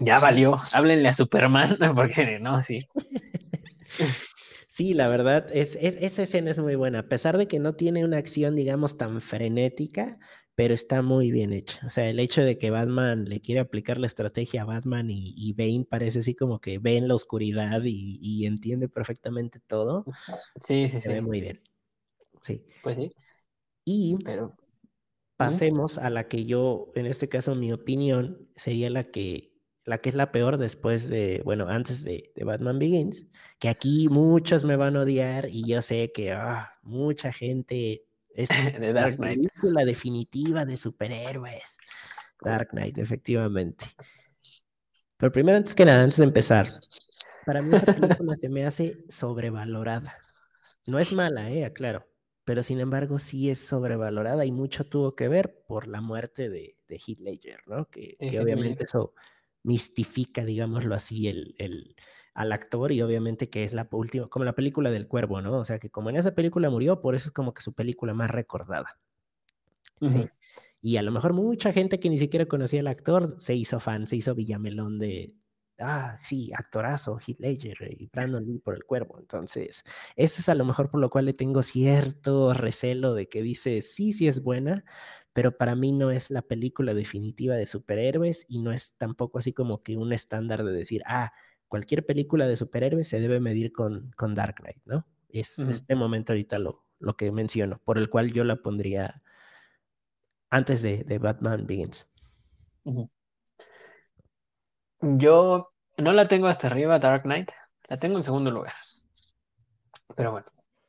ya 0.00 0.18
valió, 0.18 0.56
háblenle 0.72 1.08
a 1.08 1.14
Superman, 1.14 1.76
porque 1.94 2.38
no, 2.40 2.62
sí. 2.62 2.86
Sí, 4.68 4.94
la 4.94 5.08
verdad, 5.08 5.46
es, 5.52 5.76
esa 5.80 6.22
escena 6.22 6.50
es 6.52 6.60
muy 6.60 6.76
buena, 6.76 7.00
a 7.00 7.08
pesar 7.08 7.36
de 7.36 7.48
que 7.48 7.58
no 7.58 7.74
tiene 7.74 8.04
una 8.04 8.18
acción, 8.18 8.54
digamos, 8.54 8.96
tan 8.96 9.20
frenética, 9.20 10.18
pero 10.58 10.74
está 10.74 11.02
muy 11.02 11.30
bien 11.30 11.52
hecha. 11.52 11.86
O 11.86 11.90
sea, 11.90 12.10
el 12.10 12.18
hecho 12.18 12.42
de 12.42 12.58
que 12.58 12.70
Batman 12.70 13.26
le 13.26 13.40
quiere 13.40 13.60
aplicar 13.60 13.96
la 13.96 14.08
estrategia 14.08 14.62
a 14.62 14.64
Batman 14.64 15.08
y, 15.08 15.32
y 15.36 15.52
Bane 15.52 15.86
parece 15.88 16.18
así 16.18 16.34
como 16.34 16.60
que 16.60 16.80
ve 16.80 16.96
en 16.96 17.06
la 17.06 17.14
oscuridad 17.14 17.82
y, 17.84 18.44
entiende 18.44 18.88
perfectamente 18.88 19.60
todo. 19.60 20.04
Sí, 20.60 20.88
sí, 20.88 21.00
se 21.00 21.12
ve 21.12 21.20
muy 21.20 21.40
bien. 21.40 21.62
Sí. 22.42 22.64
Pues 22.82 22.96
sí. 22.96 23.12
Y 23.84 24.16
pero... 24.24 24.56
pasemos 25.36 25.96
a 25.96 26.10
la 26.10 26.26
que 26.26 26.44
yo, 26.44 26.90
en 26.96 27.06
este 27.06 27.28
caso, 27.28 27.54
mi 27.54 27.70
opinión 27.70 28.48
sería 28.56 28.90
la 28.90 29.12
que 29.12 29.52
la 29.84 29.98
que 29.98 30.08
es 30.08 30.16
la 30.16 30.32
peor 30.32 30.58
después 30.58 31.08
de, 31.08 31.40
bueno, 31.44 31.68
antes 31.68 32.02
de, 32.02 32.32
Batman 32.44 32.80
Begins, 32.80 33.28
que 33.60 33.68
aquí 33.68 34.08
muchos 34.08 34.64
me 34.64 34.74
van 34.74 34.96
a 34.96 35.02
odiar 35.02 35.46
y 35.48 35.64
yo 35.68 35.82
sé 35.82 36.10
que 36.10 36.32
ah, 36.32 36.72
mucha 36.82 37.30
gente 37.30 38.07
es 38.38 38.48
de 38.80 38.92
Dark 38.92 39.16
Knight. 39.16 39.42
la 39.42 39.48
película 39.48 39.84
definitiva 39.84 40.64
de 40.64 40.76
superhéroes. 40.76 41.78
Dark 42.40 42.68
Knight, 42.70 42.98
efectivamente. 42.98 43.84
Pero 45.16 45.32
primero, 45.32 45.58
antes 45.58 45.74
que 45.74 45.84
nada, 45.84 46.04
antes 46.04 46.18
de 46.18 46.24
empezar, 46.24 46.70
para 47.44 47.60
mí 47.60 47.74
esa 47.74 47.92
película 47.92 48.36
se 48.40 48.48
me 48.48 48.64
hace 48.64 49.04
sobrevalorada. 49.08 50.16
No 50.86 51.00
es 51.00 51.12
mala, 51.12 51.50
eh, 51.50 51.70
claro, 51.72 52.06
pero 52.44 52.62
sin 52.62 52.78
embargo 52.78 53.18
sí 53.18 53.50
es 53.50 53.58
sobrevalorada 53.58 54.46
y 54.46 54.52
mucho 54.52 54.84
tuvo 54.84 55.16
que 55.16 55.28
ver 55.28 55.64
por 55.66 55.88
la 55.88 56.00
muerte 56.00 56.48
de, 56.48 56.76
de 56.86 56.96
Heath 56.96 57.18
Ledger, 57.18 57.60
¿no? 57.66 57.86
Que, 57.90 58.16
que 58.18 58.40
obviamente 58.40 58.84
eso 58.84 59.12
mistifica, 59.64 60.44
digámoslo 60.44 60.94
así, 60.94 61.28
el, 61.28 61.54
el, 61.58 61.96
al 62.38 62.52
actor 62.52 62.92
y 62.92 63.02
obviamente 63.02 63.50
que 63.50 63.64
es 63.64 63.72
la 63.72 63.88
última, 63.90 64.28
como 64.28 64.44
la 64.44 64.54
película 64.54 64.92
del 64.92 65.08
cuervo, 65.08 65.42
¿no? 65.42 65.58
O 65.58 65.64
sea 65.64 65.80
que 65.80 65.90
como 65.90 66.08
en 66.08 66.16
esa 66.16 66.36
película 66.36 66.70
murió, 66.70 67.00
por 67.00 67.16
eso 67.16 67.30
es 67.30 67.32
como 67.32 67.52
que 67.52 67.62
su 67.62 67.72
película 67.72 68.14
más 68.14 68.30
recordada. 68.30 69.00
Y 70.80 70.96
a 70.98 71.02
lo 71.02 71.10
mejor 71.10 71.32
mucha 71.32 71.72
gente 71.72 71.98
que 71.98 72.08
ni 72.08 72.16
siquiera 72.16 72.46
conocía 72.46 72.78
al 72.78 72.86
actor 72.86 73.34
se 73.38 73.56
hizo 73.56 73.80
fan, 73.80 74.06
se 74.06 74.14
hizo 74.14 74.36
Villamelón 74.36 75.00
de, 75.00 75.34
ah, 75.80 76.16
sí, 76.22 76.52
actorazo, 76.56 77.18
Heath 77.18 77.40
Ledger 77.40 77.76
y 77.98 78.06
Brandon 78.06 78.46
Lee 78.46 78.60
por 78.60 78.76
el 78.76 78.84
cuervo. 78.84 79.18
Entonces, 79.18 79.82
eso 80.14 80.40
es 80.40 80.48
a 80.48 80.54
lo 80.54 80.64
mejor 80.64 80.90
por 80.90 81.00
lo 81.00 81.10
cual 81.10 81.24
le 81.24 81.32
tengo 81.32 81.64
cierto 81.64 82.54
recelo 82.54 83.14
de 83.14 83.28
que 83.28 83.42
dice, 83.42 83.82
sí, 83.82 84.12
sí 84.12 84.28
es 84.28 84.44
buena, 84.44 84.84
pero 85.32 85.56
para 85.56 85.74
mí 85.74 85.90
no 85.90 86.12
es 86.12 86.30
la 86.30 86.42
película 86.42 86.94
definitiva 86.94 87.56
de 87.56 87.66
superhéroes 87.66 88.46
y 88.48 88.60
no 88.60 88.70
es 88.70 88.94
tampoco 88.96 89.40
así 89.40 89.52
como 89.52 89.82
que 89.82 89.96
un 89.96 90.12
estándar 90.12 90.62
de 90.62 90.72
decir, 90.72 91.02
ah, 91.04 91.32
cualquier 91.68 92.04
película 92.04 92.46
de 92.46 92.56
superhéroes 92.56 93.08
se 93.08 93.20
debe 93.20 93.40
medir 93.40 93.72
con, 93.72 94.10
con 94.16 94.34
Dark 94.34 94.56
Knight, 94.56 94.82
¿no? 94.84 95.06
Es 95.28 95.58
este 95.58 95.94
momento 95.94 96.32
ahorita 96.32 96.58
lo, 96.58 96.84
lo 96.98 97.14
que 97.16 97.30
menciono, 97.30 97.80
por 97.84 97.98
el 97.98 98.08
cual 98.08 98.32
yo 98.32 98.44
la 98.44 98.56
pondría 98.56 99.22
antes 100.50 100.80
de, 100.82 101.04
de 101.04 101.18
Batman 101.18 101.66
Begins. 101.66 102.10
Yo 105.00 105.70
no 105.98 106.12
la 106.12 106.28
tengo 106.28 106.46
hasta 106.46 106.66
arriba, 106.66 106.98
Dark 106.98 107.22
Knight, 107.22 107.50
la 107.88 107.98
tengo 107.98 108.16
en 108.16 108.22
segundo 108.22 108.50
lugar. 108.50 108.72
Pero 110.16 110.32
bueno, 110.32 110.46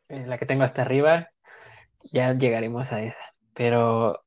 eh, 0.08 0.26
la 0.26 0.38
que 0.38 0.46
tengo 0.46 0.64
hasta 0.64 0.82
arriba, 0.82 1.30
ya 2.12 2.34
llegaremos 2.34 2.92
a 2.92 3.02
esa. 3.04 3.20
Pero 3.54 4.24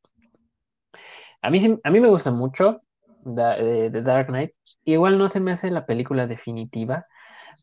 a 1.41 1.51
mí, 1.51 1.81
a 1.83 1.91
mí 1.91 2.01
me 2.01 2.09
gusta 2.09 2.31
mucho 2.31 2.83
The, 3.25 3.91
Dark 3.91 4.29
Knight. 4.29 4.53
Igual 4.85 5.19
no 5.19 5.29
se 5.29 5.41
me 5.41 5.53
hace 5.53 5.71
la 5.71 5.87
película 5.87 6.27
definitiva, 6.27 7.07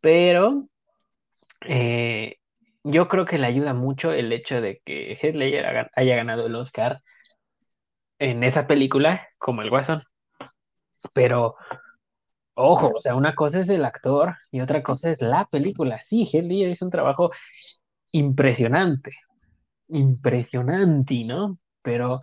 pero 0.02 0.68
eh, 1.68 2.38
yo 2.84 3.08
creo 3.08 3.26
que 3.26 3.38
le 3.38 3.48
ayuda 3.48 3.74
mucho 3.74 4.12
el 4.14 4.32
hecho 4.32 4.62
de 4.62 4.82
que 4.86 5.18
Heath 5.22 5.90
haya 5.96 6.16
ganado 6.16 6.48
el 6.48 6.56
Oscar 6.56 7.02
en 8.20 8.44
esa 8.44 8.68
película 8.68 9.28
como 9.38 9.62
el 9.62 9.70
Guasón. 9.70 10.04
Pero, 11.14 11.56
ojo, 12.54 12.92
o 12.96 13.02
sea, 13.02 13.16
una 13.16 13.36
cosa 13.36 13.60
es 13.62 13.70
el 13.70 13.86
actor 13.86 14.36
y 14.52 14.62
otra 14.62 14.84
cosa 14.84 15.10
es 15.10 15.22
la 15.22 15.46
película. 15.46 16.02
Sí, 16.02 16.26
Heath 16.32 16.46
Ledger 16.46 16.70
hizo 16.70 16.86
un 16.86 16.92
trabajo 16.92 17.32
impresionante, 18.12 19.12
impresionante, 19.90 21.24
¿no? 21.26 21.60
Pero 21.82 22.22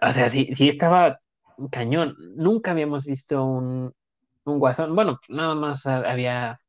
o 0.00 0.12
sea, 0.12 0.30
sí, 0.30 0.50
sí 0.54 0.68
estaba 0.68 1.20
cañón. 1.70 2.16
Nunca 2.36 2.70
habíamos 2.70 3.04
visto 3.06 3.44
un, 3.44 3.92
un 4.44 4.58
guasón. 4.58 4.94
Bueno, 4.94 5.18
nada 5.28 5.54
más 5.54 5.86
había 5.86 6.60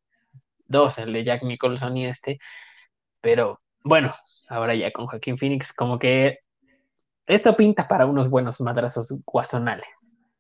dos, 0.66 0.98
el 0.98 1.14
de 1.14 1.24
Jack 1.24 1.44
Nicholson 1.44 1.98
y 1.98 2.06
este. 2.06 2.40
Pero 3.22 3.60
bueno, 3.84 4.14
ahora 4.48 4.76
ya 4.76 4.92
con 4.92 5.08
Joaquín 5.08 5.38
Phoenix, 5.38 5.74
como 5.74 6.00
que 6.00 6.40
esto 7.28 7.56
pinta 7.56 7.88
para 7.88 8.06
unos 8.06 8.30
buenos 8.30 8.62
madrazos 8.62 9.22
guasonales. 9.26 9.88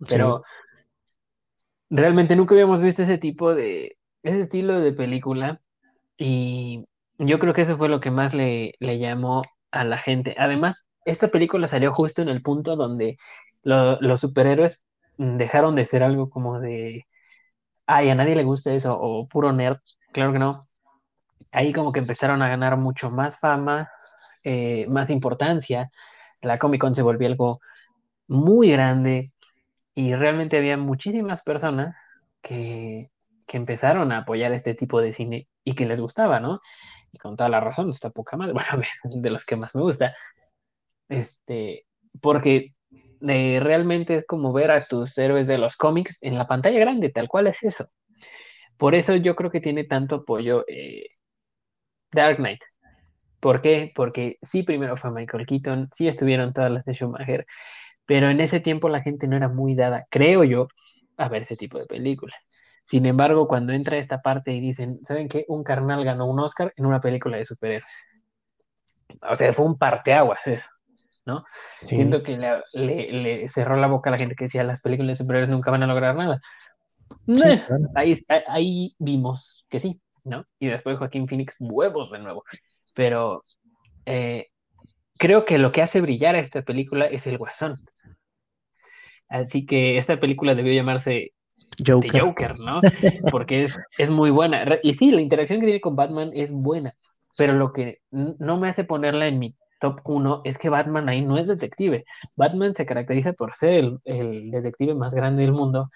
Pero 0.07 0.43
realmente 1.89 2.35
nunca 2.35 2.53
habíamos 2.55 2.81
visto 2.81 3.03
ese 3.03 3.17
tipo 3.17 3.53
de, 3.53 3.97
ese 4.23 4.41
estilo 4.41 4.79
de 4.79 4.93
película. 4.93 5.61
Y 6.17 6.85
yo 7.17 7.39
creo 7.39 7.53
que 7.53 7.61
eso 7.61 7.77
fue 7.77 7.89
lo 7.89 7.99
que 7.99 8.11
más 8.11 8.33
le, 8.33 8.75
le 8.79 8.99
llamó 8.99 9.43
a 9.71 9.83
la 9.83 9.97
gente. 9.97 10.35
Además, 10.37 10.87
esta 11.05 11.29
película 11.29 11.67
salió 11.67 11.93
justo 11.93 12.21
en 12.21 12.29
el 12.29 12.41
punto 12.41 12.75
donde 12.75 13.17
los 13.63 14.19
superhéroes 14.19 14.81
dejaron 15.17 15.75
de 15.75 15.85
ser 15.85 16.03
algo 16.03 16.29
como 16.29 16.59
de, 16.59 17.05
ay, 17.85 18.09
a 18.09 18.15
nadie 18.15 18.35
le 18.35 18.43
gusta 18.43 18.73
eso, 18.73 18.97
o 18.99 19.27
puro 19.27 19.51
nerd, 19.53 19.79
claro 20.13 20.33
que 20.33 20.39
no. 20.39 20.67
Ahí 21.51 21.73
como 21.73 21.91
que 21.91 21.99
empezaron 21.99 22.41
a 22.41 22.49
ganar 22.49 22.77
mucho 22.77 23.09
más 23.11 23.39
fama, 23.39 23.89
eh, 24.43 24.87
más 24.87 25.09
importancia. 25.09 25.91
La 26.41 26.57
Comic 26.57 26.81
Con 26.81 26.95
se 26.95 27.01
volvió 27.01 27.27
algo 27.27 27.59
muy 28.27 28.71
grande 28.71 29.33
y 29.95 30.15
realmente 30.15 30.57
había 30.57 30.77
muchísimas 30.77 31.41
personas 31.43 31.97
que, 32.41 33.11
que 33.47 33.57
empezaron 33.57 34.11
a 34.11 34.19
apoyar 34.19 34.53
este 34.53 34.75
tipo 34.75 35.01
de 35.01 35.13
cine 35.13 35.49
y 35.63 35.75
que 35.75 35.85
les 35.85 36.01
gustaba, 36.01 36.39
¿no? 36.39 36.59
Y 37.11 37.17
con 37.17 37.35
toda 37.35 37.49
la 37.49 37.59
razón, 37.59 37.89
está 37.89 38.11
poca 38.11 38.37
madre, 38.37 38.53
bueno, 38.53 38.83
de 39.03 39.29
los 39.31 39.45
que 39.45 39.55
más 39.55 39.75
me 39.75 39.81
gusta. 39.81 40.15
Este, 41.09 41.85
porque 42.21 42.75
eh, 43.27 43.59
realmente 43.61 44.15
es 44.15 44.25
como 44.25 44.53
ver 44.53 44.71
a 44.71 44.85
tus 44.85 45.17
héroes 45.17 45.47
de 45.47 45.57
los 45.57 45.75
cómics 45.75 46.17
en 46.21 46.37
la 46.37 46.47
pantalla 46.47 46.79
grande, 46.79 47.09
tal 47.09 47.27
cual 47.27 47.47
es 47.47 47.63
eso. 47.63 47.89
Por 48.77 48.95
eso 48.95 49.15
yo 49.15 49.35
creo 49.35 49.51
que 49.51 49.61
tiene 49.61 49.83
tanto 49.85 50.15
apoyo 50.17 50.65
eh, 50.67 51.07
Dark 52.11 52.37
Knight. 52.37 52.61
¿Por 53.39 53.61
qué? 53.61 53.91
Porque 53.95 54.37
sí, 54.41 54.63
primero 54.63 54.97
fue 54.97 55.11
Michael 55.11 55.45
Keaton, 55.45 55.89
sí 55.93 56.07
estuvieron 56.07 56.53
todas 56.53 56.71
las 56.71 56.85
de 56.85 56.93
Schumacher, 56.93 57.45
pero 58.05 58.29
en 58.29 58.41
ese 58.41 58.59
tiempo 58.59 58.89
la 58.89 59.01
gente 59.01 59.27
no 59.27 59.37
era 59.37 59.49
muy 59.49 59.75
dada, 59.75 60.07
creo 60.11 60.43
yo, 60.43 60.67
a 61.17 61.29
ver 61.29 61.43
ese 61.43 61.55
tipo 61.57 61.79
de 61.79 61.85
películas. 61.87 62.39
Sin 62.85 63.05
embargo, 63.05 63.47
cuando 63.47 63.73
entra 63.73 63.97
esta 63.97 64.21
parte 64.21 64.51
y 64.53 64.61
dicen, 64.61 64.99
¿saben 65.05 65.29
qué? 65.29 65.45
Un 65.47 65.63
carnal 65.63 66.03
ganó 66.03 66.25
un 66.27 66.39
Oscar 66.39 66.73
en 66.77 66.85
una 66.87 67.01
película 67.01 67.37
de 67.37 67.45
superhéroes. 67.45 67.91
O 69.29 69.35
sea, 69.35 69.53
fue 69.53 69.65
un 69.65 69.77
parteaguas 69.77 70.39
eso. 70.45 70.67
¿No? 71.25 71.43
Siento 71.87 72.23
que 72.23 72.37
le, 72.73 73.49
cerró 73.49 73.75
la 73.77 73.87
boca 73.87 74.09
a 74.09 74.11
la 74.11 74.17
gente 74.17 74.35
que 74.35 74.45
decía 74.45 74.63
las 74.63 74.81
películas 74.81 75.17
de 75.17 75.23
superhéroes 75.23 75.49
nunca 75.49 75.71
van 75.71 75.83
a 75.83 75.87
lograr 75.87 76.15
nada. 76.15 76.41
ahí, 77.95 78.23
ahí 78.47 78.95
vimos 78.99 79.65
que 79.69 79.79
sí, 79.79 80.01
¿no? 80.23 80.45
Y 80.59 80.67
después 80.67 80.97
Joaquín 80.97 81.27
Phoenix, 81.27 81.55
huevos 81.59 82.11
de 82.11 82.19
nuevo. 82.19 82.43
Pero 82.93 83.45
eh, 84.05 84.47
creo 85.17 85.45
que 85.45 85.57
lo 85.57 85.71
que 85.71 85.81
hace 85.81 86.01
brillar 86.01 86.35
a 86.35 86.39
esta 86.39 86.61
película 86.63 87.05
es 87.05 87.27
el 87.27 87.37
guasón. 87.37 87.77
Así 89.27 89.65
que 89.65 89.97
esta 89.97 90.19
película 90.19 90.55
debió 90.55 90.73
llamarse 90.73 91.33
Joker, 91.85 92.11
The 92.11 92.19
Joker 92.19 92.59
¿no? 92.59 92.81
Porque 93.31 93.63
es, 93.63 93.77
es 93.97 94.09
muy 94.09 94.31
buena. 94.31 94.65
Y 94.81 94.93
sí, 94.95 95.11
la 95.11 95.21
interacción 95.21 95.59
que 95.59 95.67
tiene 95.67 95.81
con 95.81 95.95
Batman 95.95 96.31
es 96.33 96.51
buena, 96.51 96.95
pero 97.37 97.53
lo 97.53 97.71
que 97.71 97.99
no 98.11 98.57
me 98.57 98.69
hace 98.69 98.83
ponerla 98.83 99.27
en 99.27 99.39
mi 99.39 99.55
top 99.79 100.01
1 100.03 100.41
es 100.45 100.57
que 100.57 100.69
Batman 100.69 101.09
ahí 101.09 101.21
no 101.21 101.37
es 101.37 101.47
detective. 101.47 102.05
Batman 102.35 102.75
se 102.75 102.85
caracteriza 102.85 103.33
por 103.33 103.55
ser 103.55 103.91
el, 104.05 104.51
detective 104.51 104.95
más 104.95 105.13
grande 105.13 105.43
del 105.43 105.53
mundo 105.53 105.89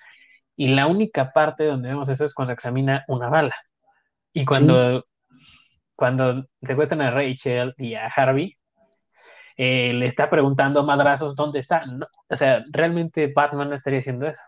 y 0.55 0.69
la 0.69 0.87
única 0.87 1.33
parte 1.33 1.65
donde 1.65 1.89
vemos 1.89 2.09
eso 2.09 2.25
es 2.25 2.33
cuando 2.33 2.53
examina 2.53 3.03
una 3.07 3.29
bala. 3.29 3.55
Y 4.33 4.45
cuando, 4.45 5.05
cuando 5.95 6.45
secuestran 6.61 7.01
a 7.01 7.11
Rachel 7.11 7.73
y 7.77 7.95
a 7.95 8.07
Harvey, 8.07 8.57
eh, 9.57 9.93
le 9.93 10.07
está 10.07 10.29
preguntando 10.29 10.79
a 10.79 10.83
madrazos 10.83 11.35
dónde 11.35 11.59
está. 11.59 11.81
o 12.29 12.35
sea, 12.35 12.63
realmente 12.71 13.31
Batman 13.33 13.69
no 13.69 13.75
estaría 13.75 13.99
haciendo 13.99 14.27
eso. 14.27 14.41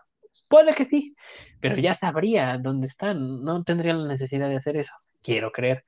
puede 0.48 0.74
que 0.74 0.84
sí, 0.84 1.14
pero 1.60 1.76
ya 1.76 1.94
sabría 1.94 2.58
dónde 2.58 2.86
están, 2.88 3.42
no 3.42 3.62
tendría 3.64 3.94
la 3.94 4.08
necesidad 4.08 4.48
de 4.48 4.56
hacer 4.56 4.76
eso, 4.76 4.94
quiero 5.22 5.52
creer. 5.52 5.84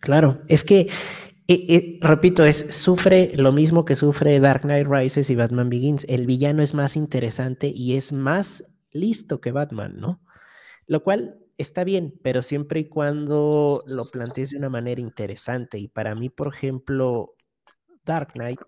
Claro, 0.00 0.40
es 0.48 0.64
que, 0.64 0.88
eh, 1.50 1.66
eh, 1.68 1.98
repito, 2.00 2.44
es, 2.44 2.58
sufre 2.76 3.32
lo 3.34 3.50
mismo 3.50 3.84
que 3.84 3.96
sufre 3.96 4.38
Dark 4.38 4.62
Knight 4.62 4.86
Rises 4.86 5.30
y 5.30 5.34
Batman 5.34 5.68
Begins. 5.68 6.06
El 6.08 6.24
villano 6.24 6.62
es 6.62 6.74
más 6.74 6.94
interesante 6.94 7.72
y 7.74 7.96
es 7.96 8.12
más 8.12 8.64
listo 8.92 9.40
que 9.40 9.50
Batman, 9.50 9.96
¿no? 9.98 10.20
Lo 10.86 11.02
cual 11.02 11.40
está 11.58 11.82
bien, 11.82 12.14
pero 12.22 12.42
siempre 12.42 12.78
y 12.78 12.88
cuando 12.88 13.82
lo 13.86 14.04
plantees 14.04 14.50
de 14.50 14.58
una 14.58 14.68
manera 14.68 15.00
interesante. 15.00 15.76
Y 15.80 15.88
para 15.88 16.14
mí, 16.14 16.28
por 16.28 16.54
ejemplo, 16.54 17.34
Dark 18.04 18.34
Knight 18.34 18.60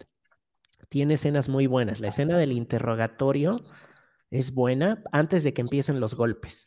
tiene 0.88 1.14
escenas 1.14 1.48
muy 1.48 1.68
buenas. 1.68 2.00
La 2.00 2.08
escena 2.08 2.36
del 2.36 2.50
interrogatorio 2.50 3.62
es 4.30 4.52
buena 4.54 5.04
antes 5.12 5.44
de 5.44 5.54
que 5.54 5.60
empiecen 5.60 6.00
los 6.00 6.16
golpes. 6.16 6.66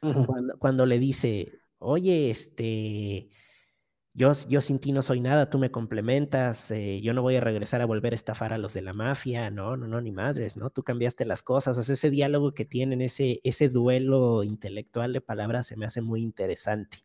cuando, 0.00 0.58
cuando, 0.60 0.86
le 0.86 1.00
dice, 1.00 1.60
oye, 1.78 2.30
este, 2.30 3.30
yo, 4.14 4.32
yo 4.48 4.60
sin 4.60 4.80
ti 4.80 4.92
no 4.92 5.02
soy 5.02 5.20
nada, 5.20 5.46
tú 5.50 5.58
me 5.58 5.70
complementas, 5.70 6.70
eh, 6.72 7.00
yo 7.02 7.14
no 7.14 7.22
voy 7.22 7.36
a 7.36 7.40
regresar 7.40 7.80
a 7.80 7.86
volver 7.86 8.12
a 8.12 8.16
estafar 8.16 8.52
a 8.52 8.58
los 8.58 8.74
de 8.74 8.82
la 8.82 8.92
mafia, 8.92 9.50
no, 9.50 9.76
no, 9.76 9.86
no, 9.86 10.00
ni 10.00 10.10
madres, 10.12 10.56
¿no? 10.56 10.70
Tú 10.70 10.82
cambiaste 10.82 11.24
las 11.24 11.42
cosas, 11.42 11.78
o 11.78 11.92
ese 11.92 12.10
diálogo 12.10 12.52
que 12.52 12.64
tienen, 12.64 13.00
ese, 13.02 13.40
ese 13.44 13.68
duelo 13.68 14.42
intelectual 14.44 15.12
de 15.12 15.20
palabras 15.20 15.66
se 15.68 15.76
me 15.76 15.86
hace 15.86 16.00
muy 16.02 16.22
interesante, 16.22 16.98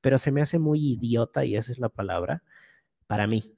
pero 0.00 0.18
se 0.18 0.32
me 0.32 0.40
hace 0.42 0.58
muy 0.58 0.80
idiota, 0.94 1.44
y 1.44 1.56
esa 1.56 1.72
es 1.72 1.78
la 1.78 1.88
palabra, 1.90 2.42
para 3.08 3.26
mí. 3.28 3.57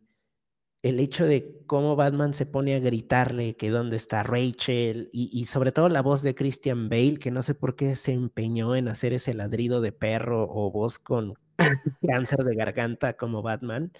El 0.83 0.99
hecho 0.99 1.27
de 1.27 1.63
cómo 1.67 1.95
Batman 1.95 2.33
se 2.33 2.47
pone 2.47 2.75
a 2.75 2.81
gritarle 2.81 3.57
que 3.57 3.71
dónde 3.71 3.97
está 3.97 4.23
Rachel 4.23 5.11
y, 5.13 5.31
y 5.39 5.47
sobre 5.47 5.73
todo 5.73 5.89
la 5.89 6.01
voz 6.01 6.23
de 6.23 6.35
Christian 6.35 6.89
Bale, 6.89 7.19
que 7.19 7.31
no 7.31 7.43
sé 7.43 7.55
por 7.55 7.77
qué 7.77 7.97
se 7.97 8.13
empeñó 8.13 8.75
en 8.77 8.89
hacer 8.89 9.13
ese 9.13 9.35
ladrido 9.35 9.81
de 9.81 9.93
perro 9.93 10.49
o 10.51 10.71
voz 10.71 10.99
con 10.99 11.35
cáncer 12.07 12.45
de 12.45 12.55
garganta 12.57 13.15
como 13.15 13.43
Batman, 13.43 13.93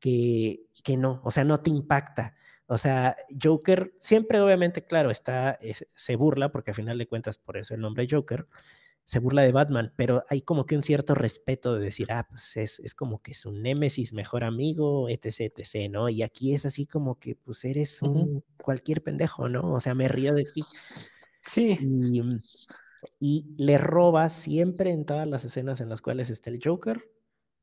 que, 0.00 0.62
que 0.82 0.96
no, 0.96 1.20
o 1.24 1.30
sea, 1.30 1.44
no 1.44 1.60
te 1.60 1.70
impacta. 1.70 2.34
O 2.66 2.78
sea, 2.78 3.16
Joker 3.42 3.94
siempre 3.98 4.40
obviamente, 4.40 4.84
claro, 4.84 5.10
está, 5.10 5.58
se 5.94 6.16
burla, 6.16 6.50
porque 6.50 6.72
al 6.72 6.74
final 6.74 6.98
de 6.98 7.06
cuentas 7.06 7.38
por 7.38 7.56
eso 7.56 7.74
el 7.74 7.80
nombre 7.80 8.06
Joker, 8.10 8.46
se 9.08 9.20
burla 9.20 9.40
de 9.40 9.52
Batman, 9.52 9.94
pero 9.96 10.22
hay 10.28 10.42
como 10.42 10.66
que 10.66 10.76
un 10.76 10.82
cierto 10.82 11.14
respeto 11.14 11.74
de 11.74 11.82
decir, 11.82 12.12
ah, 12.12 12.26
pues 12.28 12.58
es, 12.58 12.78
es 12.80 12.94
como 12.94 13.22
que 13.22 13.30
es 13.30 13.46
un 13.46 13.62
némesis, 13.62 14.12
mejor 14.12 14.44
amigo, 14.44 15.08
etc, 15.08 15.50
etc, 15.56 15.90
¿no? 15.90 16.10
Y 16.10 16.22
aquí 16.22 16.54
es 16.54 16.66
así 16.66 16.84
como 16.84 17.18
que, 17.18 17.34
pues 17.34 17.64
eres 17.64 18.02
un 18.02 18.44
cualquier 18.62 19.02
pendejo, 19.02 19.48
¿no? 19.48 19.72
O 19.72 19.80
sea, 19.80 19.94
me 19.94 20.08
río 20.08 20.34
de 20.34 20.44
ti. 20.44 20.62
Sí. 21.46 21.78
Y, 21.80 22.22
y 23.18 23.54
le 23.56 23.78
roba 23.78 24.28
siempre 24.28 24.90
en 24.90 25.06
todas 25.06 25.26
las 25.26 25.42
escenas 25.42 25.80
en 25.80 25.88
las 25.88 26.02
cuales 26.02 26.28
está 26.28 26.50
el 26.50 26.60
Joker, 26.62 27.02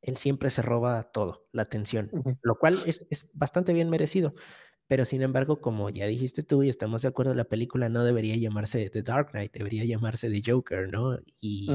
él 0.01 0.17
siempre 0.17 0.49
se 0.49 0.63
roba 0.63 1.11
todo, 1.11 1.45
la 1.51 1.61
atención, 1.61 2.09
lo 2.41 2.57
cual 2.57 2.79
es, 2.87 3.05
es, 3.11 3.29
bastante 3.35 3.71
bien 3.71 3.91
merecido. 3.91 4.33
Pero 4.87 5.05
sin 5.05 5.21
embargo, 5.21 5.61
como 5.61 5.89
ya 5.89 6.05
dijiste 6.05 6.43
tú 6.43 6.63
y 6.63 6.69
estamos 6.69 7.01
de 7.01 7.07
acuerdo, 7.07 7.33
la 7.33 7.45
película 7.45 7.89
no 7.89 8.03
debería 8.03 8.35
llamarse 8.35 8.89
The 8.89 9.01
Dark 9.01 9.31
Knight, 9.31 9.53
debería 9.53 9.83
llamarse 9.85 10.29
The 10.29 10.41
Joker, 10.45 10.89
¿no? 10.91 11.17
Y 11.39 11.69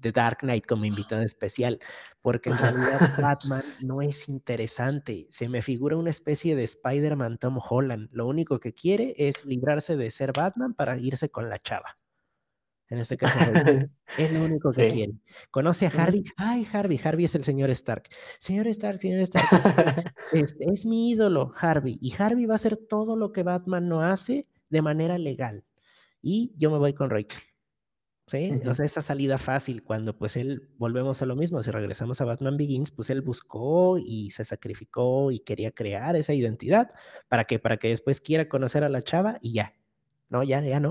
The 0.00 0.12
Dark 0.12 0.38
Knight 0.40 0.66
como 0.66 0.84
invitado 0.84 1.22
especial, 1.22 1.78
porque 2.20 2.50
en 2.50 2.58
realidad 2.58 2.98
Batman 3.18 3.64
no 3.80 4.02
es 4.02 4.28
interesante. 4.28 5.26
Se 5.30 5.48
me 5.48 5.62
figura 5.62 5.96
una 5.96 6.10
especie 6.10 6.54
de 6.56 6.64
Spider-Man 6.64 7.38
Tom 7.38 7.58
Holland. 7.58 8.08
Lo 8.12 8.26
único 8.26 8.60
que 8.60 8.72
quiere 8.74 9.14
es 9.16 9.44
librarse 9.44 9.96
de 9.96 10.10
ser 10.10 10.32
Batman 10.36 10.74
para 10.74 10.98
irse 10.98 11.30
con 11.30 11.48
la 11.48 11.58
chava. 11.58 11.98
En 12.94 13.00
este 13.00 13.16
caso, 13.16 13.38
es 14.18 14.32
lo 14.32 14.44
único 14.44 14.70
que 14.70 14.86
quiere. 14.86 15.14
Conoce 15.50 15.86
a 15.86 15.88
Harvey. 15.88 16.22
Ay, 16.36 16.64
Harvey. 16.72 17.00
Harvey 17.02 17.24
es 17.24 17.34
el 17.34 17.42
señor 17.42 17.68
Stark. 17.70 18.04
Señor 18.38 18.68
Stark, 18.68 19.00
señor 19.00 19.18
Stark. 19.20 19.48
este, 20.32 20.64
es 20.72 20.86
mi 20.86 21.10
ídolo, 21.10 21.52
Harvey. 21.56 21.98
Y 22.00 22.14
Harvey 22.16 22.46
va 22.46 22.54
a 22.54 22.56
hacer 22.56 22.76
todo 22.76 23.16
lo 23.16 23.32
que 23.32 23.42
Batman 23.42 23.88
no 23.88 24.02
hace 24.02 24.46
de 24.70 24.80
manera 24.80 25.18
legal. 25.18 25.64
Y 26.22 26.54
yo 26.56 26.70
me 26.70 26.78
voy 26.78 26.94
con 26.94 27.10
Rachel. 27.10 27.42
¿Sí? 28.28 28.60
O 28.64 28.72
sea, 28.72 28.86
esa 28.86 29.02
salida 29.02 29.36
fácil, 29.36 29.82
cuando 29.82 30.16
pues 30.16 30.36
él, 30.36 30.70
volvemos 30.78 31.20
a 31.20 31.26
lo 31.26 31.34
mismo, 31.34 31.62
si 31.62 31.70
regresamos 31.72 32.20
a 32.20 32.24
Batman 32.24 32.56
Begins, 32.56 32.92
pues 32.92 33.10
él 33.10 33.20
buscó 33.20 33.98
y 33.98 34.30
se 34.30 34.44
sacrificó 34.44 35.32
y 35.32 35.40
quería 35.40 35.72
crear 35.72 36.14
esa 36.14 36.32
identidad. 36.32 36.92
¿Para 37.28 37.44
qué? 37.44 37.58
Para 37.58 37.76
que 37.76 37.88
después 37.88 38.20
quiera 38.20 38.48
conocer 38.48 38.84
a 38.84 38.88
la 38.88 39.02
chava 39.02 39.38
y 39.42 39.52
ya, 39.52 39.74
no, 40.34 40.42
ya, 40.42 40.60
ya 40.60 40.80
no, 40.80 40.90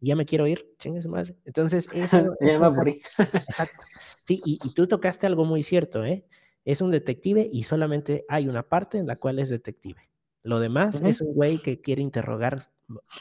ya, 0.00 0.16
me 0.16 0.24
quiero 0.24 0.46
ir, 0.46 0.74
chingues 0.78 1.06
más. 1.06 1.34
Entonces, 1.44 1.88
eso. 1.92 2.34
ya 2.40 2.58
me 2.58 2.66
aburrí. 2.66 3.02
Exacto. 3.18 3.84
Sí, 4.24 4.40
y, 4.44 4.58
y, 4.62 4.72
tú 4.72 4.86
tocaste 4.86 5.26
algo 5.26 5.44
muy 5.44 5.62
cierto, 5.62 6.04
¿eh? 6.04 6.24
Es 6.64 6.80
un 6.80 6.90
detective 6.90 7.48
y 7.50 7.64
solamente 7.64 8.24
hay 8.28 8.48
una 8.48 8.62
parte 8.62 8.98
en 8.98 9.06
la 9.06 9.16
cual 9.16 9.38
es 9.38 9.50
detective. 9.50 10.08
Lo 10.42 10.60
demás 10.60 11.00
es 11.02 11.20
un 11.20 11.34
güey 11.34 11.58
que 11.58 11.80
quiere 11.80 12.00
interrogar 12.00 12.62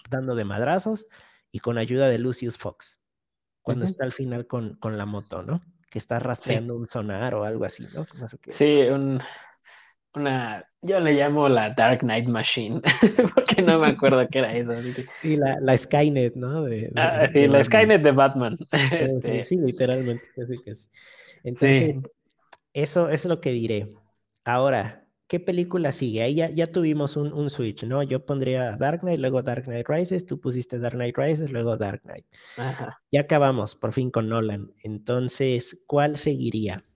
dando 0.10 0.36
de 0.36 0.46
madrazos 0.46 1.08
y 1.52 1.60
con 1.60 1.78
ayuda 1.78 2.08
de 2.08 2.18
Lucius 2.18 2.58
Fox. 2.58 2.98
Cuando 3.62 3.84
está 3.84 4.06
al 4.06 4.14
final 4.14 4.48
con, 4.48 4.76
con, 4.76 4.98
la 4.98 5.06
moto, 5.06 5.44
¿no? 5.44 5.62
Que 5.90 6.00
está 6.00 6.20
rastreando 6.20 6.76
un 6.76 6.88
sonar 6.88 7.36
o 7.36 7.44
algo 7.44 7.66
así, 7.66 7.86
¿no? 7.94 8.06
Qué 8.42 8.54
sí, 8.54 8.82
un, 8.84 9.20
una, 10.18 10.68
yo 10.82 11.00
le 11.00 11.14
llamo 11.14 11.50
la 11.50 11.72
Dark 11.72 12.00
Knight 12.00 12.28
Machine, 12.28 12.82
porque 13.36 13.62
no 13.62 13.80
me 13.80 13.88
acuerdo 13.88 14.28
qué 14.30 14.40
era 14.40 14.56
eso. 14.56 14.72
Sí, 15.16 15.36
la, 15.36 15.58
la 15.62 15.78
Skynet, 15.78 16.36
¿no? 16.36 16.64
De, 16.64 16.92
ah, 16.96 17.28
sí, 17.32 17.48
la 17.48 17.64
Skynet 17.64 18.02
de 18.02 18.12
Batman. 18.12 18.58
Sí, 18.92 18.98
este... 19.00 19.44
sí 19.44 19.58
literalmente. 19.58 20.26
Entonces, 21.44 21.96
eso 22.74 23.10
es 23.10 23.26
lo 23.26 23.42
que 23.42 23.52
diré. 23.52 23.94
Ahora, 24.44 25.08
¿qué 25.28 25.40
película 25.40 25.92
sigue? 25.92 26.22
Ahí 26.22 26.36
ya, 26.36 26.50
ya 26.50 26.72
tuvimos 26.72 27.18
un, 27.18 27.34
un, 27.34 27.50
switch, 27.50 27.84
¿no? 27.84 28.04
Yo 28.04 28.26
pondría 28.26 28.78
Dark 28.78 29.02
Knight, 29.02 29.20
luego 29.20 29.42
Dark 29.42 29.66
Knight 29.66 29.88
Rises, 29.88 30.26
tú 30.26 30.40
pusiste 30.40 30.80
Dark 30.80 30.96
Knight 30.96 31.18
Rises, 31.18 31.52
luego 31.52 31.78
Dark 31.78 32.02
Knight. 32.04 32.26
Ajá. 32.58 33.02
Ya 33.12 33.22
acabamos, 33.22 33.76
por 33.76 33.94
fin, 33.94 34.12
con 34.12 34.30
Nolan. 34.30 34.72
Entonces, 34.84 35.84
¿cuál 35.86 36.18
seguiría? 36.18 36.87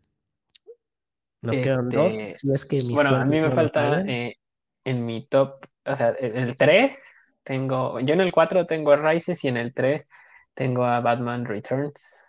Nos 1.42 1.58
quedan 1.58 1.90
dos. 1.90 2.14
Este, 2.14 2.38
si 2.38 2.52
es 2.52 2.66
que 2.66 2.82
bueno, 2.84 3.16
a 3.16 3.26
mí 3.26 3.40
me 3.40 3.52
falta 3.52 4.02
eh, 4.02 4.38
en 4.84 5.06
mi 5.06 5.26
top, 5.26 5.66
o 5.86 5.96
sea, 5.96 6.16
en 6.20 6.38
el 6.38 6.56
3 6.56 6.96
tengo, 7.44 8.00
yo 8.00 8.14
en 8.14 8.22
el 8.22 8.32
4 8.32 8.68
tengo 8.68 8.92
a 8.92 8.98
Rises 8.98 9.44
y 9.44 9.48
en 9.48 9.58
el 9.58 9.74
3 9.74 10.08
tengo 10.54 10.86
a 10.86 11.00
Batman 11.00 11.46
Returns. 11.46 12.24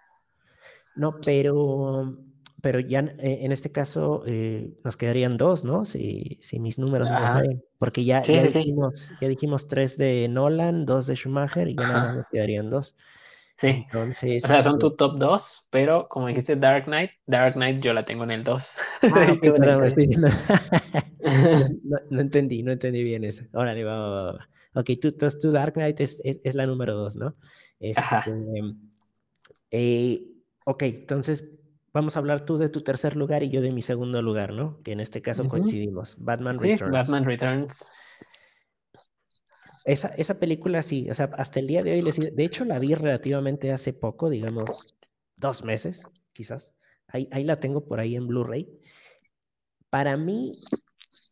No, 0.95 1.21
pero, 1.25 2.17
pero 2.63 2.81
ya 2.81 3.01
en 3.01 3.53
este 3.53 3.71
caso 3.71 4.23
eh, 4.27 4.75
nos 4.85 4.97
quedarían 4.97 5.37
dos, 5.37 5.65
¿no? 5.65 5.85
Si, 5.85 6.39
si 6.41 6.59
mis 6.59 6.79
números 6.79 7.11
no 7.11 7.17
fallan. 7.17 7.63
Porque 7.79 8.05
ya, 8.05 8.25
sí, 8.25 8.35
ya, 8.35 8.49
sí, 8.49 8.59
dijimos, 8.59 9.13
ya 9.21 9.29
dijimos 9.29 9.69
tres 9.69 9.99
de 9.99 10.29
Nolan, 10.29 10.87
dos 10.87 11.07
de 11.07 11.17
Schumacher 11.17 11.69
y 11.69 11.77
ya 11.77 11.87
nada 11.87 12.05
más 12.05 12.17
nos 12.17 12.27
quedarían 12.29 12.71
dos. 12.71 12.95
Sí. 13.63 13.69
Entonces. 13.69 14.45
O 14.45 14.49
sea, 14.49 14.61
son 14.61 14.81
tu 14.81 14.97
top 14.97 15.19
2, 15.19 15.67
pero 15.71 16.09
como 16.09 16.27
dijiste 16.27 16.57
Dark 16.57 16.87
Knight, 16.87 17.13
Dark 17.27 17.55
Knight 17.55 17.81
yo 17.81 17.95
la 17.95 18.05
tengo 18.05 18.25
en 18.25 18.33
el 18.33 18.43
2. 18.43 18.71
Ah, 19.03 19.09
no, 21.85 21.99
no, 22.11 22.21
entendí, 22.21 22.65
no 22.65 22.73
entendí 22.73 23.05
bien 23.05 23.23
eso. 23.23 23.45
Órale, 23.53 23.85
va, 23.85 23.97
va, 23.97 24.33
va. 24.33 24.49
Ok, 24.75 24.91
tú, 25.01 25.13
tu 25.13 25.53
Dark 25.53 25.75
Knight 25.75 26.01
es, 26.01 26.21
es, 26.25 26.41
es, 26.43 26.57
la 26.57 26.67
número 26.67 26.97
2, 26.97 27.15
¿no? 27.15 27.37
Este, 27.79 28.03
eh, 29.71 30.25
ok, 30.65 30.83
entonces 30.83 31.49
vamos 31.93 32.17
a 32.17 32.19
hablar 32.19 32.45
tú 32.45 32.59
de 32.59 32.69
tu 32.69 32.81
tercer 32.81 33.15
lugar 33.15 33.45
y 33.45 33.51
yo 33.51 33.61
de 33.61 33.71
mi 33.71 33.83
segundo 33.83 34.23
lugar, 34.23 34.53
¿no? 34.53 34.83
Que 34.83 34.91
en 34.91 34.99
este 34.99 35.23
caso 35.23 35.45
uh 35.45 35.47
-huh. 35.47 35.51
coincidimos. 35.51 36.17
Batman 36.19 36.59
sí, 36.59 36.73
Returns. 36.73 36.93
Batman 36.93 37.25
Returns. 37.25 37.89
Esa, 39.85 40.09
esa 40.17 40.39
película 40.39 40.83
sí, 40.83 41.11
o 41.11 41.15
sea, 41.15 41.31
hasta 41.37 41.59
el 41.59 41.67
día 41.67 41.83
de 41.83 41.93
hoy, 41.93 42.03
les, 42.03 42.17
de 42.17 42.45
hecho 42.45 42.65
la 42.65 42.79
vi 42.79 42.95
relativamente 42.95 43.73
hace 43.73 43.93
poco, 43.93 44.31
digamos, 44.31 44.95
dos 45.37 45.65
meses, 45.65 46.07
quizás. 46.33 46.75
Ahí, 47.09 47.29
ahí 47.33 47.45
la 47.45 47.57
tengo 47.57 47.85
por 47.85 48.01
ahí 48.01 48.17
en 48.17 48.27
Blu-ray. 48.27 48.81
Para 49.91 50.17
mí, 50.17 50.53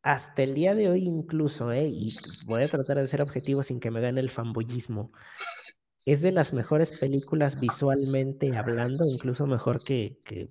hasta 0.03 0.43
el 0.43 0.55
día 0.55 0.75
de 0.75 0.89
hoy 0.89 1.05
incluso, 1.05 1.73
eh, 1.73 1.89
y 1.89 2.17
voy 2.47 2.63
a 2.63 2.69
tratar 2.69 2.99
de 2.99 3.07
ser 3.07 3.23
objetivo 3.23 3.63
sin 3.63 3.81
que 3.81 3.91
me 3.91 4.01
gane 4.01 4.21
el 4.21 4.31
fanboyismo, 4.31 5.13
es 6.05 6.23
de 6.23 6.33
las 6.33 6.53
mejores 6.53 6.93
películas 6.93 7.61
visualmente 7.61 8.57
hablando, 8.57 9.05
incluso 9.05 9.47
mejor 9.47 9.85
que, 9.85 10.19
que 10.25 10.49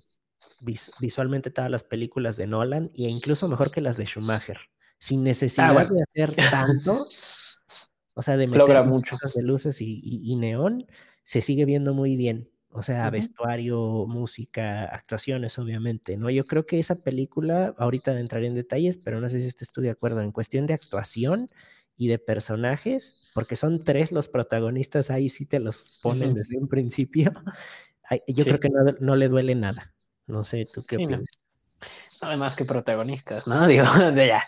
vis, 0.60 0.92
visualmente 1.00 1.50
todas 1.50 1.70
las 1.70 1.84
películas 1.84 2.36
de 2.36 2.46
Nolan, 2.46 2.90
e 2.94 3.08
incluso 3.08 3.48
mejor 3.48 3.70
que 3.70 3.80
las 3.80 3.96
de 3.96 4.06
Schumacher, 4.06 4.58
sin 4.98 5.24
necesidad 5.24 5.70
ah, 5.70 5.72
bueno. 5.72 5.90
de 5.94 6.02
hacer 6.02 6.36
tanto. 6.50 7.08
O 8.20 8.22
sea, 8.22 8.36
de 8.36 8.46
meter 8.46 8.58
Logra 8.58 8.82
mucho. 8.82 9.16
de 9.34 9.42
luces 9.42 9.80
y, 9.80 9.98
y, 10.04 10.30
y, 10.30 10.36
neón, 10.36 10.86
se 11.24 11.40
sigue 11.40 11.64
viendo 11.64 11.94
muy 11.94 12.16
bien. 12.16 12.50
O 12.68 12.82
sea, 12.82 13.04
uh 13.04 13.08
-huh. 13.08 13.12
vestuario, 13.12 14.04
música, 14.06 14.84
actuaciones, 14.84 15.58
obviamente, 15.58 16.18
¿no? 16.18 16.28
Yo 16.28 16.44
creo 16.44 16.66
que 16.66 16.78
esa 16.78 16.96
película, 16.96 17.74
ahorita 17.78 18.20
entraré 18.20 18.48
en 18.48 18.54
detalles, 18.56 18.98
pero 18.98 19.22
no 19.22 19.28
sé 19.30 19.40
si 19.40 19.46
estés 19.46 19.72
tú 19.72 19.80
de 19.80 19.88
acuerdo, 19.88 20.20
en 20.20 20.32
cuestión 20.32 20.66
de 20.66 20.74
actuación 20.74 21.48
y 21.96 22.08
de 22.08 22.18
personajes, 22.18 23.30
porque 23.32 23.56
son 23.56 23.84
tres 23.84 24.12
los 24.12 24.28
protagonistas, 24.28 25.10
ahí 25.10 25.30
sí 25.30 25.46
te 25.46 25.58
los 25.58 25.98
ponen 26.02 26.34
desde 26.34 26.58
un 26.58 26.68
principio. 26.68 27.32
Yo 28.26 28.44
creo 28.44 28.60
que 28.60 28.68
no, 29.00 29.16
le 29.16 29.28
duele 29.28 29.54
nada. 29.54 29.94
No 30.26 30.44
sé, 30.44 30.66
¿tú 30.70 30.84
qué 30.84 30.96
opinas? 30.96 31.22
Además 32.20 32.54
que 32.54 32.66
protagonistas, 32.66 33.46
¿no? 33.46 33.66
Digo, 33.66 33.86
de 34.12 34.26
ya. 34.26 34.44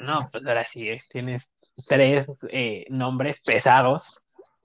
No, 0.00 0.28
pues 0.32 0.44
ahora 0.44 0.64
sí, 0.64 0.88
eh, 0.88 1.00
tienes 1.08 1.48
tres 1.86 2.26
eh, 2.50 2.86
nombres 2.88 3.40
pesados, 3.40 4.20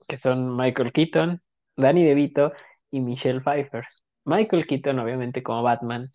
que 0.06 0.16
son 0.16 0.56
Michael 0.56 0.92
Keaton, 0.92 1.42
Danny 1.76 2.04
DeVito 2.04 2.52
y 2.90 3.00
Michelle 3.00 3.40
Pfeiffer. 3.40 3.84
Michael 4.24 4.66
Keaton, 4.66 4.98
obviamente, 4.98 5.42
como 5.42 5.62
Batman, 5.62 6.10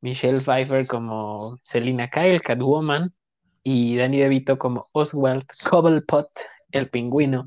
Michelle 0.00 0.40
Pfeiffer 0.40 0.86
como 0.86 1.58
Selina 1.64 2.08
Kyle, 2.08 2.40
Catwoman, 2.40 3.12
y 3.62 3.96
Danny 3.96 4.18
DeVito 4.18 4.58
como 4.58 4.88
Oswald 4.92 5.44
Cobblepot, 5.68 6.30
el 6.70 6.88
pingüino. 6.90 7.46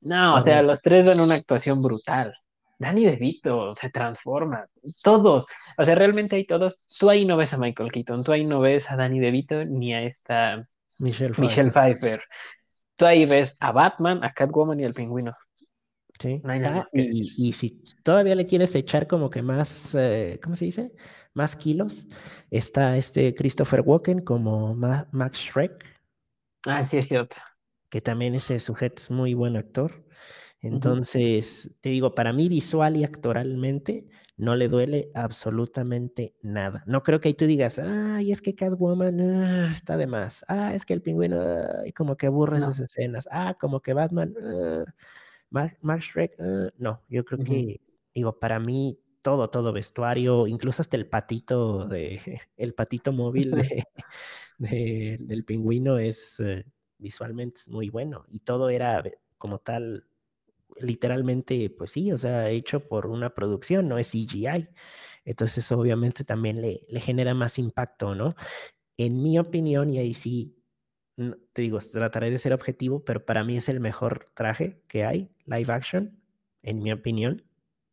No, 0.00 0.36
o 0.36 0.40
sea, 0.40 0.62
los 0.62 0.80
tres 0.82 1.04
dan 1.04 1.20
una 1.20 1.34
actuación 1.34 1.82
brutal. 1.82 2.34
Danny 2.78 3.04
DeVito 3.04 3.74
se 3.76 3.88
transforma, 3.88 4.66
todos, 5.02 5.46
o 5.78 5.84
sea, 5.84 5.94
realmente 5.94 6.36
hay 6.36 6.46
todos. 6.46 6.84
Tú 6.98 7.08
ahí 7.08 7.24
no 7.24 7.36
ves 7.36 7.54
a 7.54 7.58
Michael 7.58 7.92
Keaton, 7.92 8.24
tú 8.24 8.32
ahí 8.32 8.44
no 8.44 8.60
ves 8.60 8.90
a 8.90 8.96
Danny 8.96 9.20
DeVito 9.20 9.64
ni 9.64 9.94
a 9.94 10.02
esta 10.02 10.68
Michelle 11.04 11.34
Michelle 11.38 11.70
Pfeiffer. 11.70 12.22
Tú 12.96 13.04
ahí 13.04 13.26
ves 13.26 13.56
a 13.60 13.72
Batman, 13.72 14.24
a 14.24 14.32
Catwoman 14.32 14.80
y 14.80 14.84
al 14.84 14.94
pingüino. 14.94 15.36
Sí. 16.18 16.40
Ah, 16.44 16.84
y, 16.92 17.52
si 17.52 17.82
todavía 18.02 18.36
le 18.36 18.46
quieres 18.46 18.74
echar 18.74 19.06
como 19.06 19.28
que 19.28 19.42
más, 19.42 19.94
eh, 19.96 20.38
¿cómo 20.42 20.54
se 20.54 20.64
dice? 20.64 20.92
Más 21.34 21.56
kilos, 21.56 22.06
está 22.50 22.96
este 22.96 23.34
Christopher 23.34 23.82
Walken 23.84 24.20
como 24.20 24.74
Max 24.74 25.38
Shrek. 25.38 25.84
Ah, 26.66 26.84
sí, 26.84 26.98
es 26.98 27.08
cierto. 27.08 27.36
Que 27.90 28.00
también 28.00 28.34
ese 28.34 28.58
sujeto 28.60 29.02
es 29.02 29.10
muy 29.10 29.34
buen 29.34 29.56
actor. 29.56 30.04
Entonces, 30.64 31.70
te 31.80 31.90
digo, 31.90 32.14
para 32.14 32.32
mí 32.32 32.48
visual 32.48 32.96
y 32.96 33.04
actoralmente 33.04 34.06
no 34.36 34.56
le 34.56 34.68
duele 34.68 35.10
absolutamente 35.14 36.34
nada. 36.42 36.82
No 36.86 37.02
creo 37.02 37.20
que 37.20 37.28
ahí 37.28 37.34
tú 37.34 37.46
digas, 37.46 37.78
ay, 37.78 38.32
es 38.32 38.40
que 38.40 38.54
Catwoman 38.54 39.20
ah, 39.20 39.70
está 39.72 39.96
de 39.96 40.06
más. 40.06 40.44
Ah, 40.48 40.74
es 40.74 40.84
que 40.84 40.94
el 40.94 41.02
pingüino, 41.02 41.38
como 41.94 42.16
que 42.16 42.26
aburre 42.26 42.60
sus 42.60 42.80
escenas. 42.80 43.28
Ah, 43.30 43.56
como 43.60 43.80
que 43.80 43.92
Batman. 43.92 44.34
Ah, 44.42 44.84
Max, 45.50 46.04
Shrek, 46.04 46.34
uh, 46.38 46.70
no, 46.78 47.00
yo 47.08 47.24
creo 47.24 47.44
que, 47.44 47.80
digo, 48.12 48.38
para 48.38 48.58
mí 48.58 48.98
todo, 49.22 49.48
todo 49.50 49.72
vestuario, 49.72 50.46
incluso 50.46 50.82
hasta 50.82 50.96
el 50.96 51.06
patito 51.06 51.86
de, 51.86 52.20
el 52.56 52.74
patito 52.74 53.12
móvil 53.12 53.52
de, 54.58 55.18
del 55.20 55.44
pingüino 55.44 55.98
es 55.98 56.40
eh, 56.40 56.64
visualmente 56.98 57.60
es 57.60 57.68
muy 57.68 57.88
bueno 57.88 58.24
y 58.28 58.40
todo 58.40 58.68
era 58.68 59.02
como 59.38 59.58
tal, 59.58 60.06
literalmente, 60.80 61.70
pues 61.70 61.90
sí, 61.90 62.12
o 62.12 62.18
sea, 62.18 62.50
hecho 62.50 62.88
por 62.88 63.06
una 63.06 63.34
producción, 63.34 63.88
no 63.88 63.98
es 63.98 64.08
CGI. 64.08 64.68
Entonces, 65.24 65.70
obviamente 65.72 66.24
también 66.24 66.60
le, 66.62 66.82
le 66.88 67.00
genera 67.00 67.34
más 67.34 67.58
impacto, 67.58 68.14
¿no? 68.14 68.34
En 68.98 69.22
mi 69.22 69.38
opinión, 69.38 69.90
y 69.90 69.98
ahí 69.98 70.14
sí 70.14 70.56
te 71.52 71.62
digo, 71.62 71.78
trataré 71.78 72.30
de 72.30 72.38
ser 72.38 72.52
objetivo, 72.52 73.04
pero 73.04 73.24
para 73.24 73.44
mí 73.44 73.56
es 73.56 73.68
el 73.68 73.80
mejor 73.80 74.24
traje 74.34 74.82
que 74.88 75.04
hay, 75.04 75.30
live 75.46 75.72
action, 75.72 76.20
en 76.62 76.82
mi 76.82 76.92
opinión, 76.92 77.44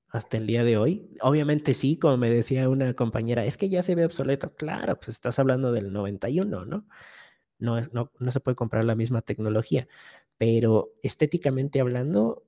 hasta 0.10 0.38
el 0.38 0.48
día 0.48 0.64
de 0.64 0.78
hoy. 0.78 1.10
Obviamente 1.22 1.74
sí, 1.74 1.98
como 1.98 2.18
me 2.18 2.30
decía 2.30 2.68
una 2.70 2.94
compañera, 2.96 3.46
es 3.46 3.58
que 3.58 3.70
ya 3.70 3.84
se 3.84 3.96
ve 3.96 4.06
obsoleto. 4.06 4.56
Claro, 4.56 4.96
pues 4.98 5.10
estás 5.10 5.40
hablando 5.40 5.72
del 5.72 5.94
91, 5.94 6.66
¿no? 6.66 6.88
No, 7.60 7.82
no, 7.94 8.12
no 8.20 8.32
se 8.32 8.40
puede 8.40 8.56
comprar 8.56 8.84
la 8.86 8.96
misma 8.96 9.22
tecnología, 9.22 9.88
pero 10.38 10.94
estéticamente 11.04 11.80
hablando 11.82 12.44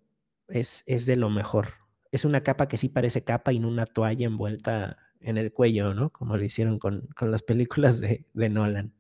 es, 0.54 0.84
es 0.86 1.06
de 1.06 1.16
lo 1.16 1.30
mejor. 1.30 1.70
Es 2.12 2.26
una 2.26 2.44
capa 2.44 2.68
que 2.68 2.78
sí 2.78 2.88
parece 2.88 3.24
capa 3.24 3.52
y 3.52 3.60
no 3.60 3.68
una 3.68 3.88
toalla 3.88 4.28
envuelta 4.28 4.98
en 5.20 5.38
el 5.38 5.52
cuello, 5.52 5.96
¿no? 5.96 6.12
Como 6.12 6.38
lo 6.38 6.44
hicieron 6.44 6.78
con, 6.78 7.08
con 7.18 7.32
las 7.32 7.42
películas 7.42 8.00
de, 8.00 8.26
de 8.34 8.50
Nolan. 8.50 8.94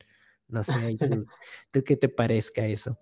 No 0.48 0.64
sé, 0.64 0.74
¿tú, 1.72 1.84
qué 1.84 1.96
te 1.96 2.10
parezca 2.10 2.66
eso? 2.66 2.98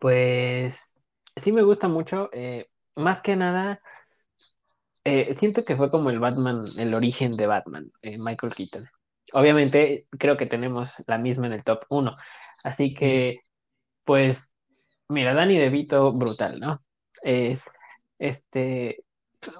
Pues 0.00 0.92
sí 1.36 1.52
me 1.52 1.62
gusta 1.62 1.86
mucho. 1.86 2.28
Eh, 2.32 2.68
más 2.96 3.22
que 3.22 3.36
nada, 3.36 3.80
eh, 5.04 5.32
siento 5.34 5.64
que 5.64 5.76
fue 5.76 5.92
como 5.92 6.10
el 6.10 6.18
Batman, 6.18 6.64
el 6.76 6.92
origen 6.92 7.32
de 7.32 7.46
Batman, 7.46 7.92
eh, 8.02 8.18
Michael 8.18 8.54
Keaton. 8.54 8.88
Obviamente 9.32 10.08
creo 10.18 10.36
que 10.36 10.46
tenemos 10.46 10.92
la 11.06 11.18
misma 11.18 11.46
en 11.46 11.52
el 11.52 11.62
top 11.62 11.84
1. 11.88 12.16
Así 12.64 12.94
que, 12.94 13.42
pues, 14.04 14.42
mira, 15.08 15.34
Danny 15.34 15.58
DeVito, 15.58 16.12
brutal, 16.12 16.58
¿no? 16.58 16.85
Es 17.26 17.64
este 18.18 19.04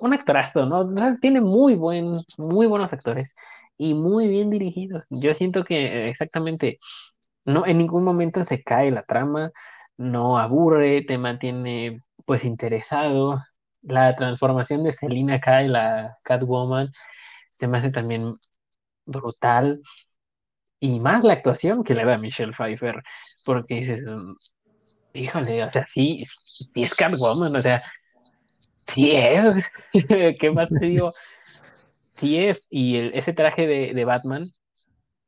un 0.00 0.14
actorazo, 0.14 0.66
¿no? 0.66 1.18
Tiene 1.20 1.40
muy 1.40 1.76
buen, 1.76 2.18
muy 2.38 2.66
buenos 2.66 2.92
actores 2.92 3.34
y 3.78 3.94
muy 3.94 4.28
bien 4.28 4.50
dirigido. 4.50 5.04
Yo 5.10 5.34
siento 5.34 5.64
que 5.64 6.06
exactamente 6.08 6.78
no 7.44 7.66
en 7.66 7.78
ningún 7.78 8.04
momento 8.04 8.44
se 8.44 8.62
cae 8.62 8.90
la 8.90 9.04
trama, 9.04 9.52
no 9.98 10.38
aburre, 10.38 11.02
te 11.04 11.18
mantiene 11.18 12.02
pues 12.26 12.44
interesado. 12.44 13.42
La 13.82 14.16
transformación 14.16 14.84
de 14.84 14.92
Selina 14.92 15.40
Kyle, 15.40 15.72
la 15.72 16.18
Catwoman, 16.24 16.90
te 17.58 17.66
hace 17.66 17.90
también 17.90 18.36
brutal. 19.06 19.82
Y 20.80 21.00
más 21.00 21.24
la 21.24 21.34
actuación 21.34 21.84
que 21.84 21.94
le 21.94 22.04
da 22.04 22.18
Michelle 22.18 22.52
Pfeiffer, 22.52 23.02
porque 23.44 23.76
dices, 23.76 24.02
híjole, 25.16 25.64
o 25.64 25.70
sea, 25.70 25.86
sí, 25.86 26.24
sí 26.74 26.82
es 26.82 26.94
Catwoman, 26.94 27.54
o 27.54 27.62
sea, 27.62 27.82
sí 28.84 29.12
es. 29.12 29.64
¿Qué 30.40 30.50
más 30.50 30.68
te 30.68 30.86
digo? 30.86 31.12
Sí 32.16 32.38
es, 32.38 32.66
y 32.70 32.96
ese 33.16 33.32
traje 33.32 33.66
de, 33.66 34.04
Batman, 34.04 34.52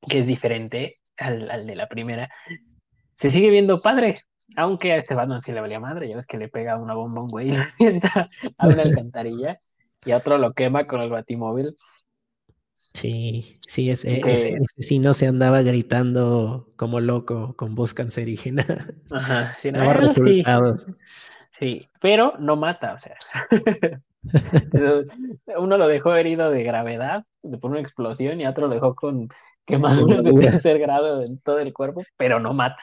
que 0.08 0.20
es 0.20 0.26
diferente 0.26 1.00
al, 1.16 1.66
de 1.66 1.74
la 1.74 1.88
primera, 1.88 2.30
se 3.16 3.30
sigue 3.30 3.50
viendo 3.50 3.82
padre, 3.82 4.22
aunque 4.56 4.92
a 4.92 4.96
este 4.96 5.14
Batman 5.14 5.42
sí 5.42 5.52
le 5.52 5.60
valía 5.60 5.80
madre, 5.80 6.08
ya 6.08 6.16
ves 6.16 6.26
que 6.26 6.38
le 6.38 6.48
pega 6.48 6.78
una 6.78 6.94
bomba 6.94 7.22
un 7.22 7.28
güey 7.28 7.48
y 7.48 7.52
le 7.90 8.00
a 8.56 8.68
una 8.68 8.82
alcantarilla 8.82 9.60
y 10.04 10.12
a 10.12 10.18
otro 10.18 10.38
lo 10.38 10.54
quema 10.54 10.86
con 10.86 11.02
el 11.02 11.10
batimóvil. 11.10 11.76
Sí, 12.98 13.60
sí, 13.68 13.90
ese, 13.90 14.58
sí 14.76 14.98
no 14.98 15.14
se 15.14 15.28
andaba 15.28 15.62
gritando 15.62 16.72
como 16.74 16.98
loco 16.98 17.54
con 17.54 17.76
voz 17.76 17.94
cancerígena. 17.94 18.64
Ajá, 19.12 19.56
sí, 19.60 19.70
sí, 21.52 21.88
pero 22.00 22.34
no 22.40 22.56
mata, 22.56 22.94
o 22.94 22.98
sea. 22.98 23.16
Uno 25.58 25.78
lo 25.78 25.86
dejó 25.86 26.16
herido 26.16 26.50
de 26.50 26.64
gravedad 26.64 27.24
por 27.60 27.70
una 27.70 27.80
explosión 27.80 28.40
y 28.40 28.46
otro 28.46 28.66
lo 28.66 28.74
dejó 28.74 28.96
con 28.96 29.28
quemaduras 29.64 30.24
de 30.24 30.32
tercer 30.32 30.80
grado 30.80 31.22
en 31.22 31.38
todo 31.38 31.60
el 31.60 31.72
cuerpo, 31.72 32.02
pero 32.16 32.40
no 32.40 32.52
mata. 32.52 32.82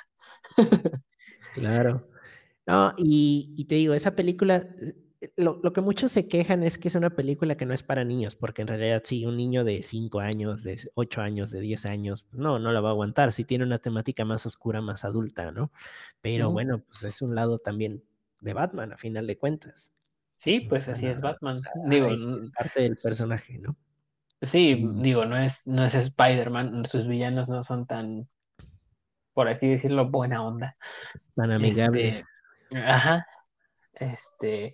claro. 1.53 2.07
No, 2.66 2.93
y, 2.97 3.66
te 3.68 3.76
digo, 3.76 3.93
esa 3.93 4.16
película, 4.16 4.66
eh, 5.22 5.32
lo, 5.38 5.61
que 5.74 5.82
muchos 5.82 6.11
se 6.11 6.28
quejan 6.28 6.63
es 6.63 6.78
que 6.78 6.88
es 6.88 6.95
una 6.95 7.09
película 7.09 7.55
que 7.55 7.66
no 7.66 7.74
es 7.74 7.84
para 7.84 8.03
niños, 8.03 8.36
porque 8.36 8.61
en 8.61 8.68
realidad 8.68 9.01
sí, 9.05 9.26
un 9.26 9.38
niño 9.38 9.63
de 9.63 9.82
5 9.82 10.20
años, 10.20 10.63
de 10.63 10.80
8 10.95 11.22
años, 11.22 11.51
de 11.51 11.59
10 11.59 11.86
años, 11.86 12.28
no, 12.32 12.59
no 12.59 12.72
la 12.72 12.82
va 12.82 12.89
a 12.89 12.91
aguantar, 12.91 13.32
sí 13.32 13.43
tiene 13.43 13.63
una 13.63 13.80
temática 13.80 14.26
más 14.26 14.45
oscura, 14.45 14.82
más 14.82 15.05
adulta, 15.05 15.51
¿no? 15.51 15.72
Pero 16.22 16.51
bueno, 16.51 16.84
pues 16.88 17.03
es 17.03 17.22
un 17.22 17.36
lado 17.36 17.59
también 17.59 18.03
de 18.41 18.53
Batman, 18.53 18.93
a 18.93 18.97
final 18.97 19.28
de 19.28 19.38
cuentas. 19.38 19.91
Sí, 20.36 20.59
pues 20.61 20.88
así 20.88 21.07
es 21.07 21.22
Batman. 21.22 21.61
Digo, 21.86 22.09
parte 22.57 22.82
del 22.82 22.97
personaje, 22.97 23.57
¿no? 23.57 23.76
Sí, 24.41 24.86
digo, 24.97 25.26
no 25.26 25.38
es, 25.38 25.66
no 25.66 25.86
es 25.86 25.95
Spider-Man, 25.95 26.86
sus 26.86 27.07
villanos 27.07 27.49
no 27.49 27.63
son 27.63 27.88
tan, 27.88 28.28
por 29.34 29.47
así 29.47 29.68
decirlo, 29.68 30.09
buena 30.09 30.45
onda. 30.45 30.76
Tan 31.36 31.51
amigables. 31.51 32.24
Este, 32.70 32.78
ajá. 32.78 33.26
Este. 33.93 34.74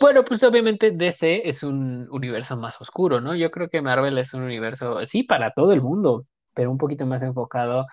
Bueno, 0.00 0.24
pues 0.24 0.42
obviamente 0.42 0.90
DC 0.90 1.48
es 1.48 1.62
un 1.62 2.08
universo 2.10 2.56
más 2.56 2.80
oscuro, 2.80 3.20
¿no? 3.20 3.34
Yo 3.34 3.50
creo 3.50 3.68
que 3.68 3.82
Marvel 3.82 4.18
es 4.18 4.34
un 4.34 4.42
universo, 4.42 5.04
sí, 5.06 5.22
para 5.22 5.52
todo 5.52 5.72
el 5.72 5.82
mundo, 5.82 6.26
pero 6.52 6.70
un 6.70 6.78
poquito 6.78 7.06
más 7.06 7.22
enfocado 7.22 7.86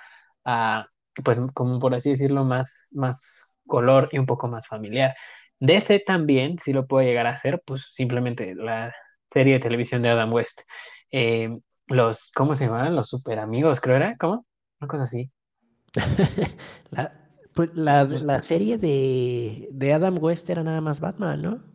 a, 0.43 0.87
pues, 1.23 1.39
como 1.53 1.79
por 1.79 1.93
así 1.93 2.11
decirlo, 2.11 2.43
más, 2.43 2.87
más 2.91 3.45
color 3.67 4.09
y 4.11 4.19
un 4.19 4.25
poco 4.25 4.47
más 4.47 4.67
familiar. 4.67 5.15
DC 5.59 5.99
también, 6.05 6.57
si 6.59 6.73
lo 6.73 6.87
puede 6.87 7.07
llegar 7.07 7.27
a 7.27 7.31
hacer, 7.31 7.61
pues 7.65 7.89
simplemente 7.93 8.55
la 8.55 8.93
serie 9.31 9.53
de 9.53 9.59
televisión 9.59 10.01
de 10.01 10.09
Adam 10.09 10.33
West. 10.33 10.61
Eh, 11.11 11.57
los, 11.87 12.31
¿cómo 12.33 12.55
se 12.55 12.65
llaman? 12.65 12.95
Los 12.95 13.09
super 13.09 13.39
amigos, 13.39 13.79
creo 13.79 13.97
era, 13.97 14.17
¿cómo? 14.17 14.45
Una 14.79 14.87
cosa 14.87 15.03
así. 15.03 15.31
Pues, 17.53 17.69
la, 17.75 18.41
serie 18.43 18.77
de, 18.77 19.67
de, 19.73 19.93
Adam 19.93 20.17
West 20.23 20.49
era 20.49 20.63
nada 20.63 20.79
más 20.79 21.01
Batman, 21.01 21.41
¿no? 21.41 21.70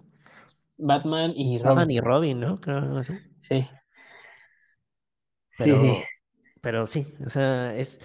Batman 0.79 1.33
y 1.35 1.59
Robin. 1.59 1.65
Batman 1.65 1.91
y 1.91 2.01
Robin, 2.01 2.41
¿no? 2.41 2.61
Creo 2.61 2.97
así. 2.99 3.15
Sí. 3.41 3.67
Pero, 5.59 5.81
sí, 5.81 5.89
sí. 5.89 6.05
Pero 6.61 6.87
sí, 6.87 7.15
o 7.25 7.31
sea, 7.31 7.75
es 7.77 7.99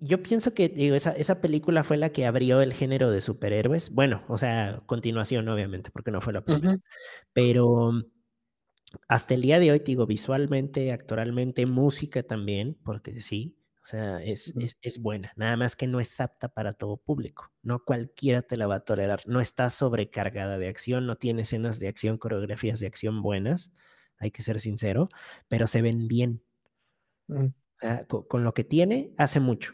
yo 0.00 0.22
pienso 0.22 0.54
que 0.54 0.68
digo, 0.68 0.96
esa, 0.96 1.12
esa 1.12 1.40
película 1.40 1.84
fue 1.84 1.96
la 1.96 2.10
que 2.10 2.26
abrió 2.26 2.60
el 2.60 2.72
género 2.72 3.10
de 3.10 3.20
superhéroes. 3.20 3.90
Bueno, 3.90 4.22
o 4.28 4.38
sea, 4.38 4.82
continuación, 4.86 5.48
obviamente, 5.48 5.90
porque 5.90 6.10
no 6.10 6.20
fue 6.20 6.32
la 6.32 6.42
primera. 6.42 6.78
Pero 7.32 7.92
hasta 9.08 9.34
el 9.34 9.42
día 9.42 9.58
de 9.58 9.72
hoy, 9.72 9.80
digo, 9.80 10.06
visualmente, 10.06 10.92
actoralmente, 10.92 11.66
música 11.66 12.22
también, 12.22 12.78
porque 12.84 13.20
sí, 13.20 13.56
o 13.86 13.88
sea, 13.88 14.20
es, 14.20 14.52
es, 14.56 14.76
es, 14.82 15.00
buena. 15.00 15.32
Nada 15.36 15.56
más 15.56 15.76
que 15.76 15.86
no 15.86 16.00
es 16.00 16.20
apta 16.20 16.48
para 16.48 16.72
todo 16.72 16.96
público. 16.96 17.52
No 17.62 17.84
cualquiera 17.84 18.42
te 18.42 18.56
la 18.56 18.66
va 18.66 18.76
a 18.76 18.80
tolerar. 18.80 19.20
No 19.26 19.40
está 19.40 19.70
sobrecargada 19.70 20.58
de 20.58 20.66
acción, 20.66 21.06
no 21.06 21.14
tiene 21.14 21.42
escenas 21.42 21.78
de 21.78 21.86
acción, 21.86 22.18
coreografías 22.18 22.80
de 22.80 22.88
acción 22.88 23.22
buenas, 23.22 23.72
hay 24.18 24.32
que 24.32 24.42
ser 24.42 24.58
sincero, 24.58 25.08
pero 25.46 25.68
se 25.68 25.82
ven 25.82 26.08
bien. 26.08 26.42
Mm. 27.28 27.44
O 27.44 27.52
sea, 27.80 28.04
con, 28.06 28.24
con, 28.24 28.42
lo 28.42 28.54
que 28.54 28.64
tiene, 28.64 29.14
hace 29.18 29.38
mucho. 29.38 29.72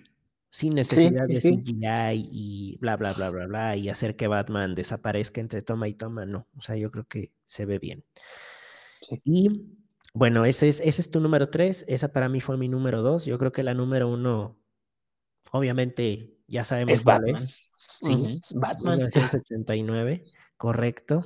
Sin 0.51 0.75
necesidad 0.75 1.27
sí, 1.29 1.41
sí, 1.41 1.57
de 1.57 1.63
CGI 1.63 2.29
y 2.31 2.77
bla, 2.83 2.99
bla, 2.99 3.15
bla, 3.15 3.31
bla, 3.31 3.47
bla, 3.47 3.77
y 3.79 3.89
hacer 3.89 4.15
que 4.15 4.27
Batman 4.27 4.75
desaparezca 4.75 5.41
entre 5.41 5.63
toma 5.63 5.89
y 5.89 5.95
toma, 5.95 6.27
no. 6.27 6.47
O 6.59 6.61
sea, 6.61 6.77
yo 6.77 6.91
creo 6.91 7.07
que 7.09 7.33
se 7.47 7.65
ve 7.65 7.79
bien. 7.79 8.05
Y 9.25 9.73
bueno, 10.15 10.45
ese 10.45 10.69
es, 10.69 10.81
ese 10.81 11.01
es 11.01 11.11
tu 11.11 11.21
número 11.21 11.49
tres. 11.49 11.85
Esa 11.89 12.13
para 12.13 12.29
mí 12.29 12.41
fue 12.41 12.57
mi 12.57 12.69
número 12.69 13.03
dos. 13.03 13.25
Yo 13.25 13.39
creo 13.39 13.53
que 13.53 13.63
la 13.63 13.75
número 13.75 14.09
uno, 14.09 14.59
obviamente, 15.51 16.37
ya 16.47 16.65
sabemos 16.65 16.95
es 16.95 17.05
Batman. 17.05 17.49
Sí, 17.49 18.13
uh 18.13 18.27
-huh. 18.27 18.43
Batman. 18.51 18.99
1989, 18.99 20.25
correcto. 20.57 21.23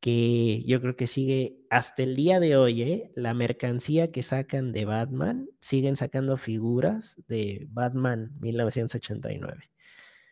Que 0.00 0.62
yo 0.66 0.80
creo 0.80 0.96
que 0.96 1.06
sigue 1.06 1.58
hasta 1.68 2.02
el 2.02 2.16
día 2.16 2.40
de 2.40 2.56
hoy, 2.56 2.82
¿eh? 2.82 3.12
la 3.14 3.34
mercancía 3.34 4.10
que 4.10 4.22
sacan 4.22 4.72
de 4.72 4.86
Batman, 4.86 5.48
siguen 5.60 5.96
sacando 5.96 6.38
figuras 6.38 7.16
de 7.28 7.66
Batman 7.70 8.32
1989. 8.40 9.70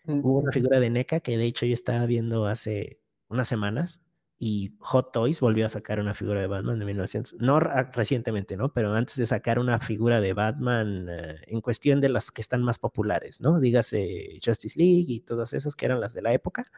Uh 0.05 0.13
-huh. 0.13 0.21
Hubo 0.23 0.39
una 0.41 0.53
figura 0.53 0.81
de 0.81 0.89
NECA 0.91 1.21
que 1.21 1.37
de 1.37 1.45
hecho 1.45 1.67
yo 1.67 1.75
estaba 1.75 2.07
viendo 2.07 2.47
hace 2.47 2.99
unas 3.29 3.47
semanas, 3.47 4.03
y 4.39 4.73
Hot 4.81 5.13
Toys 5.13 5.41
volvió 5.41 5.67
a 5.67 5.69
sacar 5.69 5.99
una 5.99 6.15
figura 6.15 6.41
de 6.41 6.47
Batman 6.47 6.79
de 6.79 6.85
1900, 6.85 7.35
no 7.41 7.59
recientemente, 7.59 8.57
¿no? 8.57 8.73
Pero 8.73 8.95
antes 8.95 9.17
de 9.17 9.27
sacar 9.27 9.59
una 9.59 9.81
figura 9.81 10.21
de 10.21 10.33
Batman 10.33 11.09
eh, 11.11 11.41
en 11.49 11.61
cuestión 11.61 12.01
de 12.01 12.09
las 12.09 12.31
que 12.31 12.41
están 12.41 12.63
más 12.63 12.79
populares, 12.79 13.41
¿no? 13.41 13.59
Dígase 13.59 14.39
Justice 14.45 14.79
League 14.79 15.07
y 15.09 15.21
todas 15.21 15.53
esas 15.53 15.75
que 15.75 15.87
eran 15.87 16.01
las 16.01 16.15
de 16.15 16.23
la 16.23 16.33
época. 16.33 16.71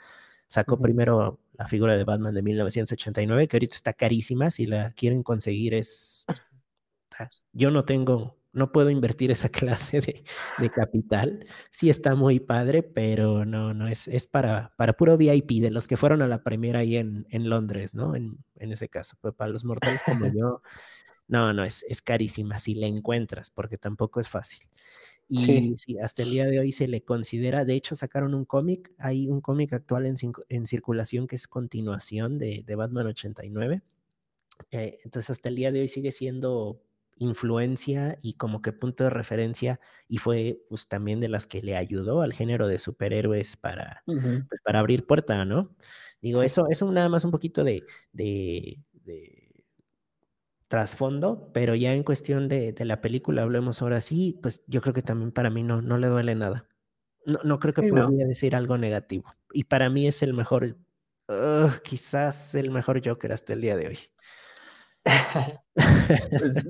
Sacó 0.49 0.75
uh 0.75 0.79
-huh. 0.79 0.83
primero 0.83 1.41
la 1.53 1.69
figura 1.69 1.97
de 1.97 2.05
Batman 2.05 2.35
de 2.35 2.43
1989, 2.43 3.47
que 3.49 3.57
ahorita 3.57 3.77
está 3.77 3.93
carísima, 3.93 4.51
si 4.51 4.67
la 4.67 4.93
quieren 4.93 5.23
conseguir 5.23 5.75
es... 5.75 6.25
Yo 7.53 7.71
no 7.71 7.85
tengo 7.85 8.40
no 8.53 8.73
puedo 8.73 8.91
invertir 8.91 9.31
esa 9.31 9.49
clase 9.51 10.01
de, 10.01 10.25
de, 10.59 10.71
capital. 10.71 11.47
Sí 11.71 11.91
está 11.91 12.15
muy 12.15 12.41
padre, 12.41 12.83
pero 12.83 13.45
no, 13.45 13.75
no, 13.75 13.89
es, 13.89 14.09
es 14.09 14.27
para, 14.27 14.73
para 14.77 14.95
puro 14.95 15.17
VIP, 15.17 15.61
de 15.61 15.71
los 15.71 15.87
que 15.87 15.97
fueron 15.97 16.23
a 16.23 16.29
la 16.29 16.43
primera 16.43 16.81
ahí 16.81 16.97
en, 16.97 17.27
en 17.31 17.49
Londres, 17.49 17.95
¿no? 17.95 18.15
En, 18.17 18.39
en, 18.57 18.73
ese 18.73 18.89
caso, 18.89 19.17
pues 19.21 19.35
para 19.35 19.51
los 19.51 19.65
mortales 19.65 20.03
como 20.05 20.27
yo, 20.35 20.63
no, 21.29 21.53
no, 21.53 21.65
es, 21.65 21.85
es 21.89 22.03
carísima 22.03 22.59
si 22.59 22.75
la 22.75 22.87
encuentras, 22.87 23.51
porque 23.51 23.79
tampoco 23.79 24.21
es 24.21 24.29
fácil. 24.29 24.67
Y 25.29 25.39
sí. 25.39 25.75
sí. 25.77 25.99
hasta 26.01 26.23
el 26.23 26.31
día 26.31 26.47
de 26.47 26.59
hoy 26.59 26.73
se 26.73 26.89
le 26.89 27.03
considera, 27.05 27.65
de 27.65 27.75
hecho 27.75 27.95
sacaron 27.95 28.35
un 28.35 28.45
cómic, 28.45 28.93
hay 28.99 29.29
un 29.29 29.41
cómic 29.41 29.73
actual 29.73 30.07
en, 30.07 30.17
en, 30.49 30.67
circulación 30.67 31.29
que 31.29 31.37
es 31.37 31.47
continuación 31.47 32.37
de, 32.37 32.65
de 32.67 32.75
Batman 32.75 33.07
89. 33.07 33.83
Eh, 34.73 34.99
entonces 35.05 35.31
hasta 35.31 35.49
el 35.49 35.55
día 35.55 35.71
de 35.71 35.83
hoy 35.83 35.89
sigue 35.89 36.11
siendo 36.11 36.83
influencia 37.21 38.19
y 38.23 38.35
como 38.35 38.63
que 38.63 38.73
punto 38.73 39.05
de 39.05 39.11
referencia 39.11 39.79
y 40.09 40.19
fue 40.19 40.63
pues 40.69 40.89
también 40.89 41.21
de 41.21 41.29
las 41.29 41.47
que 41.47 41.61
le 41.61 41.77
ayudó 41.77 42.23
al 42.23 42.33
género 42.33 42.67
de 42.67 42.79
superhéroes 42.79 43.57
para, 43.57 44.03
uh 44.07 44.15
-huh. 44.15 44.49
pues, 44.49 44.61
para 44.63 44.81
abrir 44.81 45.07
puerta, 45.07 45.45
¿no? 45.45 45.77
Digo, 46.23 46.41
sí. 46.41 46.47
eso, 46.47 46.67
eso 46.71 46.91
nada 46.91 47.09
más 47.11 47.25
un 47.25 47.31
poquito 47.31 47.63
de, 47.63 47.85
de, 48.13 48.83
de 48.93 49.65
trasfondo, 50.69 51.51
pero 51.53 51.75
ya 51.75 51.93
en 51.93 52.05
cuestión 52.05 52.49
de, 52.49 52.73
de, 52.73 52.85
la 52.87 53.01
película, 53.03 53.43
hablemos 53.43 53.83
ahora 53.83 54.01
sí, 54.01 54.39
pues 54.43 54.63
yo 54.67 54.81
creo 54.81 54.95
que 54.95 55.03
también 55.03 55.31
para 55.31 55.51
mí 55.51 55.63
no, 55.63 55.83
no 55.83 55.99
le 55.99 56.07
duele 56.07 56.35
nada. 56.35 56.69
No, 57.27 57.39
no 57.45 57.59
creo 57.59 57.75
que 57.75 57.83
sí, 57.83 57.91
podría 57.91 58.25
no. 58.25 58.29
decir 58.29 58.57
algo 58.57 58.79
negativo. 58.79 59.35
Y 59.53 59.65
para 59.65 59.91
mí 59.91 60.07
es 60.07 60.23
el 60.23 60.33
mejor, 60.33 60.79
uh, 61.29 61.69
quizás 61.85 62.55
el 62.55 62.71
mejor 62.71 63.07
Joker 63.07 63.33
hasta 63.33 63.53
el 63.53 63.61
día 63.61 63.77
de 63.77 63.89
hoy. 63.89 63.99
pues, 66.31 66.69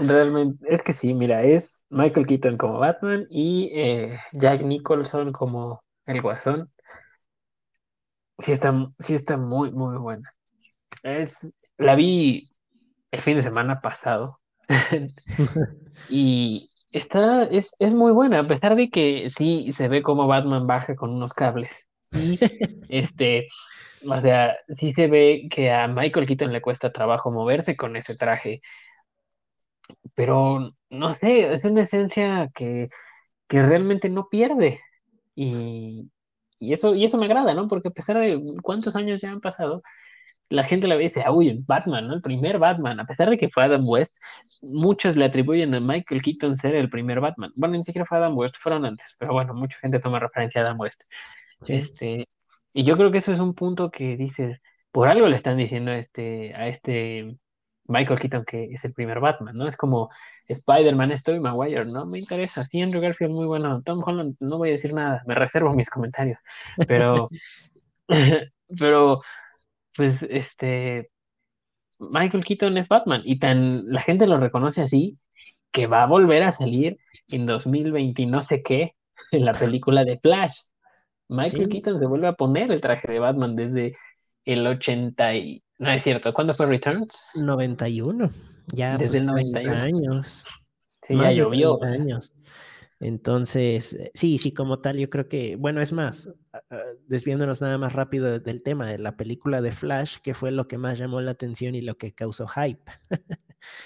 Realmente, 0.00 0.64
es 0.68 0.82
que 0.82 0.92
sí, 0.92 1.12
mira, 1.14 1.42
es 1.42 1.84
Michael 1.90 2.26
Keaton 2.26 2.56
como 2.56 2.78
Batman 2.78 3.26
y 3.28 3.70
eh, 3.74 4.18
Jack 4.32 4.62
Nicholson 4.62 5.32
como 5.32 5.82
el 6.06 6.22
Guasón. 6.22 6.70
Sí 8.38 8.52
está, 8.52 8.90
sí 8.98 9.14
está 9.14 9.36
muy, 9.36 9.70
muy 9.72 9.98
buena. 9.98 10.32
Es, 11.02 11.52
la 11.76 11.94
vi 11.94 12.50
el 13.10 13.20
fin 13.20 13.36
de 13.36 13.42
semana 13.42 13.80
pasado 13.80 14.40
y 16.08 16.70
está, 16.90 17.44
es, 17.44 17.74
es 17.78 17.92
muy 17.92 18.12
buena, 18.12 18.40
a 18.40 18.46
pesar 18.46 18.76
de 18.76 18.88
que 18.90 19.28
sí 19.28 19.72
se 19.72 19.88
ve 19.88 20.02
como 20.02 20.26
Batman 20.26 20.66
baja 20.66 20.96
con 20.96 21.10
unos 21.10 21.34
cables. 21.34 21.86
Sí, 22.02 22.38
este, 22.88 23.48
o 24.08 24.20
sea, 24.20 24.56
sí 24.68 24.92
se 24.92 25.08
ve 25.08 25.48
que 25.50 25.70
a 25.70 25.88
Michael 25.88 26.26
Keaton 26.26 26.52
le 26.52 26.62
cuesta 26.62 26.90
trabajo 26.90 27.30
moverse 27.30 27.76
con 27.76 27.96
ese 27.96 28.16
traje 28.16 28.62
pero 30.14 30.74
no 30.90 31.12
sé, 31.12 31.52
es 31.52 31.64
una 31.64 31.82
esencia 31.82 32.50
que, 32.54 32.88
que 33.48 33.62
realmente 33.62 34.08
no 34.10 34.28
pierde. 34.28 34.80
Y, 35.34 36.10
y, 36.58 36.72
eso, 36.72 36.94
y 36.94 37.04
eso 37.04 37.18
me 37.18 37.26
agrada, 37.26 37.54
¿no? 37.54 37.68
Porque 37.68 37.88
a 37.88 37.92
pesar 37.92 38.18
de 38.18 38.40
cuántos 38.62 38.96
años 38.96 39.20
ya 39.20 39.30
han 39.30 39.40
pasado, 39.40 39.82
la 40.50 40.64
gente 40.64 40.88
la 40.88 40.96
ve 40.96 41.04
y 41.04 41.08
dice, 41.08 41.22
ah, 41.24 41.32
uy, 41.32 41.62
Batman, 41.66 42.08
¿no? 42.08 42.14
El 42.14 42.22
primer 42.22 42.58
Batman, 42.58 43.00
a 43.00 43.06
pesar 43.06 43.30
de 43.30 43.38
que 43.38 43.48
fue 43.48 43.64
Adam 43.64 43.86
West, 43.86 44.16
muchos 44.62 45.16
le 45.16 45.24
atribuyen 45.24 45.74
a 45.74 45.80
Michael 45.80 46.22
Keaton 46.22 46.56
ser 46.56 46.74
el 46.74 46.90
primer 46.90 47.20
Batman. 47.20 47.52
Bueno, 47.56 47.76
ni 47.76 47.84
siquiera 47.84 48.04
fue 48.04 48.18
Adam 48.18 48.36
West, 48.36 48.56
fueron 48.58 48.84
antes, 48.84 49.16
pero 49.18 49.32
bueno, 49.32 49.54
mucha 49.54 49.78
gente 49.78 50.00
toma 50.00 50.18
referencia 50.18 50.60
a 50.60 50.64
Adam 50.64 50.80
West. 50.80 51.02
Sí. 51.66 51.74
Este, 51.74 52.28
y 52.72 52.84
yo 52.84 52.96
creo 52.96 53.12
que 53.12 53.18
eso 53.18 53.32
es 53.32 53.40
un 53.40 53.54
punto 53.54 53.90
que 53.90 54.16
dices, 54.16 54.60
por 54.90 55.08
algo 55.08 55.28
le 55.28 55.36
están 55.36 55.56
diciendo 55.56 55.92
a 55.92 55.98
este, 55.98 56.54
a 56.54 56.68
este 56.68 57.36
Michael 57.90 58.18
Keaton, 58.18 58.44
que 58.44 58.64
es 58.72 58.84
el 58.84 58.92
primer 58.92 59.20
Batman, 59.20 59.54
¿no? 59.54 59.68
Es 59.68 59.76
como 59.76 60.10
Spider-Man, 60.46 61.12
es 61.12 61.22
Tobey 61.22 61.40
Maguire, 61.40 61.84
no 61.84 62.06
me 62.06 62.18
interesa. 62.18 62.64
Sí, 62.64 62.80
Andrew 62.80 63.02
Garfield, 63.02 63.32
muy 63.32 63.46
bueno. 63.46 63.82
Tom 63.82 64.02
Holland, 64.04 64.36
no 64.40 64.58
voy 64.58 64.70
a 64.70 64.72
decir 64.72 64.94
nada, 64.94 65.22
me 65.26 65.34
reservo 65.34 65.74
mis 65.74 65.90
comentarios. 65.90 66.38
Pero, 66.86 67.28
pero, 68.78 69.20
pues, 69.96 70.22
este, 70.22 71.10
Michael 71.98 72.44
Keaton 72.44 72.78
es 72.78 72.88
Batman 72.88 73.22
y 73.24 73.38
tan, 73.38 73.90
la 73.92 74.02
gente 74.02 74.26
lo 74.26 74.38
reconoce 74.38 74.82
así 74.82 75.18
que 75.72 75.86
va 75.86 76.02
a 76.02 76.06
volver 76.06 76.42
a 76.42 76.52
salir 76.52 76.98
en 77.28 77.46
2020 77.46 78.26
no 78.26 78.42
sé 78.42 78.62
qué 78.62 78.94
en 79.32 79.44
la 79.44 79.52
película 79.52 80.04
de 80.04 80.18
Flash. 80.18 80.60
Michael 81.28 81.64
sí. 81.64 81.68
Keaton 81.68 81.98
se 81.98 82.06
vuelve 82.06 82.28
a 82.28 82.32
poner 82.32 82.72
el 82.72 82.80
traje 82.80 83.10
de 83.10 83.18
Batman 83.20 83.54
desde 83.54 83.96
el 84.44 84.66
80 84.66 85.34
y 85.34 85.62
no 85.80 85.90
es 85.90 86.02
cierto. 86.02 86.32
¿Cuándo 86.34 86.54
fue 86.54 86.66
Returns? 86.66 87.30
91. 87.34 88.30
Ya 88.72 88.98
desde 88.98 89.08
pues, 89.08 89.20
el 89.20 89.26
91 89.26 89.76
años. 89.76 90.44
Sí, 91.02 91.16
ya 91.16 91.32
llovió. 91.32 91.76
O 91.76 91.86
sea. 91.86 91.94
años. 91.94 92.32
Entonces, 93.00 93.98
sí, 94.12 94.36
sí, 94.36 94.52
como 94.52 94.80
tal, 94.80 94.98
yo 94.98 95.08
creo 95.08 95.26
que, 95.26 95.56
bueno, 95.56 95.80
es 95.80 95.94
más, 95.94 96.36
desviándonos 97.06 97.62
nada 97.62 97.78
más 97.78 97.94
rápido 97.94 98.38
del 98.38 98.62
tema 98.62 98.86
de 98.86 98.98
la 98.98 99.16
película 99.16 99.62
de 99.62 99.72
Flash, 99.72 100.18
que 100.22 100.34
fue 100.34 100.50
lo 100.50 100.68
que 100.68 100.76
más 100.76 100.98
llamó 100.98 101.22
la 101.22 101.30
atención 101.30 101.74
y 101.74 101.80
lo 101.80 101.96
que 101.96 102.12
causó 102.12 102.46
hype. 102.46 102.82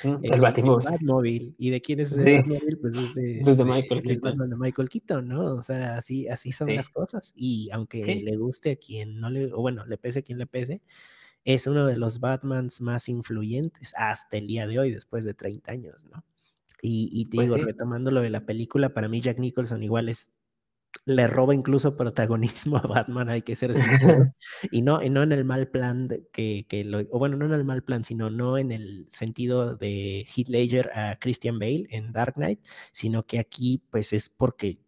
Mm, 0.02 0.08
el, 0.24 0.34
el 0.34 0.40
Batimóvil. 0.40 0.84
Batmóvil. 0.84 1.54
¿Y 1.58 1.70
de 1.70 1.80
quién 1.80 2.00
es 2.00 2.10
sí. 2.10 2.28
el 2.28 2.38
Batmóvil? 2.38 2.78
Pues 2.80 2.96
es 2.96 3.14
de, 3.14 3.40
pues 3.44 3.56
de 3.56 3.64
Michael 3.64 4.02
de, 4.02 4.20
Keaton. 4.20 4.50
De, 4.50 4.56
Michael 4.56 4.88
Keaton, 4.88 5.28
¿no? 5.28 5.54
O 5.54 5.62
sea, 5.62 5.96
así, 5.98 6.26
así 6.26 6.50
son 6.50 6.70
sí. 6.70 6.74
las 6.74 6.88
cosas. 6.88 7.32
Y 7.36 7.70
aunque 7.72 8.02
sí. 8.02 8.20
le 8.22 8.36
guste 8.36 8.72
a 8.72 8.76
quien 8.76 9.20
no 9.20 9.30
le, 9.30 9.52
o 9.52 9.60
bueno, 9.60 9.86
le 9.86 9.96
pese 9.96 10.18
a 10.18 10.22
quien 10.22 10.38
le 10.38 10.46
pese, 10.46 10.82
es 11.44 11.66
uno 11.66 11.86
de 11.86 11.96
los 11.96 12.20
Batmans 12.20 12.80
más 12.80 13.08
influyentes 13.08 13.92
hasta 13.96 14.36
el 14.38 14.46
día 14.46 14.66
de 14.66 14.78
hoy, 14.78 14.90
después 14.90 15.24
de 15.24 15.34
30 15.34 15.72
años, 15.72 16.06
¿no? 16.06 16.24
Y, 16.80 17.08
y 17.12 17.26
te 17.26 17.36
pues 17.36 17.46
digo, 17.46 17.56
sí. 17.56 17.62
retomando 17.62 18.10
lo 18.10 18.20
de 18.20 18.30
la 18.30 18.44
película, 18.44 18.92
para 18.92 19.08
mí 19.08 19.20
Jack 19.20 19.38
Nicholson 19.38 19.82
igual 19.82 20.08
es, 20.08 20.32
le 21.06 21.26
roba 21.26 21.54
incluso 21.54 21.96
protagonismo 21.96 22.76
a 22.84 22.86
Batman, 22.86 23.28
hay 23.28 23.42
que 23.42 23.56
ser 23.56 23.74
sincero, 23.74 24.32
y 24.70 24.82
no, 24.82 25.02
y 25.02 25.10
no 25.10 25.22
en 25.22 25.32
el 25.32 25.44
mal 25.44 25.68
plan 25.68 26.08
que, 26.32 26.66
que 26.68 26.84
lo, 26.84 27.00
o 27.10 27.18
bueno, 27.18 27.36
no 27.36 27.46
en 27.46 27.52
el 27.52 27.64
mal 27.64 27.82
plan, 27.82 28.04
sino 28.04 28.30
no 28.30 28.58
en 28.58 28.72
el 28.72 29.06
sentido 29.10 29.76
de 29.76 30.26
Heath 30.34 30.48
Ledger 30.48 30.90
a 30.94 31.18
Christian 31.18 31.58
Bale 31.58 31.86
en 31.90 32.12
Dark 32.12 32.34
Knight, 32.34 32.60
sino 32.92 33.26
que 33.26 33.38
aquí 33.38 33.82
pues 33.90 34.12
es 34.12 34.28
porque, 34.28 34.78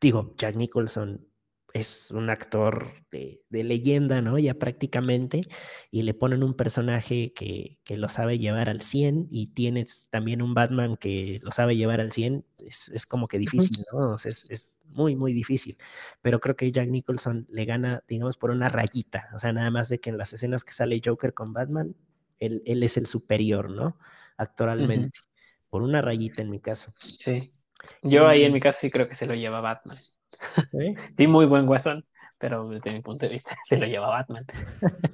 digo, 0.00 0.34
Jack 0.36 0.56
Nicholson 0.56 1.26
es 1.74 2.10
un 2.10 2.28
actor 2.28 2.92
de, 3.10 3.40
leyenda, 3.50 4.20
¿no? 4.20 4.38
Ya 4.38 4.54
prácticamente, 4.54 5.42
y 5.90 6.02
le 6.02 6.14
ponen 6.14 6.42
un 6.42 6.54
personaje 6.54 7.32
que, 7.32 7.78
lo 7.96 8.08
sabe 8.08 8.38
llevar 8.38 8.68
al 8.68 8.82
100 8.82 9.28
y 9.30 9.48
tienes 9.48 10.08
también 10.10 10.42
un 10.42 10.54
Batman 10.54 10.96
que 10.96 11.40
lo 11.42 11.50
sabe 11.50 11.76
llevar 11.76 12.00
al 12.00 12.12
100, 12.12 12.44
es, 12.58 13.06
como 13.06 13.28
que 13.28 13.38
difícil, 13.38 13.84
¿no? 13.92 14.16
es, 14.16 14.46
es, 14.48 14.78
muy, 14.86 15.16
muy 15.16 15.32
difícil, 15.32 15.78
pero 16.20 16.40
creo 16.40 16.54
que 16.54 16.70
Jack 16.70 16.88
Nicholson 16.88 17.46
le 17.48 17.64
gana, 17.64 18.04
digamos, 18.06 18.36
por 18.36 18.50
una 18.50 18.68
rayita, 18.68 19.30
o 19.34 19.38
sea, 19.38 19.52
nada 19.52 19.70
más 19.70 19.88
de 19.88 20.00
que 20.00 20.10
en 20.10 20.18
las 20.18 20.32
escenas 20.34 20.64
que 20.64 20.74
sale 20.74 21.00
Joker 21.02 21.32
con 21.32 21.52
Batman, 21.52 21.96
él, 22.38 22.62
es 22.64 22.96
el 22.96 23.06
superior, 23.06 23.70
¿no? 23.70 23.98
Actualmente, 24.36 25.20
por 25.70 25.82
una 25.82 26.02
rayita 26.02 26.42
en 26.42 26.50
mi 26.50 26.60
caso. 26.60 26.92
Sí. 27.18 27.52
Yo 28.02 28.26
ahí 28.26 28.44
en 28.44 28.52
mi 28.52 28.60
caso 28.60 28.80
sí 28.80 28.90
creo 28.90 29.08
que 29.08 29.14
se 29.14 29.26
lo 29.26 29.34
lleva 29.34 29.60
Batman. 29.60 29.98
¿Sí? 31.16 31.26
muy 31.26 31.46
buen 31.46 31.66
Guasón, 31.66 32.04
pero 32.38 32.68
desde 32.68 32.92
mi 32.92 33.00
punto 33.00 33.26
de 33.26 33.32
vista 33.32 33.56
se 33.64 33.76
lo 33.76 33.86
lleva 33.86 34.08
Batman. 34.08 34.44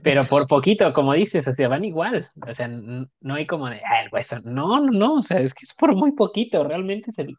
Pero 0.02 0.24
por 0.24 0.46
poquito, 0.46 0.92
como 0.92 1.12
dices, 1.12 1.46
o 1.46 1.54
sea, 1.54 1.68
van 1.68 1.84
igual. 1.84 2.28
O 2.46 2.54
sea, 2.54 2.68
no 2.68 3.34
hay 3.34 3.46
como 3.46 3.68
de, 3.68 3.80
ah, 3.84 4.02
el 4.02 4.10
Guasón. 4.10 4.42
No, 4.44 4.78
no, 4.80 4.90
no, 4.90 5.14
o 5.14 5.22
sea, 5.22 5.40
es 5.40 5.54
que 5.54 5.64
es 5.64 5.74
por 5.74 5.94
muy 5.94 6.12
poquito, 6.12 6.64
realmente 6.64 7.10
es 7.10 7.18
el... 7.18 7.36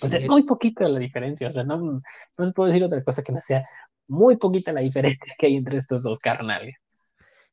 Pues 0.00 0.14
es, 0.14 0.28
muy 0.28 0.44
poquito 0.44 0.88
la 0.88 0.98
diferencia, 0.98 1.46
o 1.46 1.50
sea, 1.50 1.62
no, 1.62 2.00
no 2.38 2.52
puedo 2.52 2.68
decir 2.68 2.82
otra 2.82 3.04
cosa 3.04 3.22
que 3.22 3.32
no 3.32 3.40
sea 3.40 3.64
muy 4.08 4.36
poquita 4.36 4.72
la 4.72 4.80
diferencia 4.80 5.34
que 5.38 5.46
hay 5.46 5.56
entre 5.56 5.76
estos 5.76 6.02
dos 6.02 6.18
carnales. 6.18 6.74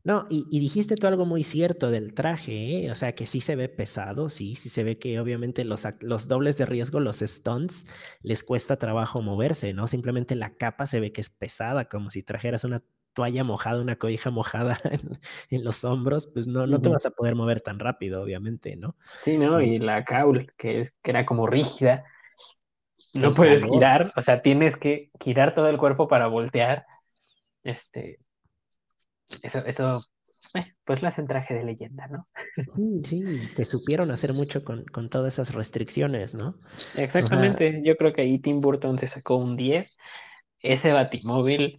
No, 0.04 0.26
y, 0.30 0.60
dijiste 0.60 0.95
tú 0.95 1.06
algo 1.08 1.26
muy 1.26 1.43
cierto 1.43 1.91
del 1.91 2.14
traje, 2.14 2.86
¿eh? 2.86 2.91
o 2.91 2.95
sea, 2.95 3.14
que 3.14 3.28
sí 3.28 3.39
se 3.39 3.56
ve 3.56 3.70
pesado, 3.70 4.30
sí, 4.30 4.56
sí 4.56 4.70
se 4.70 4.84
ve 4.84 4.97
que 4.97 5.20
obviamente 5.20 5.64
los, 5.64 5.88
los 5.99 6.28
dobles 6.28 6.58
de 6.58 6.66
riesgo, 6.66 6.99
los 6.99 7.20
stunts, 7.20 7.86
les 8.24 8.43
cuesta 8.43 8.78
trabajo 8.78 9.22
moverse, 9.22 9.74
¿no? 9.74 9.88
Simplemente 9.88 10.36
la 10.36 10.56
capa 10.56 10.88
se 10.88 10.99
ve 10.99 11.12
que 11.12 11.22
es 11.22 11.30
pesada, 11.30 11.86
como 11.86 12.10
si 12.10 12.24
trajeras 12.24 12.64
una 12.64 12.82
toalla 13.14 13.43
mojada, 13.43 13.82
una 13.82 13.97
cobija 13.97 14.32
mojada 14.32 14.80
en, 15.49 15.64
los 15.64 15.84
hombros, 15.84 16.28
pues 16.34 16.47
no, 16.47 16.66
no 16.66 16.82
te 16.82 16.89
vas 16.89 17.06
a 17.06 17.12
poder 17.12 17.36
mover 17.36 17.62
tan 17.62 17.78
rápido, 17.78 18.24
obviamente, 18.24 18.76
¿no? 18.76 18.95
Sí, 19.20 19.38
¿no? 19.38 19.62
Y 19.62 19.78
la 19.78 20.04
caul, 20.04 20.52
que, 20.58 20.80
es, 20.80 20.93
que 21.04 21.12
era 21.12 21.26
como 21.26 21.45
rígida, 21.45 22.06
no 23.14 23.34
puedes 23.34 23.64
girar, 23.64 24.14
o 24.16 24.22
sea, 24.22 24.41
tienes 24.41 24.78
que 24.78 25.12
girar 25.20 25.54
todo 25.54 25.68
el 25.68 25.78
cuerpo 25.78 26.08
para 26.08 26.28
voltear. 26.28 26.86
Este, 27.64 28.20
eso, 29.42 29.60
eso 29.66 30.00
eh, 30.54 30.74
pues 30.84 31.02
lo 31.02 31.08
hacen 31.08 31.28
traje 31.28 31.54
de 31.54 31.64
leyenda, 31.64 32.08
¿no? 32.08 32.28
Sí, 33.04 33.24
que 33.56 33.66
supieron 33.66 34.12
hacer 34.12 34.34
mucho 34.34 34.64
con, 34.64 34.86
todas 35.10 35.34
esas 35.34 35.54
restricciones, 35.54 36.34
¿no? 36.34 36.56
Exactamente, 36.96 37.82
yo 37.84 37.96
creo 37.96 38.14
que 38.14 38.22
ahí 38.22 38.40
Tim 38.40 38.60
Burton 38.60 38.98
se 38.98 39.08
sacó 39.08 39.38
un 39.38 39.56
10. 39.56 39.96
Ese 40.60 40.92
batimóvil 40.92 41.78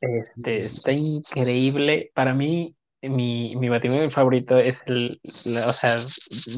este, 0.00 0.64
está 0.64 0.92
increíble. 0.92 2.10
Para 2.14 2.34
mí, 2.34 2.76
mi, 3.02 3.56
mi 3.56 3.68
batimóvil 3.68 4.10
favorito 4.10 4.58
es 4.58 4.80
el, 4.86 5.20
o 5.66 5.72
sea, 5.72 5.98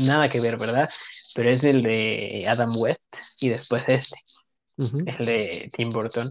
nada 0.01 0.29
que 0.29 0.41
ver, 0.41 0.59
¿verdad? 0.59 0.89
Pero 1.35 1.51
es 1.51 1.65
el 1.65 1.83
de 1.83 2.47
Adam 2.49 2.77
West 2.77 3.03
y 3.41 3.49
después 3.49 3.89
este, 3.89 4.17
el 4.77 5.27
de 5.27 5.71
Tim 5.73 5.91
Burton. 5.91 6.31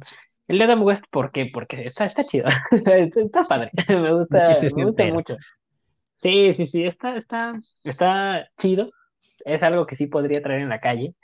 El 0.52 0.58
de 0.58 0.66
Adam 0.66 0.84
West, 0.84 1.06
¿por 1.10 1.32
qué? 1.32 1.46
Porque 1.46 1.84
está, 1.84 2.04
está 2.04 2.26
chido. 2.26 2.46
está, 3.16 3.44
padre. 3.46 3.72
me 3.88 4.14
gusta, 4.14 4.54
me 4.76 4.84
gusta 4.84 5.06
mucho. 5.06 5.38
Sí, 6.18 6.54
sí, 6.54 6.66
sí, 6.66 6.84
está, 6.84 7.16
está, 7.16 7.58
está 7.86 8.50
chido. 8.58 8.92
Es 9.46 9.64
algo 9.64 9.86
que 9.86 9.96
sí 9.96 10.08
podría 10.08 10.44
traer 10.44 10.60
en 10.60 10.68
la 10.68 10.82
calle. 10.82 11.16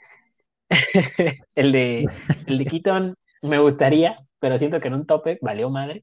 el 1.54 1.72
de 1.72 2.06
el 2.46 2.58
de 2.58 2.64
Keaton 2.64 3.14
me 3.42 3.58
gustaría, 3.58 4.18
pero 4.38 4.58
siento 4.58 4.80
que 4.80 4.88
en 4.88 4.94
un 4.94 5.04
tope 5.06 5.38
valió 5.42 5.68
madre. 5.68 6.02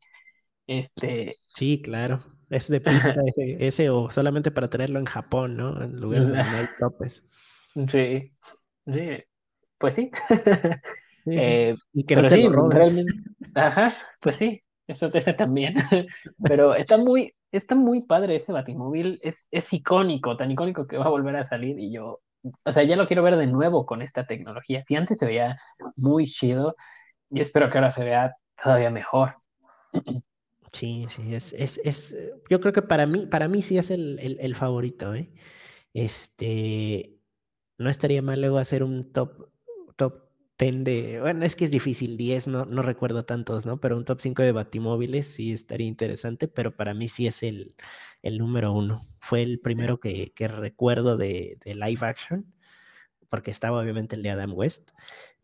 Este. 0.68 1.38
Sí, 1.48 1.82
claro. 1.82 2.24
Es 2.52 2.68
de 2.68 2.80
pista 2.80 3.16
ese, 3.38 3.90
o 3.90 4.12
solamente 4.12 4.52
para 4.52 4.68
traerlo 4.68 5.00
en 5.00 5.06
Japón, 5.06 5.58
¿no? 5.58 5.82
En 5.82 5.96
lugares 5.96 6.30
donde 6.30 6.44
no 6.44 6.58
hay 6.58 6.68
topes. 6.80 7.24
Sí. 7.90 8.32
Sí. 8.86 9.24
Pues 9.80 9.96
sí. 9.96 10.12
Eh, 11.26 11.76
y 11.94 12.04
que 12.04 12.16
no 12.16 12.30
sí, 12.30 12.48
realmente. 12.48 13.14
Ajá, 13.56 13.94
pues 14.22 14.36
sí, 14.36 14.62
eso 14.88 15.10
ese 15.14 15.34
también. 15.34 15.76
pero 16.44 16.76
está 16.76 16.98
muy, 16.98 17.34
está 17.52 17.76
muy 17.76 18.02
padre 18.02 18.36
ese 18.36 18.52
Batimóvil, 18.52 19.20
es, 19.24 19.46
es 19.52 19.72
icónico, 19.74 20.38
tan 20.38 20.52
icónico 20.52 20.88
que 20.88 20.98
va 20.98 21.06
a 21.06 21.10
volver 21.10 21.36
a 21.36 21.44
salir 21.44 21.80
y 21.80 21.92
yo, 21.92 22.22
o 22.64 22.72
sea, 22.72 22.84
ya 22.84 22.96
lo 22.96 23.08
quiero 23.08 23.24
ver 23.24 23.38
de 23.38 23.48
nuevo 23.48 23.86
con 23.86 24.02
esta 24.02 24.26
tecnología. 24.26 24.84
Si 24.88 24.96
antes 24.96 25.18
se 25.18 25.26
veía 25.26 25.58
muy 25.96 26.26
chido, 26.26 26.76
yo 27.30 27.42
espero 27.42 27.70
que 27.70 27.78
ahora 27.78 27.92
se 27.92 28.04
vea 28.04 28.36
todavía 28.62 28.92
mejor. 28.92 29.36
Sí, 30.72 31.08
sí, 31.10 31.34
es, 31.34 31.54
es, 31.54 31.80
es, 31.84 32.16
yo 32.50 32.60
creo 32.60 32.74
que 32.74 32.82
para 32.82 33.06
mí, 33.06 33.26
para 33.26 33.48
mí 33.48 33.62
sí 33.64 33.78
es 33.78 33.90
el, 33.90 34.20
el, 34.20 34.38
el 34.42 34.56
favorito, 34.56 35.16
¿eh? 35.16 35.32
Este, 35.94 37.16
no 37.78 37.90
estaría 37.90 38.22
mal 38.22 38.42
luego 38.42 38.58
hacer 38.58 38.84
un 38.84 39.12
top, 39.14 39.50
top 39.96 40.25
tende, 40.58 41.20
bueno, 41.22 41.46
es 41.46 41.56
que 41.56 41.66
es 41.66 41.72
difícil, 41.72 42.18
10 42.18 42.48
no, 42.48 42.66
no 42.66 42.82
recuerdo 42.82 43.26
tantos, 43.26 43.66
¿no? 43.66 43.80
Pero 43.80 43.98
un 43.98 44.06
top 44.06 44.22
5 44.22 44.42
de 44.44 44.52
batimóviles 44.52 45.28
sí 45.28 45.54
estaría 45.54 45.88
interesante, 45.88 46.48
pero 46.48 46.76
para 46.76 46.94
mí 46.94 47.10
sí 47.10 47.28
es 47.28 47.44
el, 47.44 47.76
el 48.22 48.38
número 48.38 48.72
uno. 48.74 49.02
Fue 49.20 49.42
el 49.44 49.60
primero 49.60 50.00
que, 50.00 50.32
que 50.34 50.48
recuerdo 50.48 51.18
de, 51.18 51.58
de, 51.64 51.76
live 51.76 52.06
action, 52.06 52.46
porque 53.36 53.52
estaba 53.52 53.82
obviamente 53.82 54.16
el 54.16 54.24
de 54.24 54.30
Adam 54.30 54.54
West, 54.54 54.92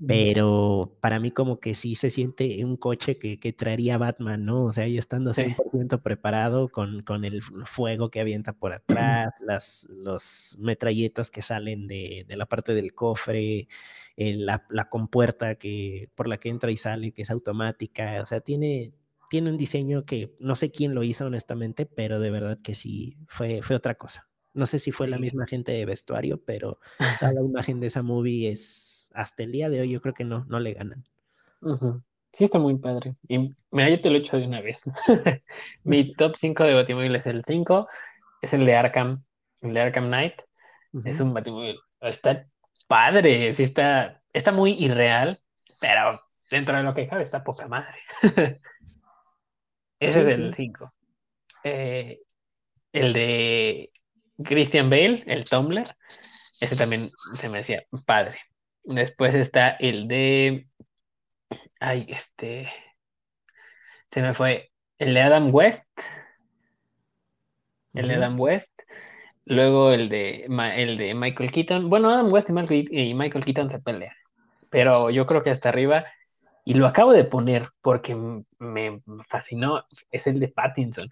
pero 0.07 0.97
para 1.01 1.19
mí 1.19 1.31
como 1.31 1.59
que 1.59 1.75
sí 1.75 1.95
se 1.95 2.09
siente 2.09 2.63
un 2.63 2.77
coche 2.77 3.17
que, 3.17 3.37
que 3.37 3.51
traería 3.51 3.97
Batman, 3.97 4.45
¿no? 4.45 4.63
O 4.63 4.71
sea, 4.71 4.87
yo 4.87 4.97
estando 4.97 5.33
100% 5.33 6.01
preparado 6.01 6.69
con, 6.69 7.01
con, 7.01 7.25
el 7.25 7.43
fuego 7.43 8.09
que 8.09 8.21
avienta 8.21 8.53
por 8.53 8.71
atrás, 9.27 9.33
las 9.41 9.89
los 9.89 10.57
metralletas 10.61 11.31
que 11.31 11.41
salen 11.41 11.85
de, 11.87 12.23
de 12.25 12.37
la 12.37 12.45
parte 12.45 12.73
del 12.73 12.93
cofre, 12.93 13.67
la, 14.15 14.65
la, 14.69 14.87
compuerta 14.87 15.55
que, 15.55 16.09
por 16.15 16.29
la 16.29 16.37
que 16.37 16.47
entra 16.47 16.71
y 16.71 16.77
sale, 16.77 17.11
que 17.11 17.23
es 17.23 17.29
automática, 17.29 18.21
o 18.21 18.25
sea, 18.25 18.39
tiene, 18.39 18.93
tiene 19.29 19.49
un 19.49 19.57
diseño 19.57 20.05
que 20.05 20.33
no 20.39 20.55
sé 20.55 20.71
quién 20.71 20.95
lo 20.95 21.03
hizo 21.03 21.25
honestamente, 21.25 21.85
pero 21.85 22.21
de 22.21 22.31
verdad 22.31 22.57
que 22.63 22.73
sí, 22.73 23.17
fue, 23.27 23.61
fue 23.61 23.75
otra 23.75 23.95
cosa. 23.95 24.30
No 24.53 24.65
sé 24.65 24.79
si 24.79 24.91
fue 24.91 25.07
la 25.07 25.17
misma 25.17 25.47
gente 25.47 25.71
de 25.71 25.85
vestuario, 25.85 26.41
pero 26.43 26.79
toda 27.19 27.31
la 27.31 27.41
imagen 27.41 27.79
de 27.79 27.87
esa 27.87 28.01
movie 28.01 28.49
es 28.49 29.09
hasta 29.13 29.43
el 29.43 29.51
día 29.51 29.69
de 29.69 29.81
hoy 29.81 29.89
yo 29.89 30.01
creo 30.01 30.13
que 30.13 30.23
no, 30.23 30.45
no 30.45 30.59
le 30.59 30.73
ganan. 30.73 31.05
Sí, 32.33 32.45
está 32.45 32.59
muy 32.59 32.77
padre. 32.77 33.15
Y 33.27 33.53
mira, 33.71 33.89
yo 33.89 34.01
te 34.01 34.09
lo 34.09 34.15
he 34.15 34.19
hecho 34.19 34.37
de 34.37 34.45
una 34.45 34.61
vez. 34.61 34.83
Mi 35.83 36.13
top 36.13 36.35
5 36.37 36.63
de 36.63 36.73
Batimóvil 36.73 37.15
es 37.15 37.25
el 37.25 37.43
5, 37.43 37.87
es 38.41 38.53
el 38.53 38.65
de 38.65 38.75
Arkham, 38.75 39.23
el 39.61 39.73
de 39.73 39.81
Arkham 39.81 40.07
Knight. 40.07 40.41
Es 41.05 41.19
un 41.19 41.33
Batimóvil. 41.33 41.77
Está 41.99 42.47
padre, 42.87 43.53
sí 43.53 43.63
está, 43.63 44.21
está 44.33 44.51
muy 44.51 44.73
irreal, 44.73 45.39
pero 45.79 46.21
dentro 46.49 46.75
de 46.75 46.83
lo 46.83 46.93
que 46.93 47.07
cabe 47.07 47.23
está 47.23 47.43
poca 47.43 47.67
madre. 47.67 47.95
Ese 49.99 50.21
es 50.21 50.27
el 50.27 50.53
5. 50.53 50.93
Eh, 51.63 52.21
el 52.91 53.13
de 53.13 53.91
Christian 54.43 54.89
Bale, 54.89 55.23
el 55.27 55.45
Tumblr, 55.45 55.95
ese 56.61 56.75
también 56.75 57.11
se 57.33 57.49
me 57.49 57.57
decía 57.57 57.83
padre. 58.05 58.37
Después 58.83 59.33
está 59.35 59.71
el 59.71 60.07
de. 60.07 60.67
Ay, 61.79 62.05
este. 62.07 62.71
Se 64.11 64.21
me 64.21 64.33
fue. 64.33 64.71
El 64.99 65.15
de 65.15 65.21
Adam 65.21 65.53
West. 65.53 65.89
El 67.93 68.07
de 68.07 68.15
Adam 68.15 68.39
West. 68.39 68.69
Luego 69.45 69.91
el 69.91 70.07
de, 70.07 70.45
el 70.75 70.97
de 70.97 71.13
Michael 71.15 71.51
Keaton. 71.51 71.89
Bueno, 71.89 72.09
Adam 72.09 72.31
West 72.31 72.49
y 72.49 72.53
Michael, 72.53 72.87
y 72.91 73.13
Michael 73.15 73.43
Keaton 73.43 73.71
se 73.71 73.79
pelean. 73.79 74.13
Pero 74.69 75.09
yo 75.09 75.25
creo 75.25 75.41
que 75.41 75.49
hasta 75.49 75.69
arriba. 75.69 76.05
Y 76.63 76.75
lo 76.75 76.85
acabo 76.85 77.11
de 77.11 77.23
poner 77.23 77.69
porque 77.81 78.15
me 78.15 79.01
fascinó. 79.27 79.83
Es 80.11 80.27
el 80.27 80.39
de 80.39 80.47
Pattinson. 80.49 81.09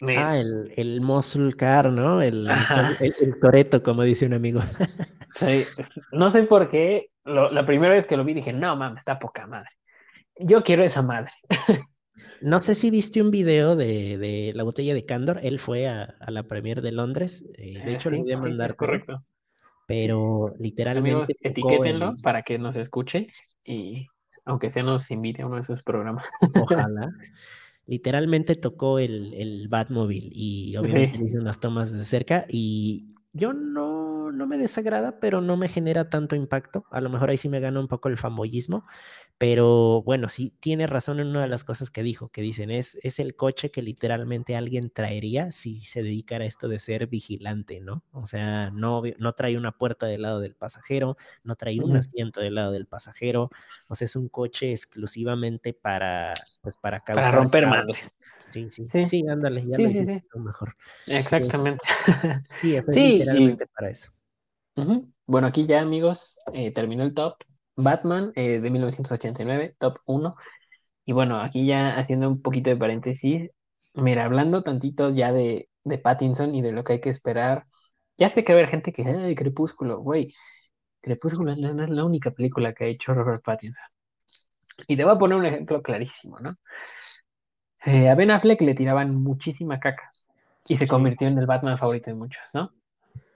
Ah, 0.00 0.36
el, 0.38 0.72
el 0.76 1.00
muscle 1.00 1.52
car, 1.54 1.90
¿no? 1.92 2.22
El, 2.22 2.48
el, 3.00 3.40
toreto, 3.40 3.82
como 3.82 4.02
dice 4.02 4.26
un 4.26 4.34
amigo. 4.34 4.60
sí, 5.32 5.64
no 6.12 6.30
sé 6.30 6.44
por 6.44 6.70
qué. 6.70 7.10
la 7.24 7.66
primera 7.66 7.94
vez 7.94 8.06
que 8.06 8.16
lo 8.16 8.24
vi 8.24 8.34
dije, 8.34 8.52
no 8.52 8.76
mames, 8.76 8.98
está 8.98 9.18
poca 9.18 9.46
madre. 9.46 9.70
Yo 10.36 10.62
quiero 10.62 10.84
esa 10.84 11.02
madre. 11.02 11.32
No 12.40 12.60
sé 12.60 12.74
si 12.74 12.90
viste 12.90 13.22
un 13.22 13.30
video 13.30 13.76
de, 13.76 14.18
de 14.18 14.52
la 14.54 14.62
botella 14.62 14.94
de 14.94 15.04
Candor. 15.04 15.40
Él 15.42 15.58
fue 15.58 15.88
a, 15.88 16.16
a 16.20 16.30
la 16.30 16.44
premier 16.44 16.82
de 16.82 16.92
Londres. 16.92 17.44
Eh, 17.56 17.82
de 17.84 17.94
hecho, 17.94 18.10
le 18.10 18.18
voy 18.18 18.32
a 18.32 18.38
mandar. 18.38 18.76
correcto. 18.76 19.24
Pero 19.86 20.54
literalmente. 20.58 21.10
Amigos, 21.10 21.36
etiquétenlo 21.40 22.16
para 22.22 22.42
que 22.42 22.58
nos 22.58 22.76
escuche 22.76 23.28
y 23.64 24.06
aunque 24.44 24.70
sea 24.70 24.82
nos 24.82 25.10
invite 25.10 25.42
a 25.42 25.46
uno 25.46 25.56
de 25.56 25.64
sus 25.64 25.82
programas. 25.82 26.26
Ojalá. 26.54 27.10
literalmente 27.88 28.54
tocó 28.54 28.98
el, 28.98 29.34
el 29.34 29.66
Batmobile 29.68 30.28
y 30.30 30.76
obviamente 30.76 31.18
hizo 31.24 31.38
unas 31.40 31.58
tomas 31.58 31.90
de 31.90 32.04
cerca 32.04 32.44
y 32.48 33.14
yo 33.38 33.52
no, 33.52 34.30
no, 34.32 34.46
me 34.46 34.58
desagrada, 34.58 35.20
pero 35.20 35.40
no 35.40 35.56
me 35.56 35.68
genera 35.68 36.10
tanto 36.10 36.36
impacto. 36.36 36.84
A 36.90 37.00
lo 37.00 37.08
mejor 37.08 37.30
ahí 37.30 37.36
sí 37.36 37.48
me 37.48 37.60
gana 37.60 37.80
un 37.80 37.88
poco 37.88 38.08
el 38.08 38.18
fanboyismo, 38.18 38.84
pero 39.38 40.02
bueno, 40.02 40.28
sí 40.28 40.52
tiene 40.60 40.86
razón 40.86 41.20
en 41.20 41.28
una 41.28 41.42
de 41.42 41.48
las 41.48 41.62
cosas 41.64 41.90
que 41.90 42.02
dijo, 42.02 42.28
que 42.28 42.42
dicen, 42.42 42.70
es, 42.70 42.98
es 43.02 43.20
el 43.20 43.36
coche 43.36 43.70
que 43.70 43.82
literalmente 43.82 44.56
alguien 44.56 44.90
traería 44.90 45.50
si 45.52 45.80
se 45.80 46.02
dedicara 46.02 46.44
a 46.44 46.48
esto 46.48 46.68
de 46.68 46.80
ser 46.80 47.06
vigilante, 47.06 47.80
¿no? 47.80 48.02
O 48.10 48.26
sea, 48.26 48.70
no, 48.70 49.02
no 49.18 49.32
trae 49.34 49.56
una 49.56 49.72
puerta 49.72 50.06
del 50.06 50.22
lado 50.22 50.40
del 50.40 50.56
pasajero, 50.56 51.16
no 51.44 51.54
trae 51.54 51.80
un 51.80 51.96
asiento 51.96 52.40
del 52.40 52.56
lado 52.56 52.72
del 52.72 52.86
pasajero, 52.86 53.50
o 53.86 53.94
sea, 53.94 54.06
es 54.06 54.16
un 54.16 54.28
coche 54.28 54.72
exclusivamente 54.72 55.72
para, 55.72 56.34
pues, 56.60 56.76
para 56.76 57.00
causar... 57.00 57.24
Para 57.24 57.38
romper 57.38 57.66
madres. 57.66 58.14
Sí, 58.50 58.68
sí, 58.70 58.86
sí, 58.90 59.08
sí, 59.08 59.28
ándale, 59.28 59.66
ya 59.66 59.76
sí, 59.76 60.04
sí, 60.04 60.22
mejor. 60.36 60.74
Exactamente. 61.06 61.84
Sí, 62.60 62.76
es 62.76 62.86
literalmente 62.86 63.66
para 63.66 63.90
eso. 63.90 64.10
Bueno, 65.26 65.46
aquí 65.46 65.66
ya, 65.66 65.80
amigos, 65.80 66.38
eh, 66.54 66.72
terminó 66.72 67.02
el 67.02 67.14
top. 67.14 67.36
Batman 67.76 68.32
eh, 68.34 68.60
de 68.60 68.70
1989, 68.70 69.76
top 69.78 69.98
1. 70.06 70.34
Y 71.04 71.12
bueno, 71.12 71.40
aquí 71.40 71.64
ya 71.66 71.96
haciendo 71.96 72.28
un 72.28 72.42
poquito 72.42 72.70
de 72.70 72.76
paréntesis, 72.76 73.50
mira, 73.94 74.24
hablando 74.24 74.62
tantito 74.62 75.10
ya 75.10 75.32
de, 75.32 75.68
de 75.84 75.98
Pattinson 75.98 76.54
y 76.54 76.62
de 76.62 76.72
lo 76.72 76.84
que 76.84 76.94
hay 76.94 77.00
que 77.00 77.10
esperar, 77.10 77.66
ya 78.16 78.28
sé 78.28 78.44
que 78.44 78.52
va 78.52 78.58
a 78.58 78.62
haber 78.62 78.70
gente 78.70 78.92
que 78.92 79.04
dice, 79.04 79.34
Crepúsculo, 79.36 80.00
güey, 80.00 80.34
Crepúsculo 81.00 81.54
no 81.56 81.84
es 81.84 81.90
la 81.90 82.04
única 82.04 82.32
película 82.32 82.72
que 82.74 82.84
ha 82.84 82.88
hecho 82.88 83.14
Robert 83.14 83.42
Pattinson. 83.44 83.86
Y 84.86 84.96
te 84.96 85.04
voy 85.04 85.14
a 85.14 85.18
poner 85.18 85.38
un 85.38 85.46
ejemplo 85.46 85.82
clarísimo, 85.82 86.38
¿no? 86.40 86.56
Eh, 87.84 88.08
a 88.08 88.14
Ben 88.14 88.30
Affleck 88.30 88.60
le 88.62 88.74
tiraban 88.74 89.14
muchísima 89.14 89.78
caca 89.78 90.12
y 90.66 90.76
se 90.76 90.86
convirtió 90.86 91.28
en 91.28 91.38
el 91.38 91.46
Batman 91.46 91.78
favorito 91.78 92.10
de 92.10 92.16
muchos, 92.16 92.48
¿no? 92.52 92.72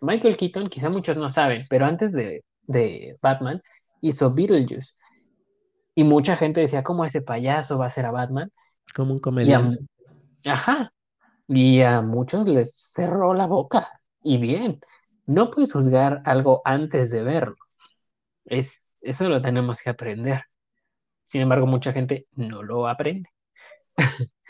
Michael 0.01 0.37
Keaton, 0.37 0.69
quizá 0.69 0.91
muchos 0.91 1.17
no 1.17 1.31
saben, 1.31 1.67
pero 1.71 1.87
antes 1.87 2.13
de, 2.13 2.45
Batman 3.23 3.63
hizo 4.01 4.35
Beetlejuice. 4.35 4.95
Y 5.95 6.05
mucha 6.05 6.37
gente 6.37 6.61
decía, 6.61 6.83
¿cómo 6.83 7.05
ese 7.05 7.23
payaso 7.23 7.79
va 7.79 7.87
a 7.87 7.91
ser 7.91 8.07
a 8.07 8.11
Batman? 8.11 8.51
Como 8.95 9.13
un 9.13 9.21
comediante. 9.21 9.79
ajá. 10.45 10.93
Y 11.47 11.83
a 11.83 12.01
muchos 12.01 12.47
les 12.49 12.75
cerró 12.75 13.35
la 13.35 13.47
boca. 13.47 13.89
Y 14.25 14.39
bien, 14.39 14.81
no 15.27 15.51
puedes 15.51 15.73
juzgar 15.73 16.23
algo 16.25 16.63
antes 16.65 17.11
de 17.11 17.23
verlo. 17.23 17.57
Es, 18.45 18.73
eso 19.01 19.29
lo 19.29 19.43
tenemos 19.43 19.81
que 19.81 19.91
aprender. 19.91 20.45
Sin 21.27 21.43
embargo, 21.43 21.67
mucha 21.67 21.93
gente 21.93 22.27
no 22.35 22.63
lo 22.63 22.89
aprende. 22.89 23.32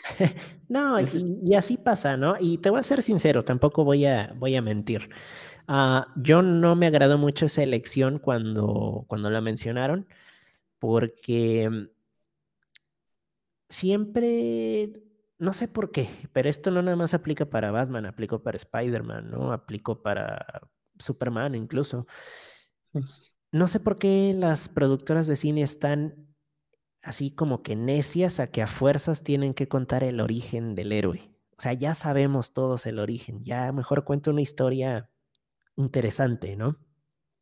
no, 0.69 0.99
y, 0.99 1.55
así 1.55 1.77
pasa, 1.77 2.17
¿no? 2.17 2.35
Y 2.39 2.57
te 2.57 2.69
voy 2.69 2.79
a 2.79 2.83
ser 2.83 3.01
sincero, 3.01 3.43
tampoco 3.43 3.83
voy 3.83 4.05
a, 4.05 4.33
voy 4.37 4.55
a 4.55 4.61
mentir. 4.61 5.09
Uh, 5.67 6.01
yo 6.17 6.41
no 6.41 6.75
me 6.75 6.87
agradó 6.87 7.17
mucho 7.17 7.45
esa 7.45 7.63
elección 7.63 8.19
cuando, 8.19 9.05
cuando 9.07 9.29
la 9.29 9.41
mencionaron, 9.41 10.07
porque 10.79 11.89
siempre, 13.69 15.03
no 15.39 15.53
sé 15.53 15.67
por 15.67 15.91
qué, 15.91 16.09
pero 16.33 16.49
esto 16.49 16.71
no 16.71 16.81
nada 16.81 16.97
más 16.97 17.13
aplica 17.13 17.45
para 17.45 17.71
Batman, 17.71 18.05
aplicó 18.05 18.43
para 18.43 18.57
Spider-Man, 18.57 19.31
¿no? 19.31 19.53
Aplicó 19.53 20.01
para 20.01 20.61
Superman 20.99 21.55
incluso. 21.55 22.07
Mm. 22.93 23.01
No 23.51 23.67
sé 23.67 23.79
por 23.79 23.97
qué 23.97 24.33
las 24.35 24.67
productoras 24.69 25.27
de 25.27 25.35
cine 25.35 25.61
están 25.61 26.32
así 27.03 27.31
como 27.31 27.61
que 27.63 27.75
necias 27.75 28.39
a 28.39 28.47
que 28.47 28.61
a 28.61 28.67
fuerzas 28.67 29.23
tienen 29.23 29.53
que 29.53 29.67
contar 29.67 30.03
el 30.03 30.21
origen 30.21 30.75
del 30.75 30.91
héroe. 30.93 31.29
O 31.57 31.61
sea, 31.61 31.73
ya 31.73 31.93
sabemos 31.95 32.53
todos 32.53 32.85
el 32.87 32.99
origen, 32.99 33.43
ya 33.43 33.71
mejor 33.71 34.05
cuento 34.05 34.31
una 34.31 34.41
historia 34.41 35.09
interesante, 35.75 36.55
¿no? 36.55 36.77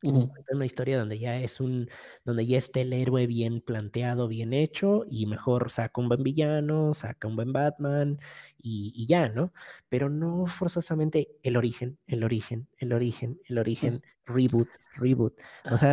Una 0.04 0.66
historia 0.66 0.98
donde 0.98 1.18
ya 1.20 1.38
es 1.38 1.60
un, 1.60 1.88
donde 2.24 2.44
ya 2.44 2.58
esté 2.58 2.80
el 2.80 2.92
héroe 2.92 3.28
bien 3.28 3.60
planteado, 3.60 4.26
bien 4.26 4.52
hecho, 4.52 5.04
y 5.08 5.26
mejor 5.26 5.70
saca 5.70 6.00
un 6.00 6.08
buen 6.08 6.24
villano, 6.24 6.92
saca 6.92 7.28
un 7.28 7.36
buen 7.36 7.52
Batman, 7.52 8.18
y, 8.58 9.06
ya, 9.06 9.28
¿no? 9.28 9.52
Pero 9.88 10.10
no 10.10 10.46
forzosamente 10.46 11.28
el 11.44 11.56
origen, 11.56 11.98
el 12.08 12.24
origen, 12.24 12.68
el 12.78 12.92
origen, 12.92 13.40
el 13.44 13.58
origen, 13.58 14.02
reboot, 14.26 14.68
reboot. 14.96 15.40
O 15.70 15.76
sea, 15.78 15.92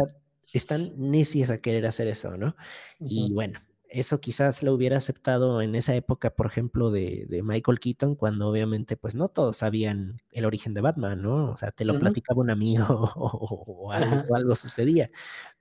están 0.53 0.93
necias 0.97 1.49
a 1.49 1.59
querer 1.59 1.85
hacer 1.85 2.07
eso, 2.07 2.37
¿no? 2.37 2.55
Y 2.99 3.33
bueno, 3.33 3.59
eso 3.89 4.19
quizás 4.21 4.61
lo 4.61 4.73
hubiera 4.73 4.97
aceptado 4.97 5.61
en 5.61 5.75
esa 5.75 5.95
época, 5.95 6.29
por 6.35 6.45
ejemplo, 6.45 6.91
de, 6.91 7.41
Michael 7.43 7.79
Keaton, 7.79 8.15
cuando 8.15 8.47
obviamente 8.47 8.95
pues 8.97 9.15
no 9.15 9.29
todos 9.29 9.57
sabían 9.57 10.21
el 10.31 10.45
origen 10.45 10.73
de 10.73 10.81
Batman, 10.81 11.21
¿no? 11.21 11.51
O 11.51 11.57
sea, 11.57 11.71
te 11.71 11.85
lo 11.85 11.97
platicaba 11.97 12.41
un 12.41 12.51
amigo 12.51 12.85
o, 13.15 13.91
algo, 13.91 14.55
sucedía, 14.55 15.09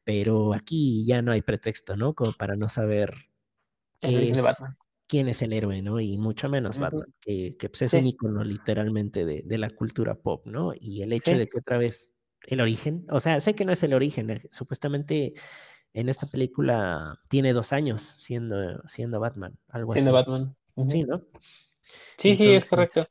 pero 0.04 0.52
aquí 0.52 1.06
ya 1.06 1.22
no 1.22 1.32
hay 1.32 1.42
pretexto, 1.42 1.96
¿no? 1.96 2.14
Como 2.14 2.32
para 2.32 2.54
no 2.56 2.68
saber 2.68 3.14
quién 5.08 5.28
es 5.28 5.40
el 5.40 5.54
héroe, 5.54 5.80
¿no? 5.80 5.98
Y 5.98 6.18
mucho 6.18 6.50
menos 6.50 6.78
Batman, 6.78 7.14
que, 7.20 7.56
pues, 7.60 7.82
es 7.82 7.92
un 7.94 8.06
icono 8.06 8.44
literalmente 8.44 9.24
de, 9.24 9.58
la 9.58 9.70
cultura 9.70 10.14
pop, 10.14 10.46
¿no? 10.46 10.72
Y 10.78 11.02
el 11.02 11.14
hecho 11.14 11.32
de 11.32 11.48
que 11.48 11.58
otra 11.58 11.78
vez 11.78 12.12
el 12.46 12.60
origen, 12.60 13.06
o 13.10 13.20
sea, 13.20 13.40
sé 13.40 13.54
que 13.54 13.64
no 13.64 13.72
es 13.72 13.82
el 13.82 13.94
origen, 13.94 14.30
eh, 14.30 14.42
supuestamente 14.50 15.34
en 15.92 16.08
esta 16.08 16.26
película 16.26 17.20
tiene 17.28 17.52
dos 17.52 17.72
años 17.72 18.16
siendo, 18.18 18.86
siendo 18.86 19.20
Batman, 19.20 19.58
algo 19.68 19.92
siendo 19.92 20.12
Batman. 20.12 20.56
Sí, 20.86 21.02
¿no? 21.02 21.22
Sí, 22.18 22.36
sí, 22.36 22.52
es 22.52 22.68
correcto. 22.68 23.04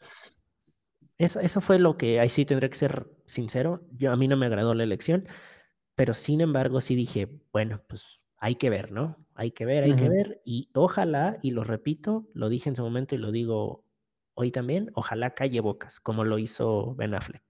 Eso, 1.18 1.40
eso 1.40 1.62
fue 1.62 1.80
lo 1.80 1.98
que 1.98 2.20
ahí 2.20 2.30
sí 2.30 2.46
tendré 2.46 2.70
que 2.70 2.76
ser 2.76 3.08
sincero. 3.26 3.82
Yo 3.92 4.12
a 4.12 4.16
mí 4.16 4.28
no 4.28 4.38
me 4.38 4.46
agradó 4.46 4.74
la 4.74 4.84
elección, 4.84 5.28
pero 5.96 6.14
sin 6.14 6.42
embargo 6.42 6.80
sí 6.80 6.96
dije, 6.96 7.28
bueno, 7.52 7.82
pues 7.88 8.22
hay 8.38 8.56
que 8.56 8.70
ver, 8.70 8.92
¿no? 8.92 9.18
Hay 9.34 9.52
que 9.52 9.66
ver, 9.66 9.84
hay 9.84 9.96
que 9.96 10.10
ver. 10.10 10.42
Y 10.46 10.70
ojalá, 10.74 11.40
y 11.42 11.52
lo 11.52 11.64
repito, 11.64 12.28
lo 12.34 12.50
dije 12.50 12.70
en 12.70 12.76
su 12.76 12.84
momento 12.84 13.16
y 13.16 13.18
lo 13.18 13.32
digo 13.32 13.84
hoy 14.36 14.52
también, 14.52 14.92
ojalá 14.94 15.34
calle 15.34 15.60
bocas, 15.60 16.00
como 16.00 16.24
lo 16.24 16.38
hizo 16.38 16.94
Ben 16.96 17.16
Affleck. 17.16 17.44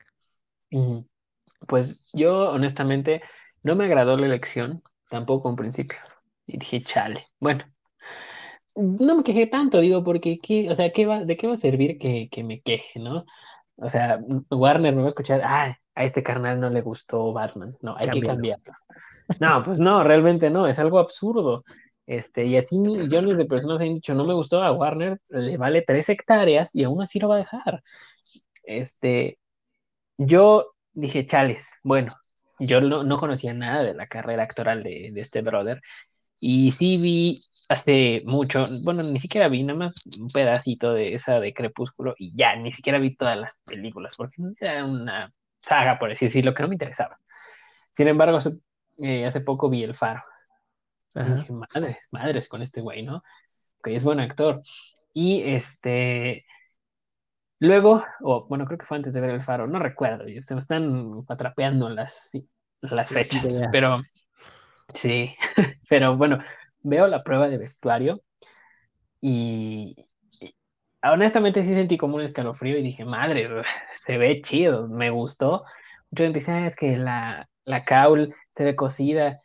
Pues 1.66 2.02
yo 2.14 2.52
honestamente 2.52 3.22
no 3.64 3.76
me 3.76 3.86
agradó 3.86 4.18
la 4.18 4.28
elección, 4.28 4.84
tampoco 5.10 5.50
en 5.50 5.56
principio. 5.56 5.98
Y 6.46 6.58
dije, 6.58 6.84
chale, 6.84 7.28
bueno, 7.40 7.66
no 8.76 9.16
me 9.18 9.24
quejé 9.24 9.48
tanto, 9.48 9.80
digo, 9.80 10.04
porque, 10.04 10.40
¿qué, 10.40 10.70
o 10.70 10.76
sea, 10.76 10.92
¿qué 10.92 11.06
va, 11.06 11.26
¿de 11.26 11.36
qué 11.36 11.48
va 11.48 11.54
a 11.54 11.58
servir 11.58 11.98
que, 11.98 12.44
me 12.44 12.62
queje, 12.62 13.00
no? 13.00 13.26
O 13.76 13.90
sea, 13.90 14.20
Warner 14.50 14.94
me 14.94 15.02
va 15.02 15.08
a 15.08 15.10
escuchar, 15.10 15.42
ah, 15.44 15.78
a 15.96 16.04
este 16.04 16.24
carnal 16.24 16.60
no 16.60 16.70
le 16.70 16.82
gustó 16.82 17.34
Batman, 17.34 17.76
no, 17.82 17.96
hay 17.98 18.10
que 18.10 18.22
cambiarlo. 18.22 18.74
No, 19.40 19.62
pues 19.64 19.80
no, 19.80 20.04
realmente 20.04 20.50
no, 20.50 20.68
es 20.68 20.80
algo 20.80 21.00
absurdo. 21.00 21.64
Este, 22.06 22.46
y 22.46 22.56
así 22.56 22.80
millones 22.80 23.36
de 23.36 23.46
personas 23.46 23.82
han 23.82 23.94
dicho, 23.94 24.14
no 24.14 24.26
me 24.26 24.34
gustó 24.34 24.64
a 24.64 24.72
Warner, 24.72 25.20
le 25.28 25.58
vale 25.58 25.82
tres 25.82 26.08
hectáreas 26.08 26.74
y 26.74 26.86
aún 26.86 27.02
así 27.02 27.20
lo 27.20 27.28
va 27.28 27.36
a 27.36 27.40
dejar. 27.40 27.84
Este, 28.64 29.40
yo 30.18 30.74
dije, 30.98 31.28
chales, 31.28 31.72
bueno, 31.84 32.14
yo 32.60 32.82
no, 32.82 33.18
conocía 33.18 33.54
nada 33.54 33.84
de 33.84 33.94
la 33.94 34.08
carrera 34.08 34.44
actoral 34.44 34.84
de, 34.84 35.12
este 35.16 35.42
brother. 35.42 35.82
Y 36.40 36.72
sí 36.72 36.98
vi 36.98 37.42
hace 37.70 38.24
mucho, 38.26 38.68
bueno, 38.84 39.04
ni 39.04 39.20
siquiera 39.20 39.48
vi 39.50 39.64
nada 39.64 39.80
más 39.80 39.96
un 40.20 40.30
pedacito 40.30 40.94
de 40.94 41.14
esa 41.14 41.40
de 41.40 41.54
Crepúsculo 41.54 42.16
y 42.18 42.36
ya, 42.36 42.56
ni 42.56 42.74
siquiera 42.74 43.00
vi 43.00 43.16
todas 43.16 43.38
las 43.38 43.56
películas, 43.66 44.16
porque 44.18 44.42
era 44.60 44.86
una 44.86 45.34
saga, 45.62 46.00
por 46.00 46.12
así 46.12 46.26
decirlo, 46.26 46.54
que 46.54 46.64
no 46.64 46.70
me 46.70 46.76
interesaba. 46.76 47.20
Sin 47.94 48.08
embargo, 48.08 48.40
eh, 49.00 49.26
hace 49.26 49.42
poco 49.42 49.70
vi 49.70 49.84
El 49.84 49.96
Faro. 49.96 50.24
Y 51.16 51.34
dije, 51.34 51.52
madres, 51.52 51.98
madres 52.12 52.48
con 52.48 52.62
este 52.62 52.82
güey, 52.82 53.04
¿no? 53.04 53.24
Que 53.84 53.96
es 53.96 54.04
buen 54.04 54.20
actor. 54.20 54.62
Y 55.14 55.42
este, 55.42 56.46
Luego, 57.60 58.04
o 58.22 58.46
bueno, 58.48 58.66
creo 58.66 58.78
que 58.78 58.86
fue 58.86 58.98
antes 58.98 59.14
de 59.14 59.22
ver 59.22 59.32
el 59.32 59.42
faro, 59.42 59.68
no 59.68 59.80
recuerdo, 59.80 60.26
se 60.42 60.54
me 60.54 60.62
están 60.62 61.24
atrapeando 61.28 61.90
las, 61.90 62.32
las 62.82 63.10
fechas, 63.10 63.46
pero 63.72 63.98
sí, 64.94 65.36
pero 65.90 66.16
bueno, 66.16 66.40
veo 66.84 67.08
la 67.08 67.24
prueba 67.24 67.50
de 67.50 67.58
vestuario 67.58 68.22
y, 69.22 69.96
honestamente 71.04 71.64
sí 71.64 71.74
sentí 71.74 71.98
como 71.98 72.18
un 72.18 72.22
escalofrío 72.22 72.78
y 72.78 72.84
dije, 72.84 73.06
madre, 73.06 73.48
se 73.96 74.18
ve 74.18 74.42
chido, 74.42 74.88
me 74.88 75.10
gustó. 75.10 75.64
Mucha 76.12 76.24
gente 76.24 76.40
dice, 76.40 76.68
es 76.68 76.76
que 76.76 76.98
la, 76.98 77.50
la 77.66 77.84
caul 77.84 78.34
se 78.56 78.64
ve 78.64 78.76
cocida, 78.76 79.40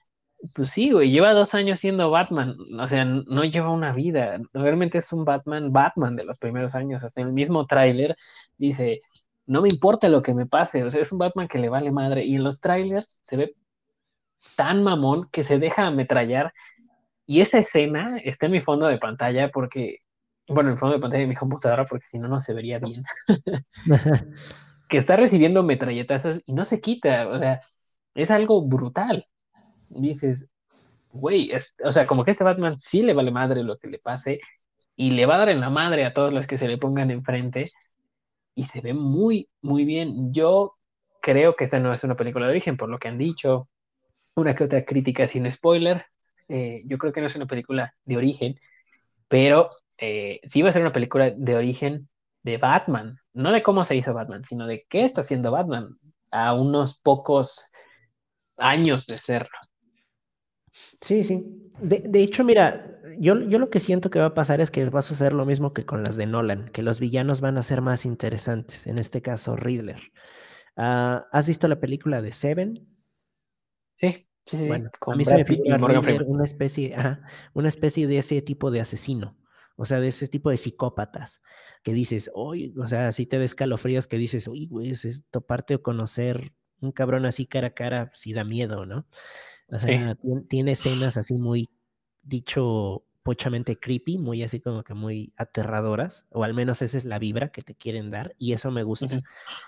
pues 0.55 0.71
sí, 0.71 0.91
güey, 0.91 1.11
lleva 1.11 1.33
dos 1.33 1.55
años 1.55 1.81
siendo 1.81 2.11
Batman, 2.11 2.57
o 2.79 2.89
sea, 2.89 3.05
no 3.05 3.45
lleva 3.45 3.71
una 3.71 3.93
vida, 3.93 4.41
realmente 4.53 4.99
es 4.99 5.13
un 5.13 5.25
Batman, 5.25 5.73
Batman 5.73 6.17
de 6.17 6.25
los 6.25 6.39
primeros 6.39 6.75
años, 6.75 7.05
hasta 7.05 7.21
en 7.21 7.29
el 7.29 7.33
mismo 7.33 7.67
tráiler 7.67 8.17
dice, 8.59 9.03
no 9.47 9.63
me 9.63 9.69
importa 9.69 10.09
lo 10.09 10.23
que 10.23 10.35
me 10.35 10.47
pase, 10.47 10.85
o 10.85 10.91
sea, 10.91 11.01
es 11.03 11.13
un 11.13 11.19
Batman 11.19 11.49
que 11.49 11.59
le 11.59 11.69
vale 11.69 11.93
madre, 11.93 12.25
y 12.25 12.37
en 12.37 12.45
los 12.45 12.61
trailers 12.61 13.19
se 13.23 13.37
ve 13.37 13.55
tan 14.57 14.83
mamón 14.83 15.29
que 15.31 15.45
se 15.45 15.59
deja 15.59 15.87
ametrallar, 15.87 16.53
y 17.27 17.41
esa 17.41 17.59
escena 17.59 18.19
está 18.25 18.47
en 18.47 18.53
mi 18.53 18.61
fondo 18.61 18.87
de 18.89 18.99
pantalla 18.99 19.51
porque, 19.51 19.99
bueno, 20.49 20.71
en 20.71 20.75
el 20.75 20.79
fondo 20.79 20.97
de 20.97 21.01
pantalla 21.01 21.23
de 21.23 21.29
mi 21.29 21.37
computadora, 21.37 21.87
porque 21.87 22.07
si 22.07 22.19
no, 22.19 22.29
no 22.29 22.41
se 22.41 22.53
vería 22.53 22.79
bien. 22.81 23.05
que 24.89 24.99
está 24.99 25.17
recibiendo 25.17 25.63
metralletazos 25.63 26.43
y 26.47 26.53
no 26.53 26.65
se 26.65 26.81
quita, 26.81 27.29
o 27.29 27.39
sea, 27.39 27.63
es 28.15 28.31
algo 28.31 28.67
brutal. 28.67 29.27
Dices, 29.95 30.49
güey, 31.13 31.53
o 31.85 31.93
sea, 31.93 32.07
como 32.07 32.25
que 32.25 32.33
este 32.33 32.45
Batman 32.45 32.79
sí 32.79 33.03
le 33.03 33.15
vale 33.15 33.31
madre 33.31 33.63
lo 33.63 33.79
que 33.79 33.89
le 33.89 33.99
pase 33.99 34.41
y 34.97 35.13
le 35.13 35.27
va 35.27 35.37
a 35.37 35.39
dar 35.39 35.49
en 35.51 35.61
la 35.61 35.71
madre 35.71 36.05
a 36.05 36.15
todos 36.15 36.33
los 36.33 36.47
que 36.47 36.59
se 36.59 36.69
le 36.69 36.79
pongan 36.79 37.11
enfrente 37.11 37.71
y 38.55 38.65
se 38.65 38.81
ve 38.81 38.95
muy, 38.95 39.49
muy 39.63 39.85
bien. 39.85 40.33
Yo 40.33 40.77
creo 41.21 41.57
que 41.57 41.65
esta 41.65 41.79
no 41.79 41.93
es 41.93 42.05
una 42.05 42.17
película 42.17 42.47
de 42.47 42.53
origen, 42.53 42.77
por 42.77 42.89
lo 42.89 42.99
que 42.99 43.09
han 43.09 43.19
dicho, 43.19 43.69
una 44.35 44.55
que 44.55 44.65
otra 44.65 44.85
crítica 44.85 45.27
sin 45.27 45.51
spoiler. 45.51 46.07
Eh, 46.49 46.83
yo 46.87 46.99
creo 46.99 47.13
que 47.13 47.21
no 47.21 47.29
es 47.29 47.37
una 47.37 47.47
película 47.47 47.95
de 48.05 48.17
origen, 48.17 48.61
pero 49.29 49.71
eh, 49.99 50.41
sí 50.45 50.63
va 50.63 50.71
a 50.71 50.73
ser 50.73 50.83
una 50.83 50.93
película 50.93 51.31
de 51.31 51.57
origen 51.57 52.09
de 52.43 52.59
Batman, 52.59 53.19
no 53.33 53.53
de 53.53 53.63
cómo 53.63 53.85
se 53.85 53.97
hizo 53.97 54.13
Batman, 54.15 54.45
sino 54.45 54.67
de 54.67 54.85
qué 54.89 55.05
está 55.05 55.21
haciendo 55.23 55.53
Batman 55.53 55.99
a 56.31 56.55
unos 56.55 56.99
pocos 56.99 57.65
años 58.57 59.07
de 59.07 59.19
serlo. 59.19 59.57
Sí, 61.01 61.25
sí. 61.25 61.71
De, 61.81 62.23
hecho, 62.23 62.45
mira, 62.45 63.01
yo, 63.19 63.39
yo, 63.41 63.59
lo 63.59 63.71
que 63.71 63.81
siento 63.81 64.11
que 64.11 64.19
va 64.19 64.27
a 64.27 64.35
pasar 64.35 64.61
es 64.61 64.71
que 64.71 64.89
va 64.89 65.01
a 65.01 65.03
suceder 65.03 65.33
lo 65.33 65.45
mismo 65.45 65.73
que 65.73 65.85
con 65.85 66.03
las 66.03 66.17
de 66.17 66.27
Nolan, 66.27 66.69
que 66.71 66.83
los 66.83 67.01
villanos 67.01 67.41
van 67.41 67.59
a 67.59 67.63
ser 67.63 67.81
más 67.81 68.05
interesantes, 68.05 68.87
en 68.87 68.99
este 68.99 69.23
caso 69.23 69.57
Riddler. 69.57 70.01
Ah, 70.77 71.27
¿Has 71.33 71.47
visto 71.47 71.69
la 71.69 71.81
película 71.81 72.23
de 72.23 72.33
Seven? 72.33 72.89
Sí, 73.97 74.27
sí, 74.47 74.57
sí. 74.57 74.69
Bueno, 74.69 74.91
a 75.01 75.17
mí 75.17 75.25
se 75.25 75.37
me 75.37 75.45
figura 75.45 75.77
una 76.27 76.45
especie, 76.45 76.97
una 77.55 77.69
especie 77.69 78.07
de 78.07 78.19
ese 78.19 78.41
tipo 78.43 78.71
de 78.71 78.81
asesino. 78.81 79.37
O 79.77 79.87
sea, 79.87 80.01
de 80.01 80.09
ese 80.09 80.29
tipo 80.29 80.51
de 80.51 80.59
psicópatas 80.59 81.41
que 81.83 81.93
dices, 81.93 82.31
oye, 82.35 82.73
o 82.79 82.87
sea, 82.87 83.11
si 83.11 83.27
te 83.27 83.39
descalofrías 83.39 84.07
que 84.07 84.19
dices, 84.19 84.47
uy, 84.47 84.67
güey, 84.67 84.91
es 84.91 85.25
toparte 85.31 85.75
o 85.75 85.83
conocer 85.83 86.53
un 86.81 86.93
cabrón 86.93 87.25
así 87.27 87.47
cara 87.47 87.69
a 87.69 87.75
cara, 87.75 88.11
sí 88.13 88.33
da 88.33 88.45
miedo, 88.45 88.85
¿no? 88.87 89.07
O 89.73 89.79
sea, 89.79 90.17
tiene, 90.49 90.73
escenas 90.73 91.17
así 91.17 91.35
muy, 91.35 91.71
dicho 92.23 93.05
pochamente 93.23 93.79
creepy, 93.79 94.19
muy 94.19 94.43
así 94.43 94.61
como 94.61 94.83
que 94.83 94.95
muy 94.95 95.33
aterradoras, 95.37 96.27
o 96.31 96.45
al 96.45 96.55
menos 96.55 96.83
esa 96.83 96.99
es 96.99 97.05
la 97.05 97.19
vibra 97.19 97.51
que 97.51 97.63
te 97.63 97.75
quieren 97.75 98.11
dar, 98.11 98.35
y 98.39 98.53
eso 98.53 98.71
me 98.71 98.83
gusta. 98.83 99.23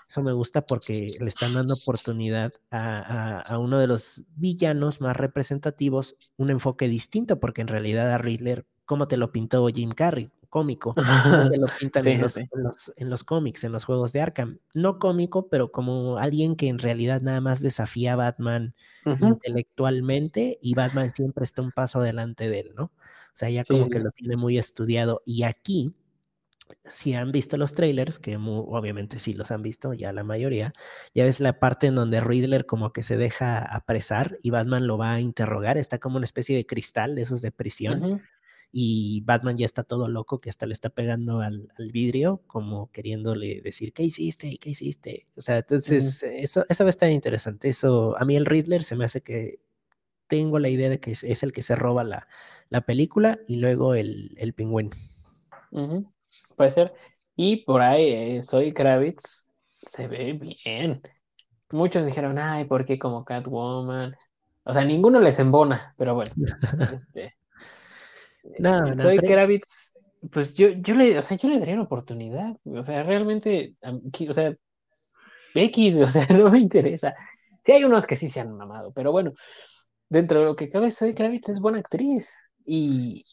Eso 0.09 0.23
me 0.23 0.33
gusta 0.33 0.67
porque 0.67 1.17
le 1.19 1.29
están 1.29 1.55
dando 1.55 1.75
oportunidad 1.75 2.53
a, 2.71 3.41
a, 3.41 3.59
uno 3.59 3.79
de 3.79 3.87
los 3.87 4.25
villanos 4.37 5.01
más 5.01 5.17
representativos, 5.17 6.17
un 6.37 6.51
enfoque 6.51 6.89
distinto, 6.89 7.41
porque 7.41 7.63
en 7.63 7.69
realidad 7.69 8.13
a 8.13 8.19
Riddler, 8.19 8.67
como 8.85 9.09
te 9.09 9.17
lo 9.17 9.33
pintó 9.33 9.67
Jim 9.69 9.93
Carrey, 9.93 10.31
cómico, 10.55 10.95
como 10.95 11.05
lo 11.59 11.67
pintan 11.81 12.07
en, 12.07 12.21
los, 12.21 12.37
en, 12.37 13.11
los, 13.11 13.25
cómics, 13.25 13.65
en 13.65 13.73
los 13.73 13.85
juegos 13.85 14.13
de 14.13 14.21
Arkham. 14.21 14.61
No 14.73 15.01
cómico, 15.01 15.49
pero 15.49 15.73
como 15.73 16.17
alguien 16.17 16.55
que 16.55 16.69
en 16.69 16.79
realidad 16.79 17.23
nada 17.23 17.41
más 17.41 17.61
desafía 17.61 18.13
a 18.13 18.17
Batman 18.17 18.73
intelectualmente 19.05 20.57
y 20.63 20.75
Batman 20.75 21.13
siempre 21.13 21.43
está 21.43 21.61
un 21.61 21.73
paso 21.73 21.99
adelante 21.99 22.49
de 22.49 22.61
él, 22.61 22.73
¿no? 22.77 22.85
O 22.85 23.33
sea, 23.33 23.51
ya 23.51 23.65
como 23.65 23.89
que 23.89 23.99
lo 23.99 24.13
tiene 24.13 24.37
muy 24.37 24.57
estudiado. 24.57 25.23
Y 25.27 25.43
aquí, 25.43 25.93
si 26.85 27.15
han 27.15 27.33
visto 27.33 27.57
los 27.57 27.75
trailers, 27.75 28.21
que 28.21 28.37
obviamente 28.37 29.19
sí 29.19 29.35
los 29.35 29.51
han 29.51 29.63
visto, 29.63 29.93
ya 29.93 30.13
la 30.13 30.23
mayoría, 30.23 30.73
ya 31.17 31.25
ves 31.25 31.41
la 31.41 31.59
parte 31.59 31.89
en 31.89 31.97
donde 31.97 32.21
Riddler 32.21 32.65
como 32.65 32.93
que 32.93 33.03
se 33.03 33.17
deja 33.17 33.59
apresar 33.59 34.39
y 34.41 34.51
Batman 34.51 34.87
lo 34.87 34.99
va 34.99 35.15
a 35.15 35.21
interrogar, 35.21 35.79
está 35.79 35.99
como 35.99 36.19
una 36.19 36.27
especie 36.27 36.57
de 36.57 36.65
cristal 36.65 37.17
de 37.17 37.23
esos 37.23 37.43
de 37.43 37.51
prisión 37.51 38.23
y 38.77 39.21
Batman 39.21 39.57
ya 39.57 39.67
está 39.67 39.85
todo 39.85 40.09
loco 40.09 40.41
que 40.41 40.51
hasta 40.51 40.67
le 40.67 40.73
está 40.73 40.91
pegando 40.91 41.39
al, 41.39 41.71
vidrio 41.93 42.43
como 42.49 42.91
queriéndole 42.91 43.61
decir, 43.63 43.93
¿qué 43.93 44.03
hiciste? 44.03 44.59
¿Qué 44.59 44.71
hiciste? 44.71 45.29
O 45.37 45.43
sea, 45.43 45.59
entonces 45.59 46.25
eso, 46.25 46.65
eso 46.69 46.85
va 46.85 46.89
a 46.89 46.91
estar 46.91 47.09
interesante. 47.09 47.69
Eso, 47.69 48.19
a 48.19 48.25
mí 48.25 48.35
el 48.35 48.47
Riddler 48.47 48.83
se 48.83 48.97
me 48.97 49.05
hace 49.05 49.21
que 49.23 49.61
tengo 50.27 50.59
la 50.59 50.71
idea 50.71 50.91
de 50.91 50.99
que 50.99 51.13
es, 51.13 51.43
el 51.45 51.53
que 51.53 51.63
se 51.63 51.77
roba 51.77 52.03
la, 52.03 52.27
película 52.85 53.39
y 53.47 53.57
luego 53.57 53.95
el, 53.95 54.35
el 54.39 54.55
pingüino. 54.55 54.91
Puede 56.57 56.71
ser. 56.73 56.95
Y 57.37 57.59
por 57.59 57.81
ahí, 57.81 58.39
eh, 58.39 58.43
Soy 58.43 58.75
Kravitz 58.75 59.47
se 59.89 60.09
ve 60.09 60.33
bien. 60.33 61.01
Muchos 61.71 62.05
dijeron, 62.05 62.39
ay, 62.39 62.65
¿por 62.65 62.85
qué 62.85 62.99
como 62.99 63.25
Catwoman? 63.25 64.17
O 64.65 64.73
sea, 64.73 64.85
ninguno 64.85 65.21
les 65.21 65.39
embona, 65.39 65.95
pero 65.97 66.17
bueno. 66.17 66.33
este, 66.93 67.37
no, 68.59 68.87
eh, 68.87 68.99
soy 68.99 69.19
Kravitz, 69.19 69.93
pues 70.31 70.55
yo, 70.55 70.69
yo 70.69 70.95
le, 70.95 71.19
o 71.19 71.23
sea, 71.23 71.37
yo 71.37 71.49
le 71.49 71.59
daría 71.59 71.75
una 71.75 71.85
oportunidad. 71.85 72.57
O 72.65 72.83
sea, 72.83 73.03
realmente, 73.03 73.75
o 73.83 74.35
sea, 74.35 74.55
X, 75.55 75.95
o 76.01 76.11
sea, 76.11 76.27
no 76.27 76.51
me 76.51 76.59
interesa. 76.59 77.15
Sí 77.65 77.73
hay 77.73 77.85
unos 77.85 78.07
que 78.07 78.17
sí 78.17 78.29
se 78.29 78.41
han 78.41 78.57
mamado, 78.57 78.93
pero 78.93 79.11
bueno, 79.13 79.33
dentro 80.09 80.41
de 80.41 80.47
lo 80.47 80.57
que 80.57 80.69
cabe, 80.69 80.91
Soy 80.91 81.15
Kravitz 81.15 81.49
es 81.49 81.61
buena 81.61 81.79
actriz. 81.79 82.35
Y 82.67 83.25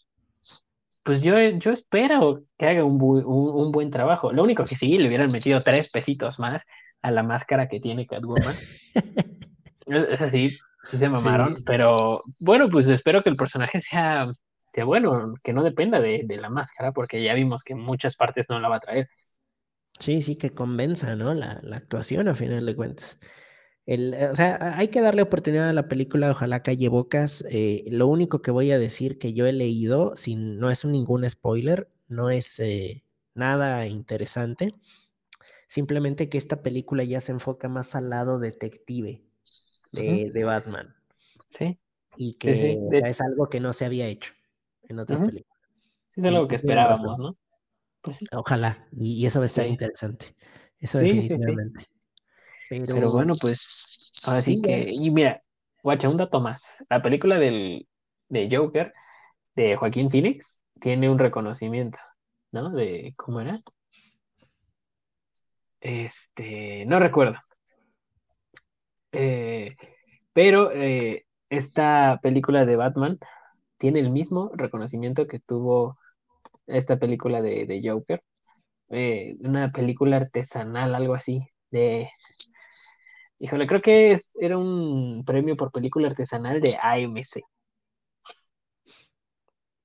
pues 1.04 1.22
yo, 1.22 1.38
yo 1.40 1.72
espero 1.72 2.44
que 2.58 2.68
haga 2.68 2.84
un, 2.84 3.02
un, 3.02 3.72
buen 3.72 3.92
trabajo. 3.92 4.32
Lo 4.32 4.44
único 4.44 4.66
que 4.66 4.76
sí, 4.76 4.98
le 4.98 5.08
hubieran 5.08 5.32
metido 5.32 5.62
tres 5.62 5.90
pesitos 5.90 6.40
más 6.40 6.66
a 7.02 7.12
la 7.12 7.24
máscara 7.24 7.68
que 7.68 7.80
tiene 7.80 8.06
Catwoman. 8.06 8.56
es 9.88 10.22
así, 10.22 10.50
sí 10.84 10.98
se 10.98 11.10
mamaron, 11.10 11.64
pero 11.66 12.22
bueno, 12.40 12.70
pues 12.70 12.88
espero 12.88 13.24
que 13.24 13.30
el 13.30 13.36
personaje 13.36 13.82
sea 13.82 14.32
que 14.72 14.84
bueno, 14.84 15.34
que 15.44 15.54
no 15.54 15.64
dependa 15.64 16.00
de, 16.00 16.26
la 16.40 16.50
máscara, 16.50 16.92
porque 16.92 17.24
ya 17.24 17.34
vimos 17.34 17.64
que 17.64 17.74
en 17.74 17.80
muchas 17.80 18.16
partes 18.16 18.48
no 18.50 18.60
la 18.60 18.70
va 18.70 18.78
a 18.78 18.82
traer. 18.82 19.10
Sí, 20.00 20.22
sí, 20.22 20.38
que 20.38 20.52
convenza, 20.52 21.16
¿no? 21.16 21.34
La, 21.34 21.62
actuación 21.74 22.28
a 22.28 22.36
final 22.36 22.66
de 22.66 22.76
cuentas. 22.76 23.20
El, 23.86 24.14
o 24.14 24.36
sea, 24.36 24.78
hay 24.78 24.88
que 24.88 25.02
darle 25.02 25.24
oportunidad 25.24 25.70
a 25.70 25.74
la 25.74 25.88
película, 25.88 26.32
ojalá 26.32 26.64
calle 26.64 26.88
bocas. 26.88 27.44
Eh, 27.50 27.84
lo 27.88 28.08
único 28.08 28.42
que 28.42 28.52
voy 28.52 28.72
a 28.72 28.80
decir 28.80 29.20
que 29.20 29.34
yo 29.34 29.46
he 29.46 29.54
leído, 29.54 30.16
sin, 30.16 30.58
no 30.60 30.72
es 30.72 30.86
ningún 30.86 31.30
spoiler, 31.30 31.90
no 32.08 32.30
es 32.30 32.60
eh, 32.60 33.04
nada 33.34 33.88
interesante, 33.88 34.76
simplemente 35.68 36.30
que 36.30 36.38
esta 36.38 36.62
película 36.62 37.04
ya 37.04 37.20
se 37.20 37.34
enfoca 37.34 37.68
más 37.68 37.96
al 37.96 38.10
lado 38.10 38.40
detective 38.40 39.24
de, 39.92 40.32
de 40.34 40.44
Batman. 40.44 40.96
Sí. 41.50 41.78
Y 42.16 42.36
que 42.36 42.78
es 43.04 43.22
algo 43.22 43.50
que 43.50 43.60
no 43.60 43.74
se 43.74 43.86
había 43.86 44.08
hecho 44.08 44.34
en 44.92 45.00
otra 45.00 45.20
película. 45.20 45.56
es 46.16 46.26
algo 46.26 46.48
que 46.48 46.56
esperábamos, 46.56 47.18
¿no? 47.18 47.38
Pues 48.02 48.18
sí. 48.18 48.26
Ojalá, 48.32 48.88
y, 48.92 49.26
eso 49.26 49.40
va 49.40 49.44
a 49.44 49.48
estar 49.48 49.68
interesante. 49.68 50.36
Eso 50.80 51.00
definitivamente. 51.00 51.86
Pero... 52.70 53.12
bueno, 53.12 53.36
pues 53.40 54.12
ahora 54.24 54.42
sí 54.42 54.62
que. 54.62 54.90
Y 54.92 55.12
mira, 55.12 55.42
guacha, 55.84 56.10
un 56.10 56.18
dato 56.18 56.40
más. 56.40 56.84
La 56.90 57.02
película 57.02 57.38
del, 57.38 57.88
de 58.30 58.50
Joker 58.52 58.94
de 59.56 59.76
Joaquín 59.76 60.10
Phoenix 60.10 60.62
tiene 60.80 61.10
un 61.10 61.20
reconocimiento, 61.20 62.00
¿no? 62.52 62.72
De 62.72 63.14
cómo 63.18 63.42
era. 63.42 63.60
Este, 65.80 66.86
no 66.86 67.00
recuerdo. 67.00 67.38
Eh, 69.12 69.76
pero 70.34 70.72
eh, 70.72 71.26
esta 71.50 72.20
película 72.24 72.66
de 72.66 72.76
Batman 72.78 73.20
tiene 73.82 74.00
el 74.00 74.12
mismo 74.12 74.52
reconocimiento 74.54 75.26
que 75.26 75.40
tuvo 75.40 75.98
esta 76.68 77.00
película 77.00 77.42
de, 77.42 77.82
Joker. 77.84 78.22
Eh, 78.90 79.38
una 79.40 79.72
película 79.72 80.18
artesanal, 80.18 80.94
algo 80.94 81.16
así, 81.16 81.42
de... 81.72 82.08
Híjole, 83.40 83.66
creo 83.66 83.82
que 83.82 84.20
era 84.40 84.56
un 84.60 85.24
premio 85.26 85.58
por 85.58 85.72
película 85.72 86.10
artesanal 86.10 86.62
de 86.62 86.78
AMC. 86.80 87.42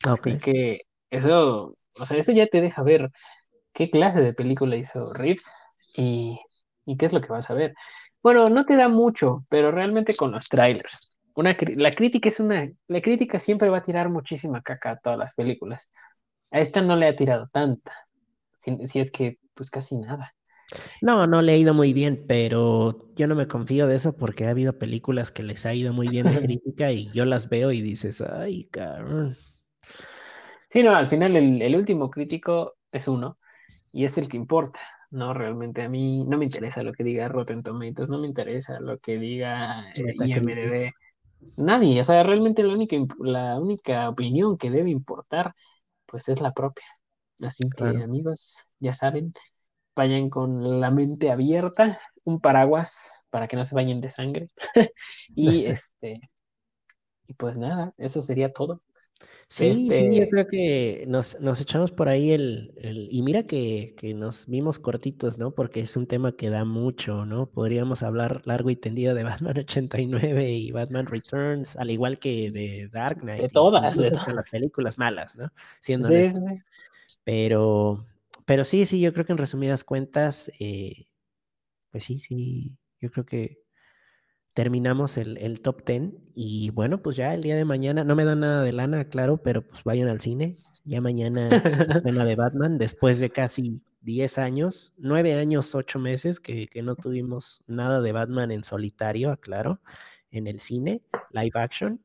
Así 0.05 0.39
que 0.41 0.83
eso, 1.09 1.75
o 1.99 2.07
sea, 2.07 2.19
eso 2.19 2.33
ya 2.33 2.49
te 2.49 2.61
deja 2.61 2.83
ver 2.83 3.11
qué 3.73 3.89
clase 3.89 4.21
de 4.21 4.35
película 4.35 4.77
hizo 4.77 5.11
Reeves 5.15 5.47
y, 5.97 6.39
y 6.85 6.99
qué 6.99 7.07
es 7.07 7.15
lo 7.15 7.23
que 7.23 7.29
vas 7.29 7.49
a 7.49 7.55
ver. 7.55 7.73
Bueno, 8.23 8.51
no 8.51 8.67
te 8.67 8.77
da 8.77 8.89
mucho, 8.89 9.47
pero 9.49 9.71
realmente 9.71 10.15
con 10.15 10.33
los 10.33 10.51
trailers 10.51 11.16
la 11.43 11.95
crítica 11.95 12.29
es 12.29 12.41
una, 12.41 12.71
la 12.89 13.01
crítica 13.01 13.39
siempre 13.39 13.69
va 13.69 13.79
a 13.79 13.83
tirar 13.83 14.09
muchísima 14.09 14.63
caca 14.63 14.93
a 14.93 14.99
todas 14.99 15.19
las 15.19 15.35
películas. 15.35 15.91
A 16.51 16.61
esta 16.61 16.81
no 16.81 16.97
le 16.97 17.09
ha 17.09 17.17
tirado 17.17 17.49
tanta, 17.53 17.93
si, 18.59 19.01
es 19.01 19.11
que 19.11 19.39
pues 19.55 19.71
casi 19.71 19.97
nada. 19.99 20.35
No, 21.01 21.27
no 21.27 21.43
le 21.43 21.53
ha 21.53 21.57
ido 21.57 21.75
muy 21.75 21.93
bien, 21.93 22.25
pero 22.27 23.13
yo 23.15 23.27
no 23.27 23.35
me 23.35 23.47
confío 23.47 23.87
de 23.87 23.97
eso 23.97 24.17
porque 24.17 24.47
ha 24.47 24.51
habido 24.51 24.79
películas 24.79 25.31
que 25.31 25.43
les 25.43 25.65
ha 25.67 25.75
ido 25.75 25.93
muy 25.93 26.09
bien 26.09 26.31
de 26.31 26.41
crítica 26.41 26.91
y 26.91 27.11
yo 27.13 27.25
las 27.25 27.49
veo 27.49 27.71
y 27.71 27.83
dices, 27.83 28.21
ay, 28.23 28.65
cabrón. 28.65 29.37
Sí, 30.71 30.83
no, 30.83 30.95
al 30.95 31.07
final 31.07 31.37
el, 31.37 31.63
el 31.63 31.77
último 31.77 32.11
crítico 32.11 32.77
es 32.91 33.07
uno 33.09 33.39
y 33.93 34.05
es 34.05 34.19
el 34.19 34.29
que 34.29 34.37
importa. 34.37 34.81
No, 35.11 35.33
realmente 35.33 35.83
a 35.83 35.89
mí 35.89 36.25
no 36.25 36.37
me 36.37 36.45
interesa 36.45 36.83
lo 36.83 36.93
que 36.93 37.05
diga 37.05 37.29
Rotten 37.29 37.63
Tomatoes, 37.63 38.09
no 38.11 38.19
me 38.19 38.27
interesa 38.27 38.81
lo 38.81 38.99
que 38.99 39.19
diga 39.19 39.93
eh, 39.95 40.15
IMDB. 40.25 40.93
Nadie, 41.57 42.01
o 42.01 42.05
sea, 42.05 42.23
realmente 42.23 42.63
la 42.63 42.75
única, 42.75 42.97
la 43.21 43.59
única 43.61 44.09
opinión 44.09 44.59
que 44.59 44.71
debe 44.71 44.91
importar, 44.91 45.55
pues 46.07 46.29
es 46.29 46.41
la 46.41 46.53
propia. 46.55 46.85
Así 47.43 47.73
que, 47.77 48.03
amigos, 48.03 48.59
ya 48.81 48.95
saben, 48.95 49.35
vayan 49.97 50.31
con 50.31 50.81
la 50.81 50.91
mente 50.91 51.31
abierta, 51.31 52.01
un 52.25 52.41
paraguas 52.41 53.25
para 53.31 53.49
que 53.49 53.57
no 53.57 53.65
se 53.65 53.75
bañen 53.77 54.01
de 54.03 54.11
sangre. 54.11 54.51
y 55.35 55.67
este, 55.67 56.21
y 57.29 57.35
pues 57.35 57.57
nada, 57.57 57.95
eso 57.99 58.23
sería 58.23 58.53
todo. 58.53 58.83
Sí, 59.49 59.89
sí, 59.93 60.03
yo 60.11 60.25
este 60.25 60.29
creo 60.29 60.47
que 60.49 61.05
nos, 61.07 61.41
nos 61.41 61.61
echamos 61.61 61.93
por 61.93 62.09
ahí 62.09 62.33
el, 62.33 62.75
el 62.79 63.09
y 63.13 63.23
mira 63.23 63.45
que, 63.45 63.95
que, 63.97 64.13
nos 64.13 64.47
vimos 64.49 64.81
cortitos, 64.81 65.39
¿no? 65.39 65.53
Porque 65.53 65.81
es 65.81 65.97
un 65.97 66.09
tema 66.09 66.33
que 66.33 66.51
da 66.51 66.65
mucho, 66.65 67.25
¿no? 67.25 67.47
Podríamos 67.47 68.03
hablar 68.03 68.43
largo 68.45 68.71
y 68.71 68.77
tendido 68.77 69.15
de 69.15 69.23
Batman 69.25 69.59
89 69.59 70.51
y 70.51 70.73
Batman 70.73 71.07
Returns, 71.07 71.77
al 71.77 71.91
igual 71.91 72.19
que 72.19 72.51
de 72.51 72.89
Dark 72.93 73.21
Knight. 73.21 73.43
De 73.43 73.49
todas, 73.49 73.97
de 73.97 74.11
todas. 74.11 74.35
las 74.35 74.51
películas 74.51 74.99
malas, 74.99 75.37
¿no? 75.37 75.53
Siendo 75.81 76.09
sí, 76.09 76.33
Pero, 77.23 78.05
pero 78.47 78.65
sí, 78.65 78.85
sí, 78.85 79.01
yo 79.01 79.13
creo 79.13 79.25
que 79.25 79.33
en 79.33 79.39
resumidas 79.39 79.85
cuentas, 79.85 80.51
eh, 80.59 81.07
pues 81.93 82.03
sí, 82.03 82.19
sí, 82.19 82.77
yo 83.01 83.11
creo 83.13 83.25
que 83.25 83.66
terminamos 84.57 85.19
el, 85.19 85.61
top 85.61 85.85
10 85.85 86.15
y 86.35 86.71
bueno, 86.71 87.03
pues 87.03 87.15
ya 87.15 87.35
el 87.35 87.43
día 87.43 87.57
de 87.57 87.67
mañana, 87.67 88.05
no 88.05 88.17
me 88.17 88.25
da 88.25 88.35
nada 88.35 88.63
de 88.63 88.73
lana, 88.73 89.05
claro, 89.05 89.37
pero 89.37 89.61
pues 89.61 89.85
vayan 89.85 90.09
al 90.09 90.23
cine. 90.23 90.57
Ya 90.83 91.03
mañana 91.03 91.51
es 92.05 92.05
la 92.15 92.25
de 92.25 92.37
Batman, 92.37 92.79
después 92.79 93.19
de 93.19 93.29
casi 93.29 93.83
10 94.01 94.39
años, 94.39 94.95
9 94.97 95.35
años, 95.35 95.75
8 95.75 95.99
meses 95.99 96.41
que, 96.41 96.71
no 96.83 96.97
tuvimos 96.97 97.65
nada 97.67 98.01
de 98.01 98.13
Batman 98.13 98.51
en 98.51 98.65
solitario, 98.65 99.31
aclaro, 99.31 99.83
en 100.31 100.47
el 100.47 100.61
cine, 100.61 101.03
live 101.33 101.53
action. 101.53 102.01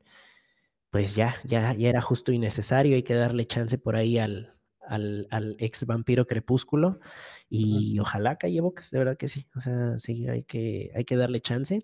Pues 0.90 1.14
ya, 1.14 1.36
ya, 1.44 1.72
ya 1.72 1.88
era 1.88 2.02
justo 2.02 2.32
y 2.32 2.38
necesario, 2.38 2.96
hay 2.96 3.02
que 3.02 3.14
darle 3.14 3.46
chance 3.46 3.78
por 3.78 3.96
ahí 3.96 4.18
al, 4.18 4.54
al, 4.86 5.26
al 5.30 5.56
ex 5.58 5.86
vampiro 5.86 6.26
crepúsculo 6.26 7.00
y 7.48 7.98
ojalá 7.98 8.36
calle 8.36 8.60
bocas, 8.60 8.90
de 8.90 8.98
verdad 8.98 9.16
que 9.16 9.28
sí, 9.28 9.46
o 9.56 9.60
sea, 9.60 9.98
sí, 9.98 10.28
hay 10.28 10.42
que, 10.42 10.90
hay 10.94 11.04
que 11.04 11.16
darle 11.16 11.40
chance 11.40 11.82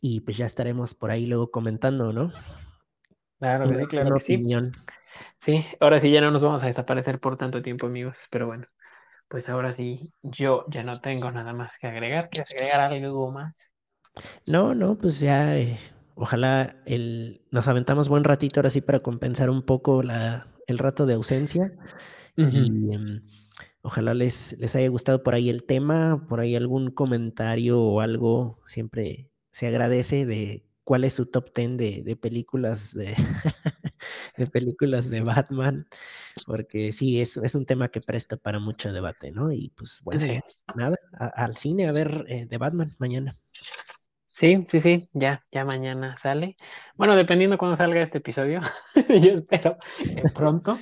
y 0.00 0.20
pues 0.20 0.36
ya 0.36 0.46
estaremos 0.46 0.94
por 0.94 1.10
ahí 1.10 1.26
luego 1.26 1.50
comentando, 1.50 2.12
¿no? 2.12 2.32
Claro 3.38 3.68
sí, 3.68 3.86
claro 3.86 4.16
que 4.18 4.24
sí. 4.24 4.46
Sí, 5.40 5.64
ahora 5.80 6.00
sí 6.00 6.10
ya 6.10 6.20
no 6.20 6.30
nos 6.30 6.42
vamos 6.42 6.62
a 6.62 6.66
desaparecer 6.66 7.20
por 7.20 7.36
tanto 7.36 7.62
tiempo, 7.62 7.86
amigos, 7.86 8.18
pero 8.30 8.46
bueno, 8.46 8.66
pues 9.28 9.48
ahora 9.48 9.72
sí, 9.72 10.12
yo 10.22 10.64
ya 10.68 10.82
no 10.82 11.00
tengo 11.00 11.30
nada 11.30 11.52
más 11.52 11.78
que 11.78 11.86
agregar. 11.86 12.28
¿Quieres 12.30 12.52
agregar 12.52 12.80
algo 12.80 13.30
más? 13.32 13.54
No, 14.46 14.74
no, 14.74 14.96
pues 14.98 15.20
ya, 15.20 15.58
eh, 15.58 15.78
ojalá 16.14 16.76
el, 16.86 17.42
nos 17.50 17.68
aventamos 17.68 18.08
buen 18.08 18.24
ratito 18.24 18.60
ahora 18.60 18.70
sí 18.70 18.80
para 18.80 19.00
compensar 19.00 19.50
un 19.50 19.62
poco 19.62 20.02
la, 20.02 20.48
el 20.66 20.78
rato 20.78 21.06
de 21.06 21.14
ausencia. 21.14 21.72
Y 22.36 22.92
em, 22.94 23.22
ojalá 23.82 24.12
les, 24.12 24.58
les 24.58 24.76
haya 24.76 24.88
gustado 24.88 25.22
por 25.22 25.34
ahí 25.34 25.48
el 25.48 25.64
tema, 25.64 26.26
por 26.28 26.40
ahí 26.40 26.54
algún 26.54 26.90
comentario 26.90 27.80
o 27.80 28.00
algo, 28.00 28.60
siempre 28.66 29.30
se 29.56 29.68
agradece 29.68 30.26
de 30.26 30.66
cuál 30.84 31.04
es 31.04 31.14
su 31.14 31.24
top 31.24 31.50
10 31.54 32.04
de, 32.04 32.16
películas 32.20 32.92
de, 32.92 33.14
de, 34.36 34.46
películas 34.48 35.08
de 35.08 35.22
Batman, 35.22 35.86
porque 36.44 36.92
sí, 36.92 37.22
es, 37.22 37.38
es 37.38 37.54
un 37.54 37.64
tema 37.64 37.88
que 37.88 38.02
presta 38.02 38.36
para 38.36 38.58
mucho 38.58 38.92
debate, 38.92 39.30
¿no? 39.30 39.50
Y 39.50 39.70
pues 39.70 40.02
bueno, 40.04 40.26
nada, 40.74 40.98
al 41.18 41.56
cine 41.56 41.88
a 41.88 41.92
ver 41.92 42.26
eh, 42.28 42.44
de 42.44 42.58
Batman 42.58 42.94
mañana. 42.98 43.38
Sí, 44.28 44.66
sí, 44.68 44.80
sí, 44.80 45.08
ya, 45.14 45.42
ya 45.50 45.64
mañana 45.64 46.18
sale. 46.18 46.58
Bueno, 46.94 47.16
dependiendo 47.16 47.56
cuando 47.56 47.76
salga 47.76 48.02
este 48.02 48.18
episodio, 48.18 48.60
yo 49.08 49.32
espero 49.32 49.78
pronto. 50.34 50.78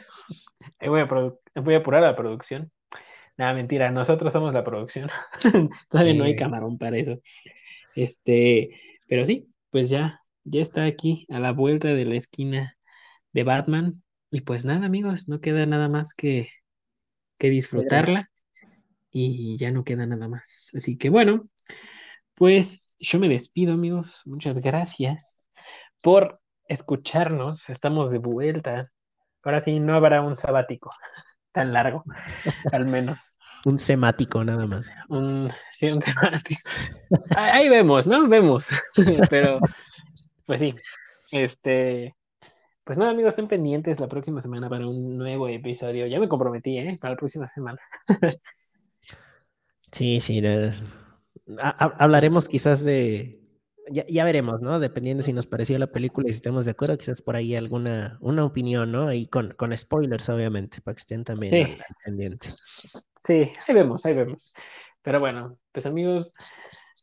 voy, 0.85 1.01
a 1.01 1.61
voy 1.61 1.75
a 1.75 1.79
apurar 1.79 2.03
la 2.03 2.17
producción. 2.17 2.73
Nada, 3.37 3.55
mentira, 3.55 3.93
nosotros 3.93 4.33
somos 4.33 4.53
la 4.53 4.65
producción. 4.65 5.11
Todavía 5.89 6.15
no 6.15 6.25
hay 6.25 6.35
camarón 6.35 6.77
para 6.77 6.97
eso. 6.97 7.21
Este, 7.95 8.71
pero 9.09 9.27
sí, 9.27 9.49
pues 9.71 9.91
ya, 9.91 10.21
ya 10.45 10.63
está 10.63 10.85
aquí 10.85 11.27
a 11.31 11.39
la 11.41 11.53
vuelta 11.53 11.89
de 11.89 12.05
la 12.07 12.17
esquina 12.17 12.77
de 13.33 13.45
Batman. 13.45 14.03
Y 14.31 14.41
pues 14.43 14.65
nada, 14.65 14.87
amigos, 14.87 15.29
no 15.29 15.41
queda 15.41 15.67
nada 15.67 15.89
más 15.89 16.15
que, 16.15 16.49
que 17.39 17.51
disfrutarla. 17.51 18.31
Y 19.11 19.57
ya 19.59 19.71
no 19.71 19.85
queda 19.85 20.07
nada 20.07 20.27
más. 20.27 20.71
Así 20.75 20.97
que 20.97 21.09
bueno, 21.09 21.49
pues 22.35 22.95
yo 22.99 23.21
me 23.21 23.29
despido, 23.29 23.75
amigos. 23.75 24.23
Muchas 24.25 24.59
gracias 24.59 25.47
por 26.01 26.41
escucharnos. 26.67 27.69
Estamos 27.71 28.11
de 28.11 28.19
vuelta. 28.19 28.91
Ahora 29.43 29.61
sí, 29.61 29.79
no 29.79 29.95
habrá 29.95 30.21
un 30.23 30.35
sabático 30.35 30.91
tan 31.53 31.73
largo, 31.73 32.05
al 32.73 32.87
menos. 32.87 33.37
Un 33.65 33.79
semático 33.79 34.45
nada 34.45 34.67
más. 34.67 34.93
Un, 35.09 35.51
sí, 35.73 35.87
un 35.87 36.03
semático. 36.03 36.61
Ahí 37.37 37.69
vemos, 37.69 38.07
¿no? 38.07 38.29
Vemos. 38.29 38.67
Pero, 39.31 39.59
pues 40.47 40.61
sí. 40.61 40.75
Este. 41.31 42.15
Pues 42.85 42.99
nada, 42.99 43.13
amigos, 43.13 43.31
estén 43.31 43.49
pendientes 43.49 43.99
la 43.99 44.09
próxima 44.09 44.43
semana 44.43 44.69
para 44.69 44.87
un 44.87 45.17
nuevo 45.17 45.49
episodio. 45.49 46.07
Ya 46.07 46.21
me 46.21 46.29
comprometí, 46.29 46.77
¿eh? 46.77 46.99
Para 47.01 47.15
la 47.15 47.17
próxima 47.17 47.49
semana. 47.49 47.79
sí, 49.93 50.21
sí. 50.21 50.43
Hablaremos 51.59 52.47
quizás 52.47 52.85
de, 52.85 53.44
ya, 53.91 54.25
veremos, 54.25 54.61
¿no? 54.61 54.81
Dependiendo 54.81 55.23
si 55.23 55.33
nos 55.33 55.47
pareció 55.47 55.79
la 55.79 55.89
película 55.89 56.29
y 56.29 56.33
si 56.33 56.37
estamos 56.37 56.65
de 56.65 56.71
acuerdo, 56.71 56.97
quizás 56.97 57.23
por 57.23 57.37
ahí 57.37 57.55
alguna 57.55 58.19
una 58.21 58.45
opinión, 58.45 58.93
¿no? 58.93 59.13
Y 59.13 59.27
con, 59.27 59.53
con 59.53 59.77
spoilers, 59.77 60.29
obviamente, 60.29 60.81
para 60.81 60.95
que 60.95 61.01
estén 61.01 61.25
también 61.25 61.79
pendientes. 62.05 62.57
Sí, 63.21 63.51
ahí 63.67 63.75
vemos, 63.75 64.05
ahí 64.07 64.15
vemos. 64.15 64.53
Pero 65.03 65.21
bueno, 65.21 65.59
pues 65.73 65.87
amigos, 65.87 66.35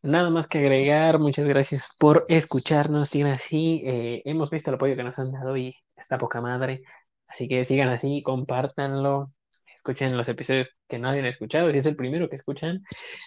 nada 0.02 0.30
más 0.30 0.48
que 0.48 0.60
agregar. 0.60 1.20
Muchas 1.20 1.48
gracias 1.48 1.88
por 1.98 2.26
escucharnos. 2.30 3.10
Sigan 3.10 3.32
así. 3.32 3.82
Eh, 3.86 4.22
hemos 4.26 4.50
visto 4.50 4.70
el 4.70 4.76
apoyo 4.76 4.96
que 4.96 5.04
nos 5.04 5.20
han 5.20 5.32
dado 5.32 5.56
y 5.58 5.76
está 5.96 6.18
poca 6.18 6.42
madre. 6.42 6.84
Así 7.28 7.48
que 7.48 7.64
sigan 7.66 7.90
así, 7.90 8.24
compártanlo. 8.24 9.34
Escuchen 9.76 10.16
los 10.16 10.30
episodios 10.30 10.76
que 10.88 11.00
no 11.00 11.10
habían 11.10 11.26
escuchado. 11.26 11.72
Si 11.72 11.78
es 11.78 11.86
el 11.86 11.96
primero 11.96 12.30
que 12.30 12.36
escuchan, 12.36 12.84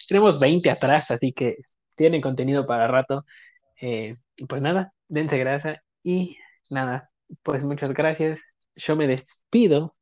tenemos 0.07 0.39
20 0.39 0.69
atrás, 0.69 1.11
así 1.11 1.33
que 1.33 1.57
tienen 1.95 2.21
contenido 2.21 2.65
para 2.65 2.87
rato. 2.87 3.25
Eh, 3.81 4.15
pues 4.47 4.61
nada, 4.61 4.93
dense 5.07 5.37
grasa 5.37 5.83
y 6.03 6.37
nada, 6.69 7.11
pues 7.43 7.63
muchas 7.63 7.93
gracias. 7.93 8.41
Yo 8.75 8.95
me 8.95 9.07
despido 9.07 9.95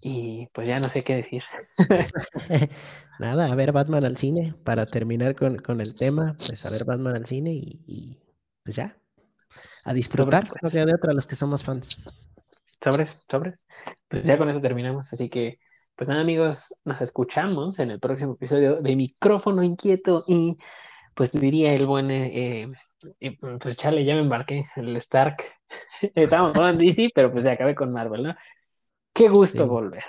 y 0.00 0.48
pues 0.52 0.66
ya 0.66 0.80
no 0.80 0.88
sé 0.88 1.04
qué 1.04 1.16
decir. 1.16 1.42
nada, 3.18 3.52
a 3.52 3.54
ver 3.54 3.72
Batman 3.72 4.04
al 4.04 4.16
cine 4.16 4.54
para 4.64 4.86
terminar 4.86 5.34
con, 5.34 5.80
el 5.80 5.94
tema, 5.94 6.36
pues 6.46 6.64
a 6.64 6.70
ver 6.70 6.84
Batman 6.84 7.16
al 7.16 7.26
cine 7.26 7.52
y, 7.52 8.18
pues 8.62 8.76
ya, 8.76 8.96
a 9.84 9.92
disfrutar, 9.92 10.44
no 10.44 10.70
pues. 10.70 10.72
de 10.72 10.94
otra 10.94 11.12
los 11.12 11.26
que 11.26 11.36
somos 11.36 11.62
fans. 11.62 11.98
Sobres, 12.82 13.18
sobres. 13.30 13.64
Pues 14.08 14.22
ya 14.22 14.38
con 14.38 14.48
eso 14.48 14.60
terminamos, 14.60 15.12
así 15.12 15.28
que 15.28 15.58
pues 16.00 16.08
nada 16.08 16.22
amigos, 16.22 16.74
nos 16.86 17.02
escuchamos 17.02 17.78
en 17.78 17.90
el 17.90 18.00
próximo 18.00 18.32
episodio 18.32 18.80
de 18.80 18.96
Micrófono 18.96 19.62
Inquieto 19.62 20.24
y 20.26 20.56
pues 21.14 21.32
diría 21.32 21.72
el 21.72 21.86
buen, 21.86 22.10
eh, 22.10 22.70
eh, 23.20 23.38
pues 23.58 23.76
chale, 23.76 24.04
ya 24.04 24.14
me 24.14 24.20
embarqué, 24.20 24.66
el 24.76 24.96
Stark. 24.96 25.42
Estábamos 26.14 26.56
hablando 26.56 26.80
de 26.80 26.86
DC, 26.86 27.10
pero 27.14 27.32
pues 27.32 27.44
ya 27.44 27.52
acabé 27.52 27.74
con 27.74 27.92
Marvel, 27.92 28.22
¿no? 28.22 28.36
Qué 29.12 29.28
gusto 29.28 29.66
volver. 29.66 30.04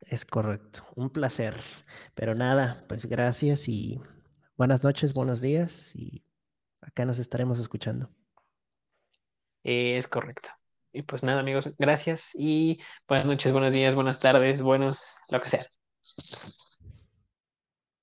Es 0.00 0.24
correcto, 0.24 0.86
un 0.96 1.10
placer. 1.10 1.60
Pero 2.14 2.34
nada, 2.34 2.84
pues 2.88 3.06
gracias 3.06 3.68
y 3.68 4.00
buenas 4.56 4.82
noches, 4.82 5.14
buenos 5.14 5.40
días 5.40 5.94
y 5.94 6.24
acá 6.80 7.04
nos 7.04 7.18
estaremos 7.18 7.58
escuchando. 7.58 8.10
es 9.62 10.08
correcto. 10.08 10.50
Y 10.92 11.02
pues 11.02 11.22
nada, 11.22 11.40
amigos, 11.40 11.72
gracias 11.78 12.30
y 12.34 12.80
buenas 13.06 13.26
noches, 13.26 13.52
buenos 13.52 13.72
días, 13.72 13.94
buenas 13.94 14.18
tardes, 14.18 14.60
buenos, 14.60 15.04
lo 15.28 15.40
que 15.40 15.48
sea. 15.48 15.66